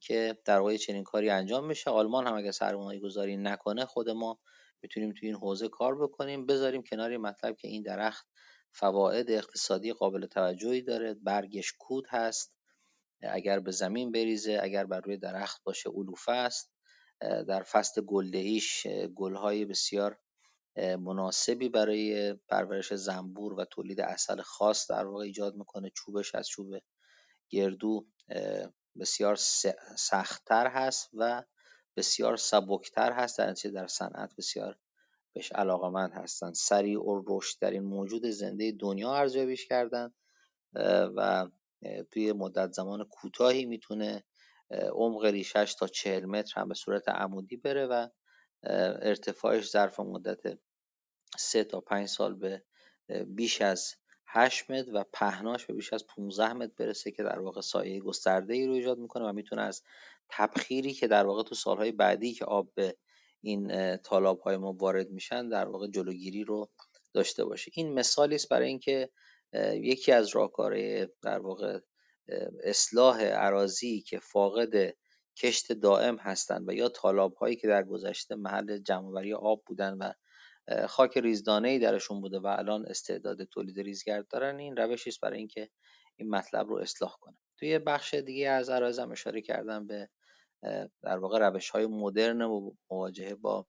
که 0.00 0.38
در 0.44 0.58
واقع 0.58 0.76
چنین 0.76 1.04
کاری 1.04 1.30
انجام 1.30 1.66
میشه 1.66 1.90
آلمان 1.90 2.26
هم 2.26 2.34
اگر 2.34 2.50
سرمایه 2.50 3.00
گذاری 3.00 3.36
نکنه 3.36 3.84
خود 3.84 4.10
ما 4.10 4.38
می‌تونیم 4.82 5.12
توی 5.12 5.28
این 5.28 5.36
حوزه 5.36 5.68
کار 5.68 6.02
بکنیم. 6.02 6.46
بذاریم 6.46 6.82
کنار 6.82 7.16
مطلب 7.16 7.56
که 7.56 7.68
این 7.68 7.82
درخت 7.82 8.26
فواید 8.74 9.30
اقتصادی 9.30 9.92
قابل 9.92 10.26
توجهی 10.26 10.82
داره 10.82 11.14
برگش 11.14 11.72
کود 11.78 12.04
هست 12.08 12.54
اگر 13.22 13.60
به 13.60 13.70
زمین 13.70 14.12
بریزه 14.12 14.58
اگر 14.62 14.84
بر 14.84 15.00
روی 15.00 15.16
درخت 15.16 15.64
باشه 15.64 15.90
علوفه 15.90 16.32
است. 16.32 16.74
در 17.20 17.62
فصل 17.62 18.00
گلدهیش 18.02 18.86
گلهای 19.16 19.64
بسیار 19.64 20.18
مناسبی 20.76 21.68
برای 21.68 22.34
پرورش 22.34 22.94
زنبور 22.94 23.52
و 23.52 23.64
تولید 23.64 24.00
اصل 24.00 24.40
خاص 24.40 24.90
در 24.90 25.06
واقع 25.06 25.24
ایجاد 25.24 25.54
می‌کنه. 25.54 25.90
چوبش 25.90 26.34
از 26.34 26.48
چوب 26.48 26.74
گردو 27.50 28.06
بسیار 29.00 29.36
سختتر 29.96 30.66
هست 30.66 31.10
و 31.12 31.42
بسیار 31.96 32.36
سبکتر 32.36 33.12
هست 33.12 33.38
در 33.38 33.52
در 33.52 33.86
صنعت 33.86 34.36
بسیار 34.38 34.78
بهش 35.34 35.52
علاقمند 35.52 36.12
هستن. 36.12 36.52
سریع 36.52 37.00
و 37.00 37.22
رشد 37.26 37.64
این 37.64 37.82
موجود 37.82 38.26
زنده 38.26 38.72
دنیا 38.72 39.14
ارزیابیش 39.14 39.66
کردن 39.66 40.12
و 41.16 41.48
توی 42.10 42.32
مدت 42.32 42.72
زمان 42.72 43.04
کوتاهی 43.04 43.64
می‌تونه 43.64 44.24
عمق 44.70 45.24
ریشش 45.24 45.74
تا 45.78 45.86
چهل 45.86 46.24
متر 46.24 46.60
هم 46.60 46.68
به 46.68 46.74
صورت 46.74 47.08
عمودی 47.08 47.56
بره 47.56 47.86
و 47.86 48.08
ارتفاعش 49.02 49.70
ظرف 49.70 50.00
مدت 50.00 50.58
سه 51.38 51.64
تا 51.64 51.80
پنج 51.80 52.08
سال 52.08 52.34
به 52.34 52.62
بیش 53.26 53.60
از 53.62 53.94
8 54.26 54.70
متر 54.70 54.90
و 54.94 55.04
پهناش 55.12 55.66
به 55.66 55.74
بیش 55.74 55.92
از 55.92 56.06
15 56.06 56.52
متر 56.52 56.72
برسه 56.78 57.10
که 57.10 57.22
در 57.22 57.38
واقع 57.38 57.60
سایه 57.60 58.00
گسترده 58.00 58.54
ای 58.54 58.66
رو 58.66 58.72
ایجاد 58.72 58.98
می‌کنه 58.98 59.24
و 59.24 59.32
می‌تونه 59.32 59.62
از 59.62 59.82
تبخیری 60.28 60.92
که 60.92 61.06
در 61.06 61.26
واقع 61.26 61.42
تو 61.42 61.54
سالهای 61.54 61.92
بعدی 61.92 62.32
که 62.32 62.44
آب 62.44 62.74
به 62.74 62.96
این 63.44 63.96
تالاب 63.96 64.40
های 64.40 64.56
ما 64.56 64.72
وارد 64.72 65.10
میشن 65.10 65.48
در 65.48 65.68
واقع 65.68 65.88
جلوگیری 65.88 66.44
رو 66.44 66.70
داشته 67.14 67.44
باشه. 67.44 67.70
این 67.74 67.94
مثالی 67.94 68.34
است 68.34 68.48
برای 68.48 68.68
اینکه 68.68 69.10
یکی 69.74 70.12
از 70.12 70.36
راهکارهای 70.36 71.08
در 71.22 71.38
واقع 71.38 71.80
اصلاح 72.64 73.22
عراضی 73.22 74.00
که 74.00 74.18
فاقد 74.18 74.94
کشت 75.36 75.72
دائم 75.72 76.16
هستند 76.16 76.68
و 76.68 76.72
یا 76.72 76.88
تالاب 76.88 77.34
هایی 77.34 77.56
که 77.56 77.68
در 77.68 77.82
گذشته 77.82 78.34
محل 78.34 78.78
جمعآوری 78.78 79.34
آب 79.34 79.62
بودن 79.66 79.92
و 79.92 80.12
خاک 80.86 81.18
ریزدانه 81.18 81.68
ای 81.68 81.78
درشون 81.78 82.20
بوده 82.20 82.38
و 82.38 82.46
الان 82.46 82.86
استعداد 82.86 83.44
تولید 83.44 83.80
ریزگرد 83.80 84.28
دارن 84.28 84.58
این 84.58 84.76
روشی 84.76 85.10
است 85.10 85.20
برای 85.20 85.38
اینکه 85.38 85.70
این 86.16 86.30
مطلب 86.30 86.68
رو 86.68 86.76
اصلاح 86.76 87.16
کنه 87.20 87.36
توی 87.58 87.78
بخش 87.78 88.14
دیگه 88.14 88.48
از 88.48 88.70
عرایزم 88.70 89.12
اشاره 89.12 89.42
کردم 89.42 89.86
به 89.86 90.08
در 91.02 91.18
واقع 91.18 91.38
روش 91.38 91.70
های 91.70 91.86
مدرن 91.86 92.42
و 92.42 92.72
مواجهه 92.90 93.34
با 93.34 93.66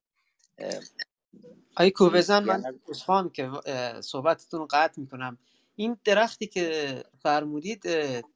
آی 1.75 1.91
کوبزن 1.91 2.43
من 2.43 2.79
اصفان 2.89 3.29
که 3.29 3.51
صحبتتون 4.01 4.59
رو 4.59 4.67
قطع 4.71 5.01
می‌کنم. 5.01 5.37
این 5.75 5.97
درختی 6.03 6.47
که 6.47 7.03
فرمودید 7.19 7.83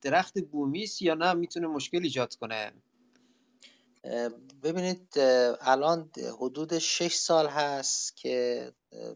درخت 0.02 0.40
بومی 0.40 0.84
است 0.84 1.02
یا 1.02 1.14
نه؟ 1.14 1.34
می‌تونه 1.34 1.68
مشکل 1.68 2.04
ایجاد 2.04 2.36
کنه؟ 2.36 2.72
ببینید 4.64 5.14
الان 5.62 6.12
حدود 6.40 6.78
6 6.78 7.16
سال 7.16 7.48
هست 7.48 8.18
که 8.18 8.72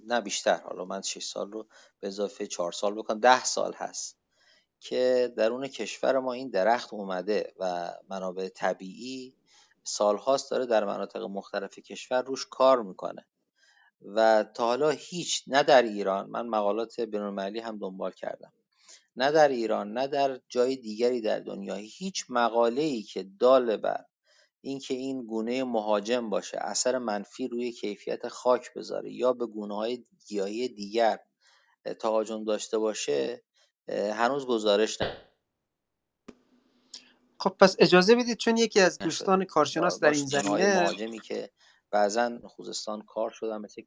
نه 0.08 0.22
بیشتر 0.22 0.62
حالا 0.62 0.86
من 0.86 1.02
6 1.02 1.26
سال 1.26 1.52
رو 1.52 1.68
به 2.00 2.08
اضافه 2.08 2.48
4 2.48 2.72
سال 2.72 2.96
بکنم 2.96 3.20
10 3.20 3.44
سال 3.44 3.74
هست. 3.74 4.18
که 4.84 5.34
درون 5.38 5.68
کشور 5.68 6.20
ما 6.20 6.34
این 6.34 6.50
درخت 6.50 6.94
اومده 6.94 7.54
و 7.60 7.94
منابع 8.10 8.50
طبیعی 8.50 9.34
سالهاست 9.84 10.52
داره 10.52 10.66
در 10.66 10.86
مناطق 10.86 11.22
مختلف 11.22 11.80
کشور 11.80 12.22
روش 12.22 12.48
کار 12.52 12.84
می‌کنه. 12.84 13.26
و 14.02 14.44
تا 14.54 14.66
حالا 14.66 14.90
هیچ 14.90 15.44
نه 15.48 15.64
در 15.64 15.82
ایران 15.82 16.30
من 16.30 16.48
مقالات 16.48 17.00
بینالمللی 17.00 17.60
هم 17.60 17.78
دنبال 17.78 18.12
کردم. 18.12 18.54
نه 19.16 19.32
در 19.32 19.48
ایران 19.48 19.94
نه 19.94 20.08
در 20.08 20.40
جای 20.50 20.76
دیگری 20.76 21.22
در 21.22 21.40
دنیا 21.40 21.76
هیچ 21.76 22.26
مقاله 22.30 22.82
ای 22.82 23.02
که 23.02 23.24
دال 23.40 23.78
بر 23.78 24.06
اینکه 24.62 24.94
این 24.94 25.26
گونه 25.26 25.64
مهاجم 25.64 26.30
باشه 26.30 26.58
اثر 26.62 26.98
منفی 26.98 27.48
روی 27.48 27.72
کیفیت 27.72 28.28
خاک 28.28 28.74
بذاره 28.74 29.14
یا 29.14 29.34
به 29.34 29.46
گونه 29.46 29.76
های 29.76 30.06
گیاهی 30.28 30.68
دیگر 30.68 31.20
تهاجم 32.00 32.44
داشته 32.44 32.78
باشه 32.78 33.44
هنوز 33.90 34.46
گزارش 34.46 35.02
نه 35.02 35.18
خب 37.40 37.56
پس 37.60 37.76
اجازه 37.80 38.16
بدید 38.16 38.38
چون 38.38 38.58
یکی 38.58 38.80
از 38.80 38.98
دوستان 38.98 39.46
کارشناس 39.46 40.00
در 40.00 40.12
این 40.12 40.26
زمینه 40.26 40.82
مهاجمی 40.82 41.20
که 41.20 41.50
بعضا 41.92 42.40
خوزستان 42.46 43.02
کار 43.02 43.30
شدن 43.30 43.58
مثل 43.58 43.82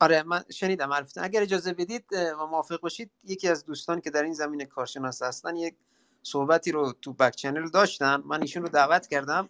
آره 0.00 0.22
من 0.22 0.44
شنیدم 0.52 0.92
حرفتون. 0.92 1.24
اگر 1.24 1.42
اجازه 1.42 1.72
بدید 1.72 2.04
و 2.12 2.46
موافق 2.46 2.80
باشید 2.80 3.10
یکی 3.24 3.48
از 3.48 3.64
دوستان 3.64 4.00
که 4.00 4.10
در 4.10 4.22
این 4.22 4.32
زمینه 4.32 4.66
کارشناس 4.66 5.22
هستن 5.22 5.56
یک 5.56 5.76
صحبتی 6.22 6.72
رو 6.72 6.92
تو 6.92 7.12
بک 7.12 7.34
چنل 7.34 7.70
داشتن 7.70 8.22
من 8.24 8.42
ایشون 8.42 8.62
رو 8.62 8.68
دعوت 8.68 9.06
کردم. 9.06 9.48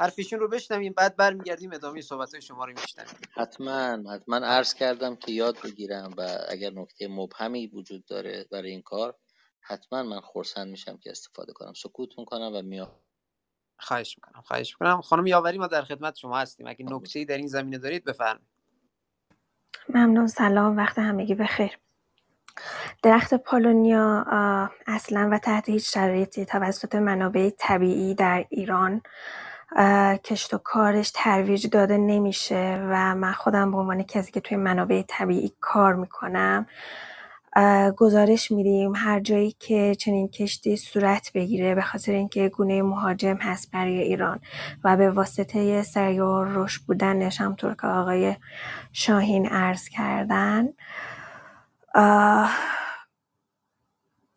حرفشون 0.00 0.38
رو 0.38 0.48
بشنویم 0.48 0.92
بعد 0.92 1.16
برمیگردیم 1.16 1.72
ادامه 1.72 2.00
صحبت 2.00 2.32
های 2.32 2.42
شما 2.42 2.64
رو 2.64 2.72
میشنویم. 2.80 3.14
حتما 3.30 4.12
حتما. 4.14 4.36
عرض 4.36 4.74
کردم 4.74 5.16
که 5.16 5.32
یاد 5.32 5.56
بگیرم 5.64 6.14
و 6.18 6.38
اگر 6.48 6.70
نکته 6.70 7.08
مبهمی 7.08 7.66
وجود 7.66 8.04
داره 8.04 8.46
برای 8.52 8.70
این 8.70 8.82
کار 8.82 9.14
حتما 9.60 10.02
من 10.02 10.20
خورسند 10.20 10.68
میشم 10.68 10.96
که 10.96 11.10
استفاده 11.10 11.52
کنم. 11.52 11.72
سکوت 11.72 12.18
می‌کنم 12.18 12.50
و 12.54 12.62
میام 12.62 12.90
خواهش 13.78 14.16
می‌کنم 14.18 14.42
خواهش 14.42 14.74
می‌کنم. 14.74 15.00
خانم 15.00 15.26
یاوری 15.26 15.58
ما 15.58 15.66
در 15.66 15.82
خدمت 15.82 16.16
شما 16.16 16.38
هستیم. 16.38 16.66
اگه 16.66 16.84
نکته 16.88 17.24
در 17.24 17.36
این 17.36 17.46
زمینه 17.46 17.78
دارید 17.78 18.04
بفرمایید. 18.04 18.48
ممنون 19.88 20.26
سلام. 20.26 20.76
وقت 20.76 20.98
همگی 20.98 21.34
بخیر. 21.34 21.78
درخت 23.02 23.34
پالونیا 23.34 24.24
اصلا 24.86 25.28
و 25.32 25.38
تحت 25.38 25.68
هیچ 25.68 25.94
شرایطی 25.94 26.44
توسط 26.44 26.94
منابع 26.94 27.50
طبیعی 27.58 28.14
در 28.14 28.44
ایران 28.48 29.02
کشت 30.24 30.54
و 30.54 30.58
کارش 30.58 31.10
ترویج 31.14 31.66
داده 31.66 31.96
نمیشه 31.96 32.86
و 32.90 33.14
من 33.14 33.32
خودم 33.32 33.70
به 33.70 33.76
عنوان 33.76 34.02
کسی 34.02 34.32
که 34.32 34.40
توی 34.40 34.56
منابع 34.56 35.02
طبیعی 35.08 35.52
کار 35.60 35.94
می‌کنم 35.94 36.66
گزارش 37.96 38.50
میدیم. 38.50 38.92
هر 38.96 39.20
جایی 39.20 39.56
که 39.58 39.94
چنین 39.94 40.28
کشتی 40.28 40.76
صورت 40.76 41.30
بگیره 41.34 41.74
به 41.74 41.82
خاطر 41.82 42.12
اینکه 42.12 42.48
گونه 42.48 42.82
مهاجم 42.82 43.36
هست 43.36 43.70
برای 43.72 43.98
ایران 44.02 44.40
و 44.84 44.96
به 44.96 45.10
واسطه 45.10 45.82
سریع 45.82 46.22
رشد 46.46 46.82
بودنش 46.86 47.40
همطور 47.40 47.74
که 47.74 47.86
آقای 47.86 48.36
شاهین 48.92 49.46
عرض 49.46 49.88
کردن. 49.88 50.68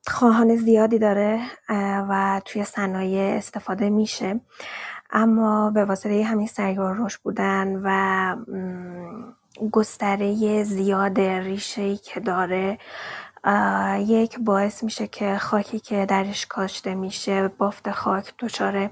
خواهان 0.07 0.55
زیادی 0.55 0.99
داره 0.99 1.41
و 2.09 2.41
توی 2.45 2.63
صنایع 2.63 3.37
استفاده 3.37 3.89
میشه. 3.89 4.41
اما 5.11 5.71
به 5.71 5.85
واسطه 5.85 6.23
همین 6.23 6.47
سریع 6.47 6.79
رشد 6.79 7.21
بودن 7.21 7.81
و 7.83 8.35
گستره 9.71 10.63
زیاد 10.63 11.19
ریشه‌ای 11.19 11.97
که 11.97 12.19
داره 12.19 12.77
یک 13.99 14.39
باعث 14.39 14.83
میشه 14.83 15.07
که 15.07 15.37
خاکی 15.37 15.79
که 15.79 16.05
درش 16.05 16.45
کاشته 16.45 16.95
میشه 16.95 17.47
بافت 17.47 17.91
خاک 17.91 18.33
دچار 18.39 18.89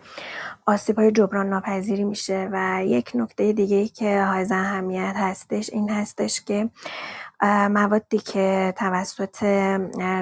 های 0.98 1.12
جبران 1.12 1.50
ناپذیری 1.50 2.04
میشه 2.04 2.50
و 2.52 2.86
یک 2.86 3.12
نکته 3.16 3.54
دیگه 3.54 3.88
که 3.88 4.24
های 4.24 4.46
اهمیت 4.52 5.14
هستش 5.16 5.70
این 5.70 5.90
هستش 5.90 6.42
که 6.42 6.70
موادی 7.70 8.20
که 8.20 8.74
توسط 8.78 9.44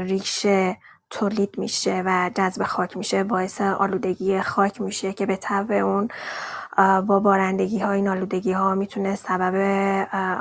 ریشه 0.06 0.78
تولید 1.10 1.58
میشه 1.58 2.04
و 2.06 2.32
جذب 2.36 2.64
خاک 2.64 2.98
میشه 2.98 3.24
باعث 3.24 3.62
آلودگی 3.62 4.42
خاک 4.42 4.82
میشه 4.82 5.14
که 5.14 5.26
به 5.26 5.36
طبع 5.36 5.76
اون 5.76 6.08
با 7.02 7.20
بارندگی 7.20 7.80
ها 7.80 7.92
این 7.92 8.08
آلودگی 8.08 8.52
ها 8.52 8.76
می‌تونه 8.76 9.16
سبب 9.16 9.56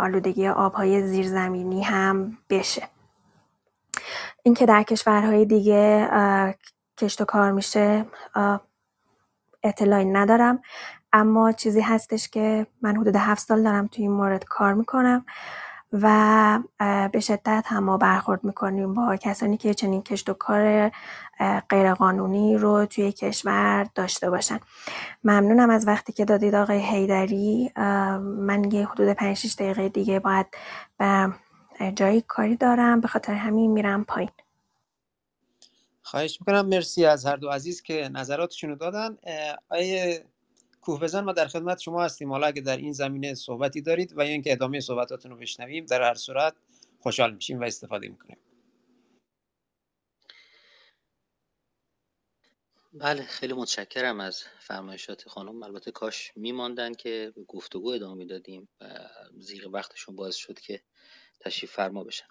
آلودگی 0.00 0.48
آب 0.48 0.74
های 0.74 1.06
زیرزمینی 1.06 1.82
هم 1.82 2.38
بشه. 2.50 2.97
اینکه 4.48 4.66
در 4.66 4.82
کشورهای 4.82 5.44
دیگه 5.44 6.08
کشت 6.98 7.20
و 7.20 7.24
کار 7.24 7.52
میشه 7.52 8.04
اطلاعی 9.62 10.04
ندارم. 10.04 10.62
اما 11.12 11.52
چیزی 11.52 11.80
هستش 11.80 12.28
که 12.28 12.66
من 12.82 12.96
حدود 12.96 13.16
هفت 13.16 13.46
سال 13.46 13.62
دارم 13.62 13.86
توی 13.86 14.04
این 14.04 14.12
مورد 14.12 14.44
کار 14.44 14.74
می‌کنم 14.74 15.24
و 15.92 16.58
به 17.12 17.20
شدت 17.20 17.64
هم 17.66 17.84
ما 17.84 17.96
برخورد 17.96 18.44
می‌کنیم 18.44 18.94
با 18.94 19.16
کسانی 19.16 19.56
که 19.56 19.74
چنین 19.74 20.02
کشت 20.02 20.28
و 20.28 20.34
کار 20.34 20.90
غیرقانونی 21.70 22.56
رو 22.56 22.86
توی 22.86 23.12
کشور 23.12 23.86
داشته 23.94 24.30
باشن. 24.30 24.60
ممنونم 25.24 25.70
از 25.70 25.86
وقتی 25.86 26.12
که 26.12 26.24
دادید 26.24 26.54
آقای 26.54 26.80
هیدری 26.80 27.72
من 28.38 28.72
یه 28.72 28.86
حدود 28.86 29.12
5 29.12 29.36
6 29.36 29.54
دقیقه 29.54 29.88
دیگه 29.88 30.20
باید 30.20 30.46
به 30.98 31.32
جایی 31.94 32.20
کاری 32.20 32.56
دارم 32.56 33.00
به 33.00 33.08
خاطر 33.08 33.34
همین 33.34 33.70
میرم 33.70 34.04
پایین. 34.04 34.30
خواهش 36.02 36.40
می‌کنم. 36.40 36.66
مرسی 36.66 37.04
از 37.04 37.26
هر 37.26 37.36
دو 37.36 37.48
عزیز 37.48 37.82
که 37.82 38.08
نظراتشون 38.08 38.70
رو 38.70 38.76
دادن. 38.76 39.18
آیه 39.68 40.24
کوه 40.80 41.00
بزن 41.00 41.20
ما 41.20 41.32
در 41.32 41.46
خدمت 41.46 41.80
شما 41.80 42.04
هستیم. 42.04 42.32
حالا 42.32 42.46
اگه 42.46 42.62
در 42.62 42.76
این 42.76 42.92
زمینه 42.92 43.34
صحبتی 43.34 43.80
دارید 43.80 44.12
و 44.16 44.24
یا 44.24 44.30
اینکه 44.30 44.52
ادامه 44.52 44.80
صحبتاتون 44.80 45.30
رو 45.30 45.36
بشنویم 45.36 45.86
در 45.86 46.02
هر 46.02 46.14
صورت 46.14 46.54
خوشحال 47.00 47.34
میشیم 47.34 47.60
و 47.60 47.64
استفاده 47.64 48.08
می‌کنیم. 48.08 48.36
بله 52.92 53.22
خیلی 53.22 53.52
متشکرم 53.52 54.20
از 54.20 54.42
فرمایشات 54.60 55.28
خانم. 55.28 55.62
البته 55.62 55.90
کاش 55.90 56.32
میماندن 56.36 56.94
که 56.94 57.32
گفتگو 57.48 57.88
ادامه 57.88 58.14
می‌دادیم 58.14 58.68
و 58.80 58.86
زیغ 59.38 59.66
وقتشون 59.72 60.16
باز 60.16 60.36
شد 60.36 60.60
که 60.60 60.82
تشریف 61.40 61.72
فرما 61.72 62.04
بشن. 62.04 62.26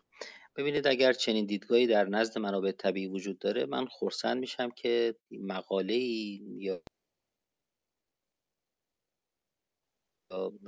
ببینید 0.55 0.88
اگر 0.88 1.14
چنین 1.14 1.45
دیدگاهی 1.45 1.88
در 1.88 2.05
نزد 2.05 2.38
منابع 2.38 2.72
طبیعی 2.72 3.08
وجود 3.08 3.39
داره 3.39 3.66
من 3.66 3.86
خرسند 3.88 4.38
میشم 4.38 4.70
که 4.70 5.16
مقاله 5.32 5.97
یا 5.97 6.82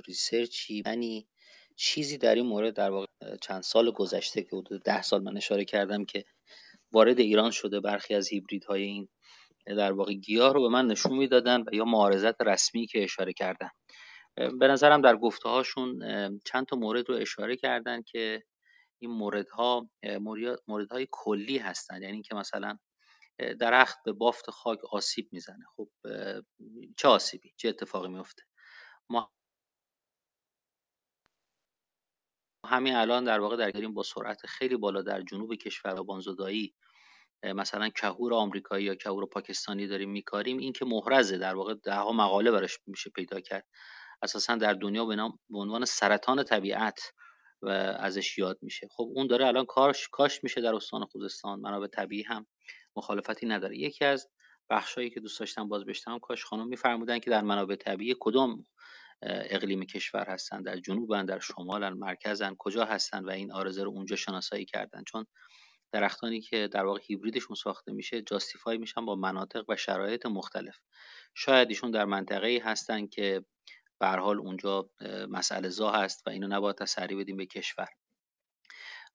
ریسرچی 0.06 0.82
منی 0.86 1.28
چیزی 1.76 2.18
در 2.18 2.34
این 2.34 2.46
مورد 2.46 2.74
در 2.74 2.90
واقع 2.90 3.06
چند 3.42 3.62
سال 3.62 3.90
گذشته 3.90 4.42
که 4.42 4.56
حدود 4.56 4.82
ده 4.82 5.02
سال 5.02 5.22
من 5.22 5.36
اشاره 5.36 5.64
کردم 5.64 6.04
که 6.04 6.24
وارد 6.92 7.18
ایران 7.18 7.50
شده 7.50 7.80
برخی 7.80 8.14
از 8.14 8.28
هیبریدهای 8.28 8.82
این 8.82 9.08
در 9.66 9.92
واقع 9.92 10.12
گیاه 10.12 10.54
رو 10.54 10.62
به 10.62 10.68
من 10.68 10.86
نشون 10.86 11.18
می‌دادن 11.18 11.60
و 11.60 11.74
یا 11.74 11.84
معارضت 11.84 12.40
رسمی 12.40 12.86
که 12.86 13.04
اشاره 13.04 13.32
کردن 13.32 13.70
به 14.36 14.68
نظرم 14.68 15.00
در 15.00 15.16
گفته 15.16 15.48
هاشون 15.48 16.00
چند 16.44 16.66
تا 16.66 16.76
مورد 16.76 17.08
رو 17.08 17.14
اشاره 17.14 17.56
کردن 17.56 18.02
که 18.02 18.42
این 19.02 19.10
موردها 19.10 19.90
موردهای 20.68 21.08
کلی 21.10 21.58
هستن. 21.58 22.02
یعنی 22.02 22.22
که 22.22 22.34
مثلا 22.34 22.78
درخت 23.60 23.98
به 24.04 24.12
بافت 24.12 24.50
خاک 24.50 24.78
آسیب 24.92 25.28
می‌زنه. 25.32 25.64
خب 25.76 25.88
چه 26.96 27.08
آسیبی؟ 27.08 27.52
چه 27.56 27.68
اتفاقی 27.68 28.08
میفته 28.08 28.42
ما 29.10 29.32
همین 32.66 32.94
الان 32.94 33.24
در 33.24 33.40
واقع 33.40 33.56
درگیریم 33.56 33.94
با 33.94 34.02
سرعت 34.02 34.46
خیلی 34.46 34.76
بالا 34.76 35.02
در 35.02 35.22
جنوب 35.22 35.54
کشور 35.54 36.02
بانزودایی 36.02 36.74
مثلا 37.44 37.88
کهور 37.88 38.34
آمریکایی 38.34 38.84
یا 38.84 38.94
کهور 38.94 39.26
پاکستانی 39.26 39.86
داریم 39.86 40.10
میکاریم. 40.10 40.58
این 40.58 40.72
که 40.72 40.84
محرزه 40.84 41.38
در 41.38 41.54
واقع 41.54 41.74
ده 41.74 42.02
مقاله 42.02 42.50
براش 42.50 42.78
میشه 42.86 43.10
پیدا 43.10 43.40
کرد. 43.40 43.66
اساسا 44.22 44.56
در 44.56 44.72
دنیا 44.72 45.06
به 45.06 45.32
عنوان 45.58 45.84
سرطان 45.84 46.44
طبیعت 46.44 47.00
و 47.62 47.68
ازش 47.98 48.38
یاد 48.38 48.58
میشه. 48.62 48.88
خب 48.90 49.08
اون 49.14 49.26
داره 49.26 49.46
الان 49.46 49.64
کاش 49.64 50.08
کاش 50.08 50.44
میشه 50.44 50.60
در 50.60 50.74
استان 50.74 51.04
خوزستان 51.04 51.60
منابع 51.60 51.86
طبیعی 51.86 52.22
هم 52.22 52.46
مخالفتی 52.96 53.46
نداره. 53.46 53.78
یکی 53.78 54.04
از 54.04 54.28
بخشایی 54.70 55.10
که 55.10 55.20
دوست 55.20 55.40
داشتم 55.40 55.68
باز 55.68 55.84
بشتم 55.84 56.18
کاش 56.18 56.44
خانم 56.44 56.68
میفرمودن 56.68 57.18
که 57.18 57.30
در 57.30 57.42
منابع 57.42 57.76
طبیعی 57.76 58.16
کدام 58.20 58.66
اقلیم 59.22 59.84
کشور 59.84 60.24
هستن؟ 60.24 60.62
در 60.62 60.76
جنوبن 60.76 61.26
در 61.26 61.38
شمالن 61.38 61.92
مرکزن 61.92 62.54
کجا 62.58 62.84
هستن 62.84 63.24
و 63.24 63.30
این 63.30 63.52
آرزه 63.52 63.82
رو 63.82 63.90
اونجا 63.90 64.16
شناسایی 64.16 64.64
کردن؟ 64.64 65.04
چون 65.04 65.26
درختانی 65.92 66.40
که 66.40 66.68
در 66.72 66.84
واقع 66.84 67.00
هیبریدشون 67.02 67.56
ساخته 67.56 67.92
میشه 67.92 68.22
جاستیفای 68.22 68.78
میشن 68.78 69.04
با 69.04 69.14
مناطق 69.14 69.64
و 69.68 69.76
شرایط 69.76 70.26
مختلف. 70.26 70.76
شاید 71.34 71.68
ایشون 71.68 71.90
در 71.90 72.04
منطقه 72.04 72.60
هستن 72.64 73.06
که 73.06 73.44
به 74.00 74.06
حال 74.08 74.38
اونجا 74.38 74.90
مسئله 75.28 75.68
زا 75.68 75.90
هست 75.90 76.22
و 76.26 76.30
اینو 76.30 76.46
نباید 76.48 76.76
تسری 76.76 77.14
بدیم 77.16 77.36
به 77.36 77.46
کشور. 77.46 77.88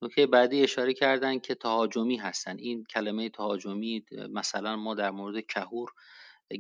نکته 0.02 0.28
بعدی 0.28 0.64
اشاره 0.64 0.94
کردن 0.94 1.40
که 1.40 1.56
تهاجمی 1.56 2.18
هستن. 2.18 2.58
این 2.58 2.84
کلمه 2.84 3.30
تهاجمی 3.30 4.06
مثلا 4.30 4.76
ما 4.76 4.96
در 4.96 5.12
مورد 5.12 5.46
کهور 5.48 5.90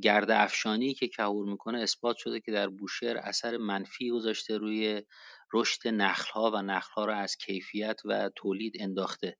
گرد 0.03 0.31
افشانی 0.31 0.93
که 0.93 1.07
کهور 1.07 1.45
می‌کنه 1.45 1.79
اثبات 1.79 2.17
شده 2.17 2.39
که 2.39 2.51
در 2.51 2.67
بوشهر 2.69 3.17
اثر 3.17 3.57
منفی 3.57 4.11
گذاشته 4.11 4.57
روی 4.57 5.01
رشد 5.53 5.87
نخلها 5.87 6.51
و 6.51 6.61
نخلها 6.61 7.05
را 7.05 7.15
از 7.15 7.35
کیفیت 7.37 8.01
و 8.05 8.29
تولید 8.35 8.73
انداخته. 8.79 9.37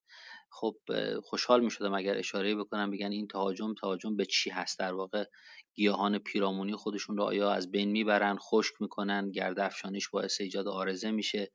خب 0.60 0.76
خوشحال 1.24 1.64
می 1.64 1.72
شدم 1.72 1.94
اگر 1.94 2.18
اشاره 2.18 2.56
بکنم. 2.56 2.92
بگن 2.92 3.12
این 3.12 3.28
تهاجم 3.28 3.74
تهاجم 3.74 4.16
به 4.16 4.26
چی 4.26 4.50
هست؟ 4.50 4.80
در 4.80 4.94
واقع 4.94 5.26
گیاهان 5.74 6.18
پیرامونی 6.18 6.76
خودشون 6.76 7.18
رو 7.18 7.24
آیا 7.24 7.52
از 7.52 7.72
بین 7.72 7.92
می‌برن 7.92 8.38
خشک 8.38 8.74
می‌کنن 8.80 9.32
گرد 9.32 9.60
افشانیش 9.60 10.10
باعث 10.10 10.42
ایجاد 10.42 10.68
آرزه 10.68 11.12
میشه؟ 11.12 11.52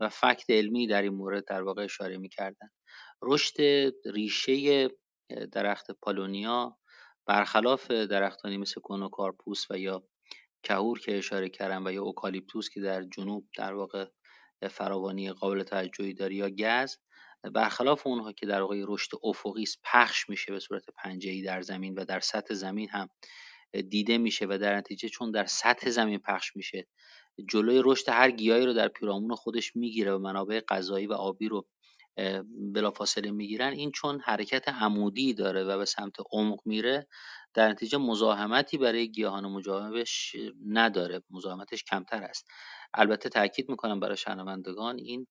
و 0.00 0.08
فکت 0.08 0.50
علمی 0.50 0.86
در 0.86 1.02
این 1.02 1.14
مورد 1.14 1.44
در 1.44 1.62
واقع 1.62 1.84
اشاره 1.84 2.18
می‌کردن. 2.18 2.68
رشد 3.22 3.54
ریشه 4.06 4.88
درخت 5.52 5.90
پالونیا 5.90 6.76
برخلاف 7.26 7.90
درختانی 7.90 8.56
مثل 8.56 8.80
کارپوس 9.12 9.70
و 9.70 9.78
یا 9.78 10.04
کهور 10.62 10.98
که 10.98 11.18
اشاره 11.18 11.48
کردم 11.48 11.84
و 11.84 11.92
یا 11.92 12.02
اوکالیپتوس 12.02 12.68
که 12.68 12.80
در 12.80 13.02
جنوب 13.02 13.48
در 13.56 13.74
واقع 13.74 14.06
فراوانی 14.70 15.32
قابل 15.32 15.62
توجهی 15.62 16.14
داره 16.14 16.34
یا 16.34 16.50
گز 16.50 16.96
برخلاف 17.44 18.06
اونها 18.06 18.32
که 18.32 18.46
در 18.46 18.60
واقع 18.60 18.84
رشد 18.88 19.10
افقی 19.22 19.64
پخش 19.84 20.28
میشه 20.28 20.52
به 20.52 20.60
صورت 20.60 20.84
ای 21.22 21.42
در 21.42 21.62
زمین 21.62 21.94
و 21.94 22.04
در 22.04 22.20
سطح 22.20 22.54
زمین 22.54 22.88
هم 22.88 23.08
دیده 23.88 24.18
میشه 24.18 24.46
و 24.48 24.58
در 24.58 24.76
نتیجه 24.76 25.08
چون 25.08 25.30
در 25.30 25.46
سطح 25.46 25.90
زمین 25.90 26.18
پخش 26.18 26.56
میشه 26.56 26.86
جلوی 27.48 27.82
رشد 27.84 28.08
هر 28.08 28.30
گیاهی 28.30 28.66
رو 28.66 28.72
در 28.72 28.88
پیرامون 28.88 29.34
خودش 29.34 29.76
می‌گیره 29.76 30.14
و 30.14 30.18
منابع 30.18 30.60
غذایی 30.68 31.06
و 31.06 31.12
آبی 31.12 31.48
رو 31.48 31.66
بلافاصله 32.74 33.30
می‌گیرن. 33.30 33.72
این 33.72 33.90
چون 33.90 34.20
حرکت 34.20 34.68
عمودی 34.68 35.34
داره 35.34 35.64
و 35.64 35.78
به 35.78 35.84
سمت 35.84 36.14
عمق 36.32 36.60
میره 36.64 37.06
در 37.54 37.68
نتیجه 37.68 37.98
مزاحمتی 37.98 38.78
برای 38.78 39.10
گیاهان 39.10 39.46
مجاورش 39.46 40.36
نداره 40.66 41.22
مزاحمتش 41.30 41.84
کمتر 41.84 42.22
است. 42.22 42.48
البته 42.94 43.28
تاکید 43.28 43.68
می‌کنم 43.68 44.00
برای 44.00 44.16
شنوندگان 44.16 44.98
این 44.98 45.26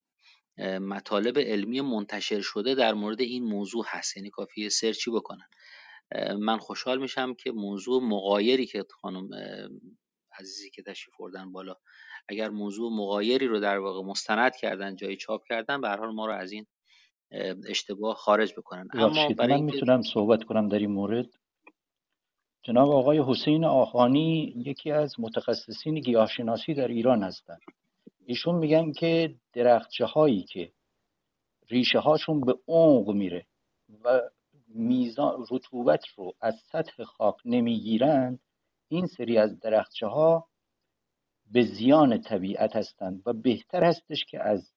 مطالب 0.82 1.40
علمی 1.40 1.82
منتشر 1.82 2.42
شده 2.42 2.76
در 2.76 2.94
مورد 2.94 3.22
این 3.22 3.44
موضوع 3.44 3.86
هست. 3.88 4.18
یعنی 4.18 4.30
کافیه 4.30 4.70
سرچی 4.70 5.12
بکنن. 5.12 5.48
من 6.40 6.58
خوشحال 6.58 7.02
میشم 7.02 7.34
که 7.34 7.52
موضوع 7.52 8.04
مقایری 8.04 8.66
که 8.66 8.86
خانم 9.02 9.30
عزیزی 10.40 10.70
که 10.70 10.84
تشریف 10.84 11.16
بردن 11.20 11.52
بالا 11.52 11.76
اگر 12.30 12.50
موضوع 12.50 12.92
مقایری 12.92 13.48
رو 13.48 13.60
در 13.60 13.78
واقع 13.78 14.10
مستند 14.10 14.56
کردن 14.56 14.96
جایی 14.96 15.18
چاپ 15.18 15.42
کردن 15.50 15.82
به 15.82 15.90
حال 15.90 16.14
ما 16.14 16.26
رو 16.26 16.34
از 16.34 16.52
این 16.52 16.66
اشتباه 17.68 18.16
خارج 18.16 18.54
بکنن. 18.58 18.88
اما 18.94 19.30
برای 19.38 19.56
من 19.56 19.62
می‌تونم 19.62 20.02
صحبت 20.02 20.44
کنم 20.44 20.70
در 20.70 20.80
این 20.80 20.92
مورد؟ 20.92 21.26
جناب 22.64 22.90
آقای 22.90 23.24
حسین 23.28 23.66
آخانی 23.66 24.54
یکی 24.66 24.92
از 24.92 25.16
متخصصین 25.20 26.00
گیاهشناسی 26.00 26.74
در 26.74 26.88
ایران 26.88 27.24
هستند. 27.24 27.60
ایشون 28.30 28.56
میگن 28.56 28.92
که 28.92 29.36
درختچه 29.54 30.06
هایی 30.06 30.44
که 30.44 30.72
ریشه 31.70 32.00
هاشون 32.00 32.42
به 32.42 32.56
عمق 32.68 33.10
میره 33.10 33.46
و 34.04 34.22
میزان 34.68 35.46
رطوبت 35.52 36.08
رو 36.16 36.34
از 36.42 36.56
سطح 36.72 37.04
خاک 37.04 37.36
نمی‌گیرند 37.46 38.40
این 38.88 39.08
سری 39.08 39.38
از 39.38 39.60
درختچه 39.60 40.08
ها 40.08 40.48
به 41.52 41.62
زیان 41.62 42.22
طبیعت 42.22 42.76
هستند 42.76 43.24
و 43.26 43.34
بهتر 43.34 43.84
هستش 43.84 44.26
که 44.26 44.44
از 44.44 44.72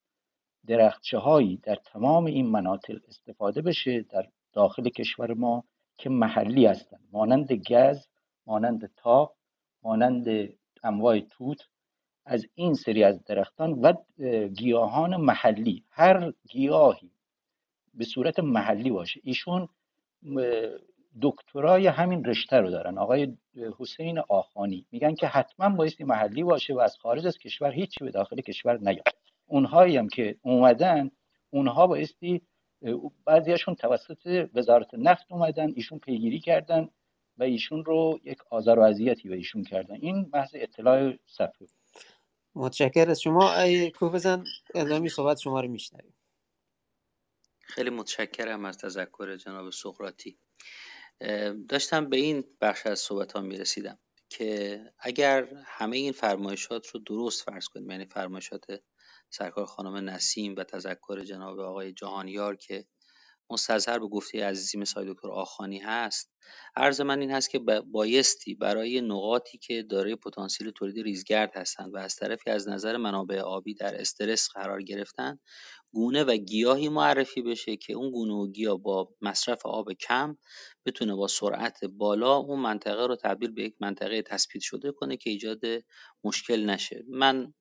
درختچه 0.66 1.18
هایی 1.18 1.56
در 1.56 1.76
تمام 1.76 2.24
این 2.24 2.46
مناطق 2.46 2.98
استفاده 3.08 3.62
بشه 3.62 4.02
در 4.02 4.28
داخل 4.52 4.88
کشور 4.88 5.34
ما 5.34 5.64
که 5.98 6.10
محلی 6.10 6.66
هستند. 6.66 7.08
مانند 7.12 7.52
گز 7.52 8.06
مانند 8.46 8.94
تاق 8.96 9.34
مانند 9.82 10.48
انواع 10.82 11.20
توت 11.20 11.58
از 12.24 12.46
این 12.54 12.74
سری 12.74 13.04
از 13.04 13.24
درختان 13.24 13.72
و 13.72 13.92
گیاهان 14.48 15.16
محلی. 15.16 15.84
هر 15.90 16.32
گیاهی 16.48 17.10
به 17.94 18.04
صورت 18.04 18.40
محلی 18.40 18.90
باشه. 18.90 19.20
ایشون 19.24 19.68
دکترای 21.22 21.86
همین 21.86 22.24
رشته 22.24 22.56
رو 22.56 22.70
دارن. 22.70 22.98
آقای 22.98 23.36
حسین 23.78 24.18
آخانی. 24.18 24.86
میگن 24.90 25.14
که 25.14 25.26
حتما 25.26 25.76
بایستی 25.76 26.04
محلی 26.04 26.42
باشه 26.42 26.74
و 26.74 26.78
از 26.78 26.96
خارج 26.96 27.26
از 27.26 27.38
کشور 27.38 27.72
هیچی 27.72 28.04
به 28.04 28.10
داخل 28.10 28.40
کشور 28.40 28.78
نیاد. 28.78 29.04
اونهایی 29.46 29.96
هم 29.96 30.08
که 30.08 30.36
اومدن 30.42 31.10
اونها 31.50 31.86
بایستی 31.86 32.42
بعضیاشون 33.24 33.74
توسط 33.74 34.48
وزارت 34.54 34.94
نفت 34.94 35.32
اومدن 35.32 35.72
ایشون 35.76 35.98
پیگیری 35.98 36.40
کردن 36.40 36.88
و 37.38 37.42
ایشون 37.42 37.84
رو 37.84 38.20
یک 38.24 38.38
آزار 38.50 38.78
و 38.78 38.82
اذیتی 38.82 39.28
به 39.28 39.36
ایشون 39.36 39.64
کردن. 39.64 39.94
این 39.94 40.30
محض 40.32 40.50
اطلاع 40.54 41.12
صفحه 41.26 41.66
متشکر 42.56 43.10
از 43.10 43.22
شما 43.22 43.54
ای 43.54 43.90
کوه 43.90 44.12
بزن 44.12 44.44
ادامه 44.74 45.08
صحبت 45.08 45.38
شما 45.38 45.60
رو 45.60 45.68
میشنویم. 45.68 46.14
خیلی 47.60 47.90
متشکرم 47.90 48.64
از 48.64 48.78
تذکر 48.78 49.36
جناب 49.36 49.70
سقراطی. 49.70 50.38
داشتم 51.68 52.10
به 52.10 52.16
این 52.16 52.44
بخش 52.60 52.86
از 52.86 53.00
صحبت 53.00 53.32
ها 53.32 53.40
می 53.40 53.58
رسیدم 53.58 53.98
که 54.30 54.80
اگر 54.98 55.48
همه 55.66 55.96
این 55.96 56.12
فرمایشات 56.12 56.88
رو 56.88 57.00
درست 57.00 57.42
فرض 57.44 57.68
کنیم 57.68 57.90
یعنی 57.90 58.06
فرمایشات 58.06 58.64
سرکار 59.30 59.66
خانم 59.66 60.10
نسیم 60.10 60.54
و 60.56 60.64
تذکر 60.64 61.24
جناب 61.24 61.60
آقای 61.60 61.92
جهانیار 61.92 62.56
که 62.56 62.86
مستظهر 63.52 63.98
به 63.98 64.06
گفته 64.08 64.44
عزیزی 64.44 64.78
مثل 64.78 65.12
دکتر 65.12 65.28
آخانی 65.28 65.78
هست. 65.78 66.30
عرض 66.76 67.00
من 67.00 67.20
این 67.20 67.30
هست 67.30 67.50
که 67.50 67.58
بایستی 67.92 68.54
برای 68.54 69.00
نقاطی 69.00 69.58
که 69.58 69.82
دارای 69.82 70.16
پتانسیل 70.16 70.70
تولید 70.70 71.04
ریزگرد 71.04 71.56
هستند 71.56 71.94
و 71.94 71.98
از 71.98 72.16
طرفی 72.16 72.50
از 72.50 72.68
نظر 72.68 72.96
منابع 72.96 73.40
آبی 73.40 73.74
در 73.74 74.00
استرس 74.00 74.48
قرار 74.54 74.82
گرفتن 74.82 75.38
گونه 75.92 76.24
و 76.24 76.36
گیاهی 76.36 76.88
معرفی 76.88 77.42
بشه 77.42 77.76
که 77.76 77.92
اون 77.92 78.10
گونه 78.10 78.32
و 78.34 78.46
گیاه 78.46 78.78
با 78.78 79.08
مصرف 79.22 79.66
آب 79.66 79.92
کم 79.92 80.36
بتونه 80.86 81.14
با 81.14 81.28
سرعت 81.28 81.84
بالا 81.84 82.36
اون 82.36 82.60
منطقه 82.60 83.06
رو 83.06 83.16
تبدیل 83.16 83.50
به 83.50 83.62
یک 83.62 83.74
منطقه 83.80 84.22
تثبیت 84.22 84.62
شده 84.62 84.92
کنه 84.92 85.16
که 85.16 85.30
ایجاد 85.30 85.60
مشکل 86.24 86.64
نشه. 86.70 87.04
من 87.08 87.54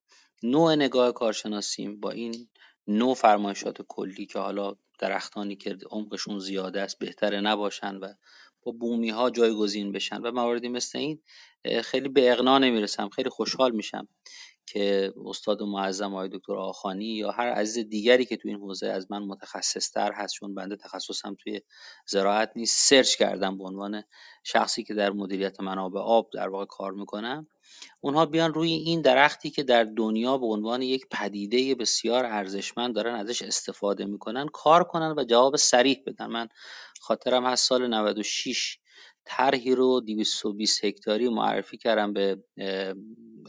نوع 0.43 0.75
نگاه 0.75 1.11
کارشناسیم 1.11 1.99
با 1.99 2.11
این 2.11 2.49
نوع 2.87 3.15
فرمایشات 3.15 3.81
کلی 3.87 4.25
که 4.25 4.39
حالا 4.39 4.75
درختانی 5.01 5.55
که 5.55 5.77
عمقشون 5.91 6.39
زیاده 6.39 6.81
است 6.81 6.99
بهتره 6.99 7.41
نباشن 7.41 7.95
و 7.95 8.13
با 8.63 8.71
بومی 8.71 9.09
ها 9.09 9.29
جایگزین 9.29 9.91
بشن. 9.91 10.21
و 10.21 10.31
مواردی 10.31 10.69
مثل 10.69 10.97
این 10.97 11.19
خیلی 11.83 12.09
به 12.09 12.31
اقنا 12.31 12.57
نمی‌رسم 12.59 13.09
خیلی 13.09 13.29
خوشحال 13.29 13.71
میشم. 13.71 14.07
که 14.71 15.13
استاد 15.25 15.63
معظم 15.63 16.13
آقای 16.13 16.29
دکتر 16.29 16.53
آخانی 16.53 17.05
یا 17.05 17.31
هر 17.31 17.47
عزیز 17.47 17.89
دیگری 17.89 18.25
که 18.25 18.37
تو 18.37 18.47
این 18.47 18.57
حوزه 18.57 18.87
از 18.87 19.11
من 19.11 19.23
متخصصتر 19.23 20.11
هست 20.11 20.33
چون 20.33 20.55
بنده 20.55 20.75
تخصصم 20.75 21.35
توی 21.43 21.61
زراعت 22.07 22.51
نیست 22.55 22.89
سرچ 22.89 23.15
کردم 23.15 23.57
به 23.57 23.63
عنوان 23.63 24.03
شخصی 24.43 24.83
که 24.83 24.93
در 24.93 25.11
مدیریت 25.11 25.61
منابع 25.61 25.99
آب 25.99 26.29
در 26.33 26.49
واقع 26.49 26.65
کار 26.65 26.91
می‌کنم. 26.91 27.47
اونها 28.01 28.25
بیان 28.25 28.53
روی 28.53 28.71
این 28.71 29.01
درختی 29.01 29.49
که 29.49 29.63
در 29.63 29.83
دنیا 29.83 30.37
به 30.37 30.45
عنوان 30.45 30.81
یک 30.81 31.05
پدیده 31.11 31.75
بسیار 31.75 32.25
ارزشمند 32.25 32.95
دارن 32.95 33.15
ازش 33.15 33.41
استفاده 33.41 34.05
می‌کنن 34.05 34.47
کار 34.47 34.83
کنن 34.83 35.13
و 35.17 35.23
جواب 35.23 35.55
سریح 35.55 36.03
بدن. 36.07 36.25
من 36.25 36.47
خاطرم 37.01 37.45
هست 37.45 37.67
سال 37.67 37.87
96 37.87 38.77
طرحی 39.25 39.75
رو 39.75 40.01
220 40.01 40.85
هکتاری 40.85 41.29
معرفی 41.29 41.77
کردم 41.77 42.13
به 42.13 42.37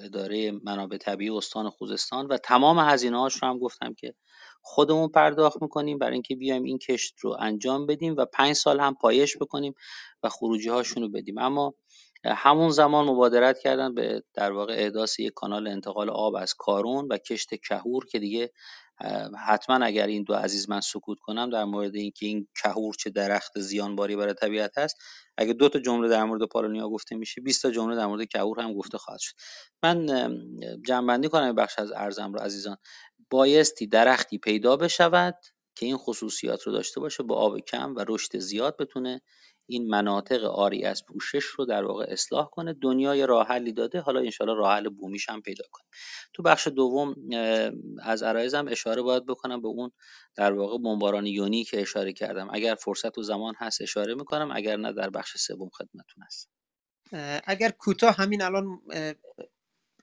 اداره 0.04 0.50
منابع 0.50 0.96
طبیعی 0.96 1.30
استان 1.30 1.70
خوزستان 1.70 2.26
و 2.26 2.36
تمام 2.36 2.78
هزینه 2.78 3.20
هاش 3.20 3.42
رو 3.42 3.48
هم 3.48 3.58
گفتم 3.58 3.94
که 3.94 4.14
خودمون 4.62 5.08
پرداخت 5.08 5.62
می‌کنیم 5.62 5.98
برای 5.98 6.12
اینکه 6.12 6.36
بیایم 6.36 6.62
این 6.62 6.78
کشت 6.78 7.14
رو 7.20 7.36
انجام 7.40 7.86
بدیم 7.86 8.14
و 8.16 8.24
پنج 8.24 8.52
سال 8.52 8.80
هم 8.80 8.94
پایش 8.94 9.36
بکنیم 9.36 9.74
و 10.22 10.28
خروجی 10.28 10.68
هاشون 10.68 11.02
رو 11.02 11.08
بدیم. 11.08 11.38
اما 11.38 11.74
همون 12.24 12.70
زمان 12.70 13.06
مبادرت 13.06 13.58
کردن 13.58 13.94
به 13.94 14.22
در 14.34 14.52
واقع 14.52 14.74
احداث 14.78 15.20
یک 15.20 15.32
کانال 15.34 15.68
انتقال 15.68 16.10
آب 16.10 16.34
از 16.34 16.54
کارون 16.54 17.08
و 17.10 17.18
کشت 17.18 17.54
کهور 17.54 18.06
که 18.06 18.18
دیگه 18.18 18.52
حتما 19.46 19.84
اگر 19.84 20.06
این 20.06 20.22
دو 20.22 20.34
عزیز 20.34 20.70
من 20.70 20.80
سکوت 20.80 21.18
کنم 21.20 21.50
در 21.50 21.64
مورد 21.64 21.94
اینکه 21.94 22.26
این 22.26 22.48
کهور 22.62 22.94
چه 22.94 23.10
درخت 23.10 23.60
زیانباری 23.60 24.16
برای 24.16 24.34
طبیعت 24.34 24.78
هست 24.78 24.96
اگه 25.36 25.52
دو 25.52 25.68
تا 25.68 25.78
جمله 25.78 26.08
در 26.08 26.24
مورد 26.24 26.48
پالونیا 26.48 26.88
گفته 26.88 27.16
میشه 27.16 27.40
20 27.40 27.62
تا 27.62 27.70
جمله 27.70 27.96
در 27.96 28.06
مورد 28.06 28.28
کهور 28.28 28.60
هم 28.60 28.74
گفته 28.74 28.98
خواهد 28.98 29.20
شد. 29.20 29.34
من 29.82 30.06
جنبندی 30.86 31.28
کنم 31.28 31.54
بخش 31.54 31.78
از 31.78 31.92
ارزم 31.92 32.32
رو 32.32 32.40
عزیزان. 32.40 32.76
بایستی 33.30 33.86
درختی 33.86 34.38
پیدا 34.38 34.76
بشود 34.76 35.34
که 35.74 35.86
این 35.86 35.96
خصوصیات 35.96 36.62
رو 36.62 36.72
داشته 36.72 37.00
باشه 37.00 37.22
با 37.22 37.36
آب 37.36 37.58
کم 37.60 37.94
و 37.94 38.04
رشد 38.08 38.38
زیاد 38.38 38.76
بتونه 38.76 39.20
این 39.66 39.88
مناطق 39.88 40.44
آری 40.44 40.84
از 40.84 41.06
پوشش 41.06 41.44
رو 41.44 41.64
در 41.64 41.84
واقع 41.84 42.06
اصلاح 42.08 42.50
کنه. 42.50 42.72
دنیا 42.72 43.16
یه 43.16 43.26
راه 43.26 43.46
حلی 43.46 43.72
داده 43.72 44.00
حالا 44.00 44.20
انشالله 44.20 44.54
راه 44.54 44.74
حل 44.76 44.88
بومیش 44.88 45.28
هم 45.28 45.42
پیدا 45.42 45.64
کنه. 45.72 45.86
تو 46.34 46.42
بخش 46.42 46.68
دوم 46.68 47.14
از 48.02 48.22
عرایزم 48.22 48.68
اشاره 48.68 49.02
باید 49.02 49.26
بکنم 49.26 49.62
به 49.62 49.68
اون 49.68 49.90
در 50.36 50.52
واقع 50.52 50.78
بمباران 50.78 51.26
یونی 51.26 51.64
که 51.64 51.80
اشاره 51.80 52.12
کردم. 52.12 52.48
اگر 52.52 52.74
فرصت 52.74 53.18
و 53.18 53.22
زمان 53.22 53.54
هست 53.58 53.82
اشاره 53.82 54.14
می‌کنم 54.14 54.50
اگر 54.54 54.76
نه 54.76 54.92
در 54.92 55.10
بخش 55.10 55.36
سوم 55.36 55.68
خدمتتون 55.68 56.24
هست 56.24 56.50
اگر 57.44 57.70
کوتاه 57.70 58.14
همین 58.16 58.42
الان 58.42 58.82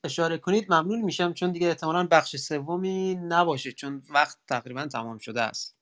اشاره 0.03 0.37
کنید 0.37 0.73
ممنون 0.73 1.01
میشم 1.01 1.33
چون 1.33 1.51
دیگه 1.51 1.67
احتمالا 1.67 2.07
بخش 2.11 2.35
سومی 2.35 3.15
نباشه 3.15 3.71
چون 3.71 4.03
وقت 4.09 4.37
تقریبا 4.47 4.85
تمام 4.85 5.17
شده 5.17 5.41
است. 5.41 5.78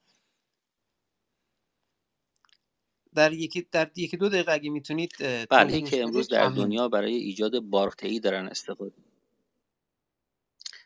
در 3.17 3.33
یکی 3.33 3.67
در 3.71 3.91
یکی 3.95 4.17
دو 4.17 4.29
دقیقه 4.29 4.51
اگه 4.51 4.69
می‌تونید 4.69 5.11
بله 5.49 5.81
که 5.81 6.03
امروز 6.03 6.27
در 6.27 6.49
دنیا 6.49 6.89
برای 6.89 7.15
ایجاد 7.15 7.59
بارته‌ای 7.59 8.19
دارن 8.19 8.47
استفاده. 8.47 8.95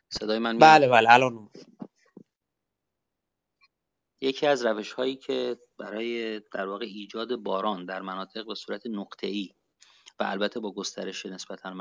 صدای 0.09 0.39
من 0.39 0.55
میاد؟ 0.55 0.61
بله 0.61 0.87
بله 0.87 1.11
الان 1.11 1.49
یکی 4.21 4.47
از 4.47 4.65
روش 4.65 4.93
هایی 4.93 5.15
که 5.15 5.57
برای 5.79 6.39
در 6.39 6.67
واقع 6.67 6.85
ایجاد 6.85 7.35
باران 7.35 7.85
در 7.85 8.01
مناطق 8.01 8.47
به 8.47 8.55
صورت 8.55 8.87
نقطه‌ای 8.87 9.49
و 10.19 10.23
البته 10.23 10.59
با 10.59 10.71
گسترش 10.71 11.25
نسبتا 11.25 11.73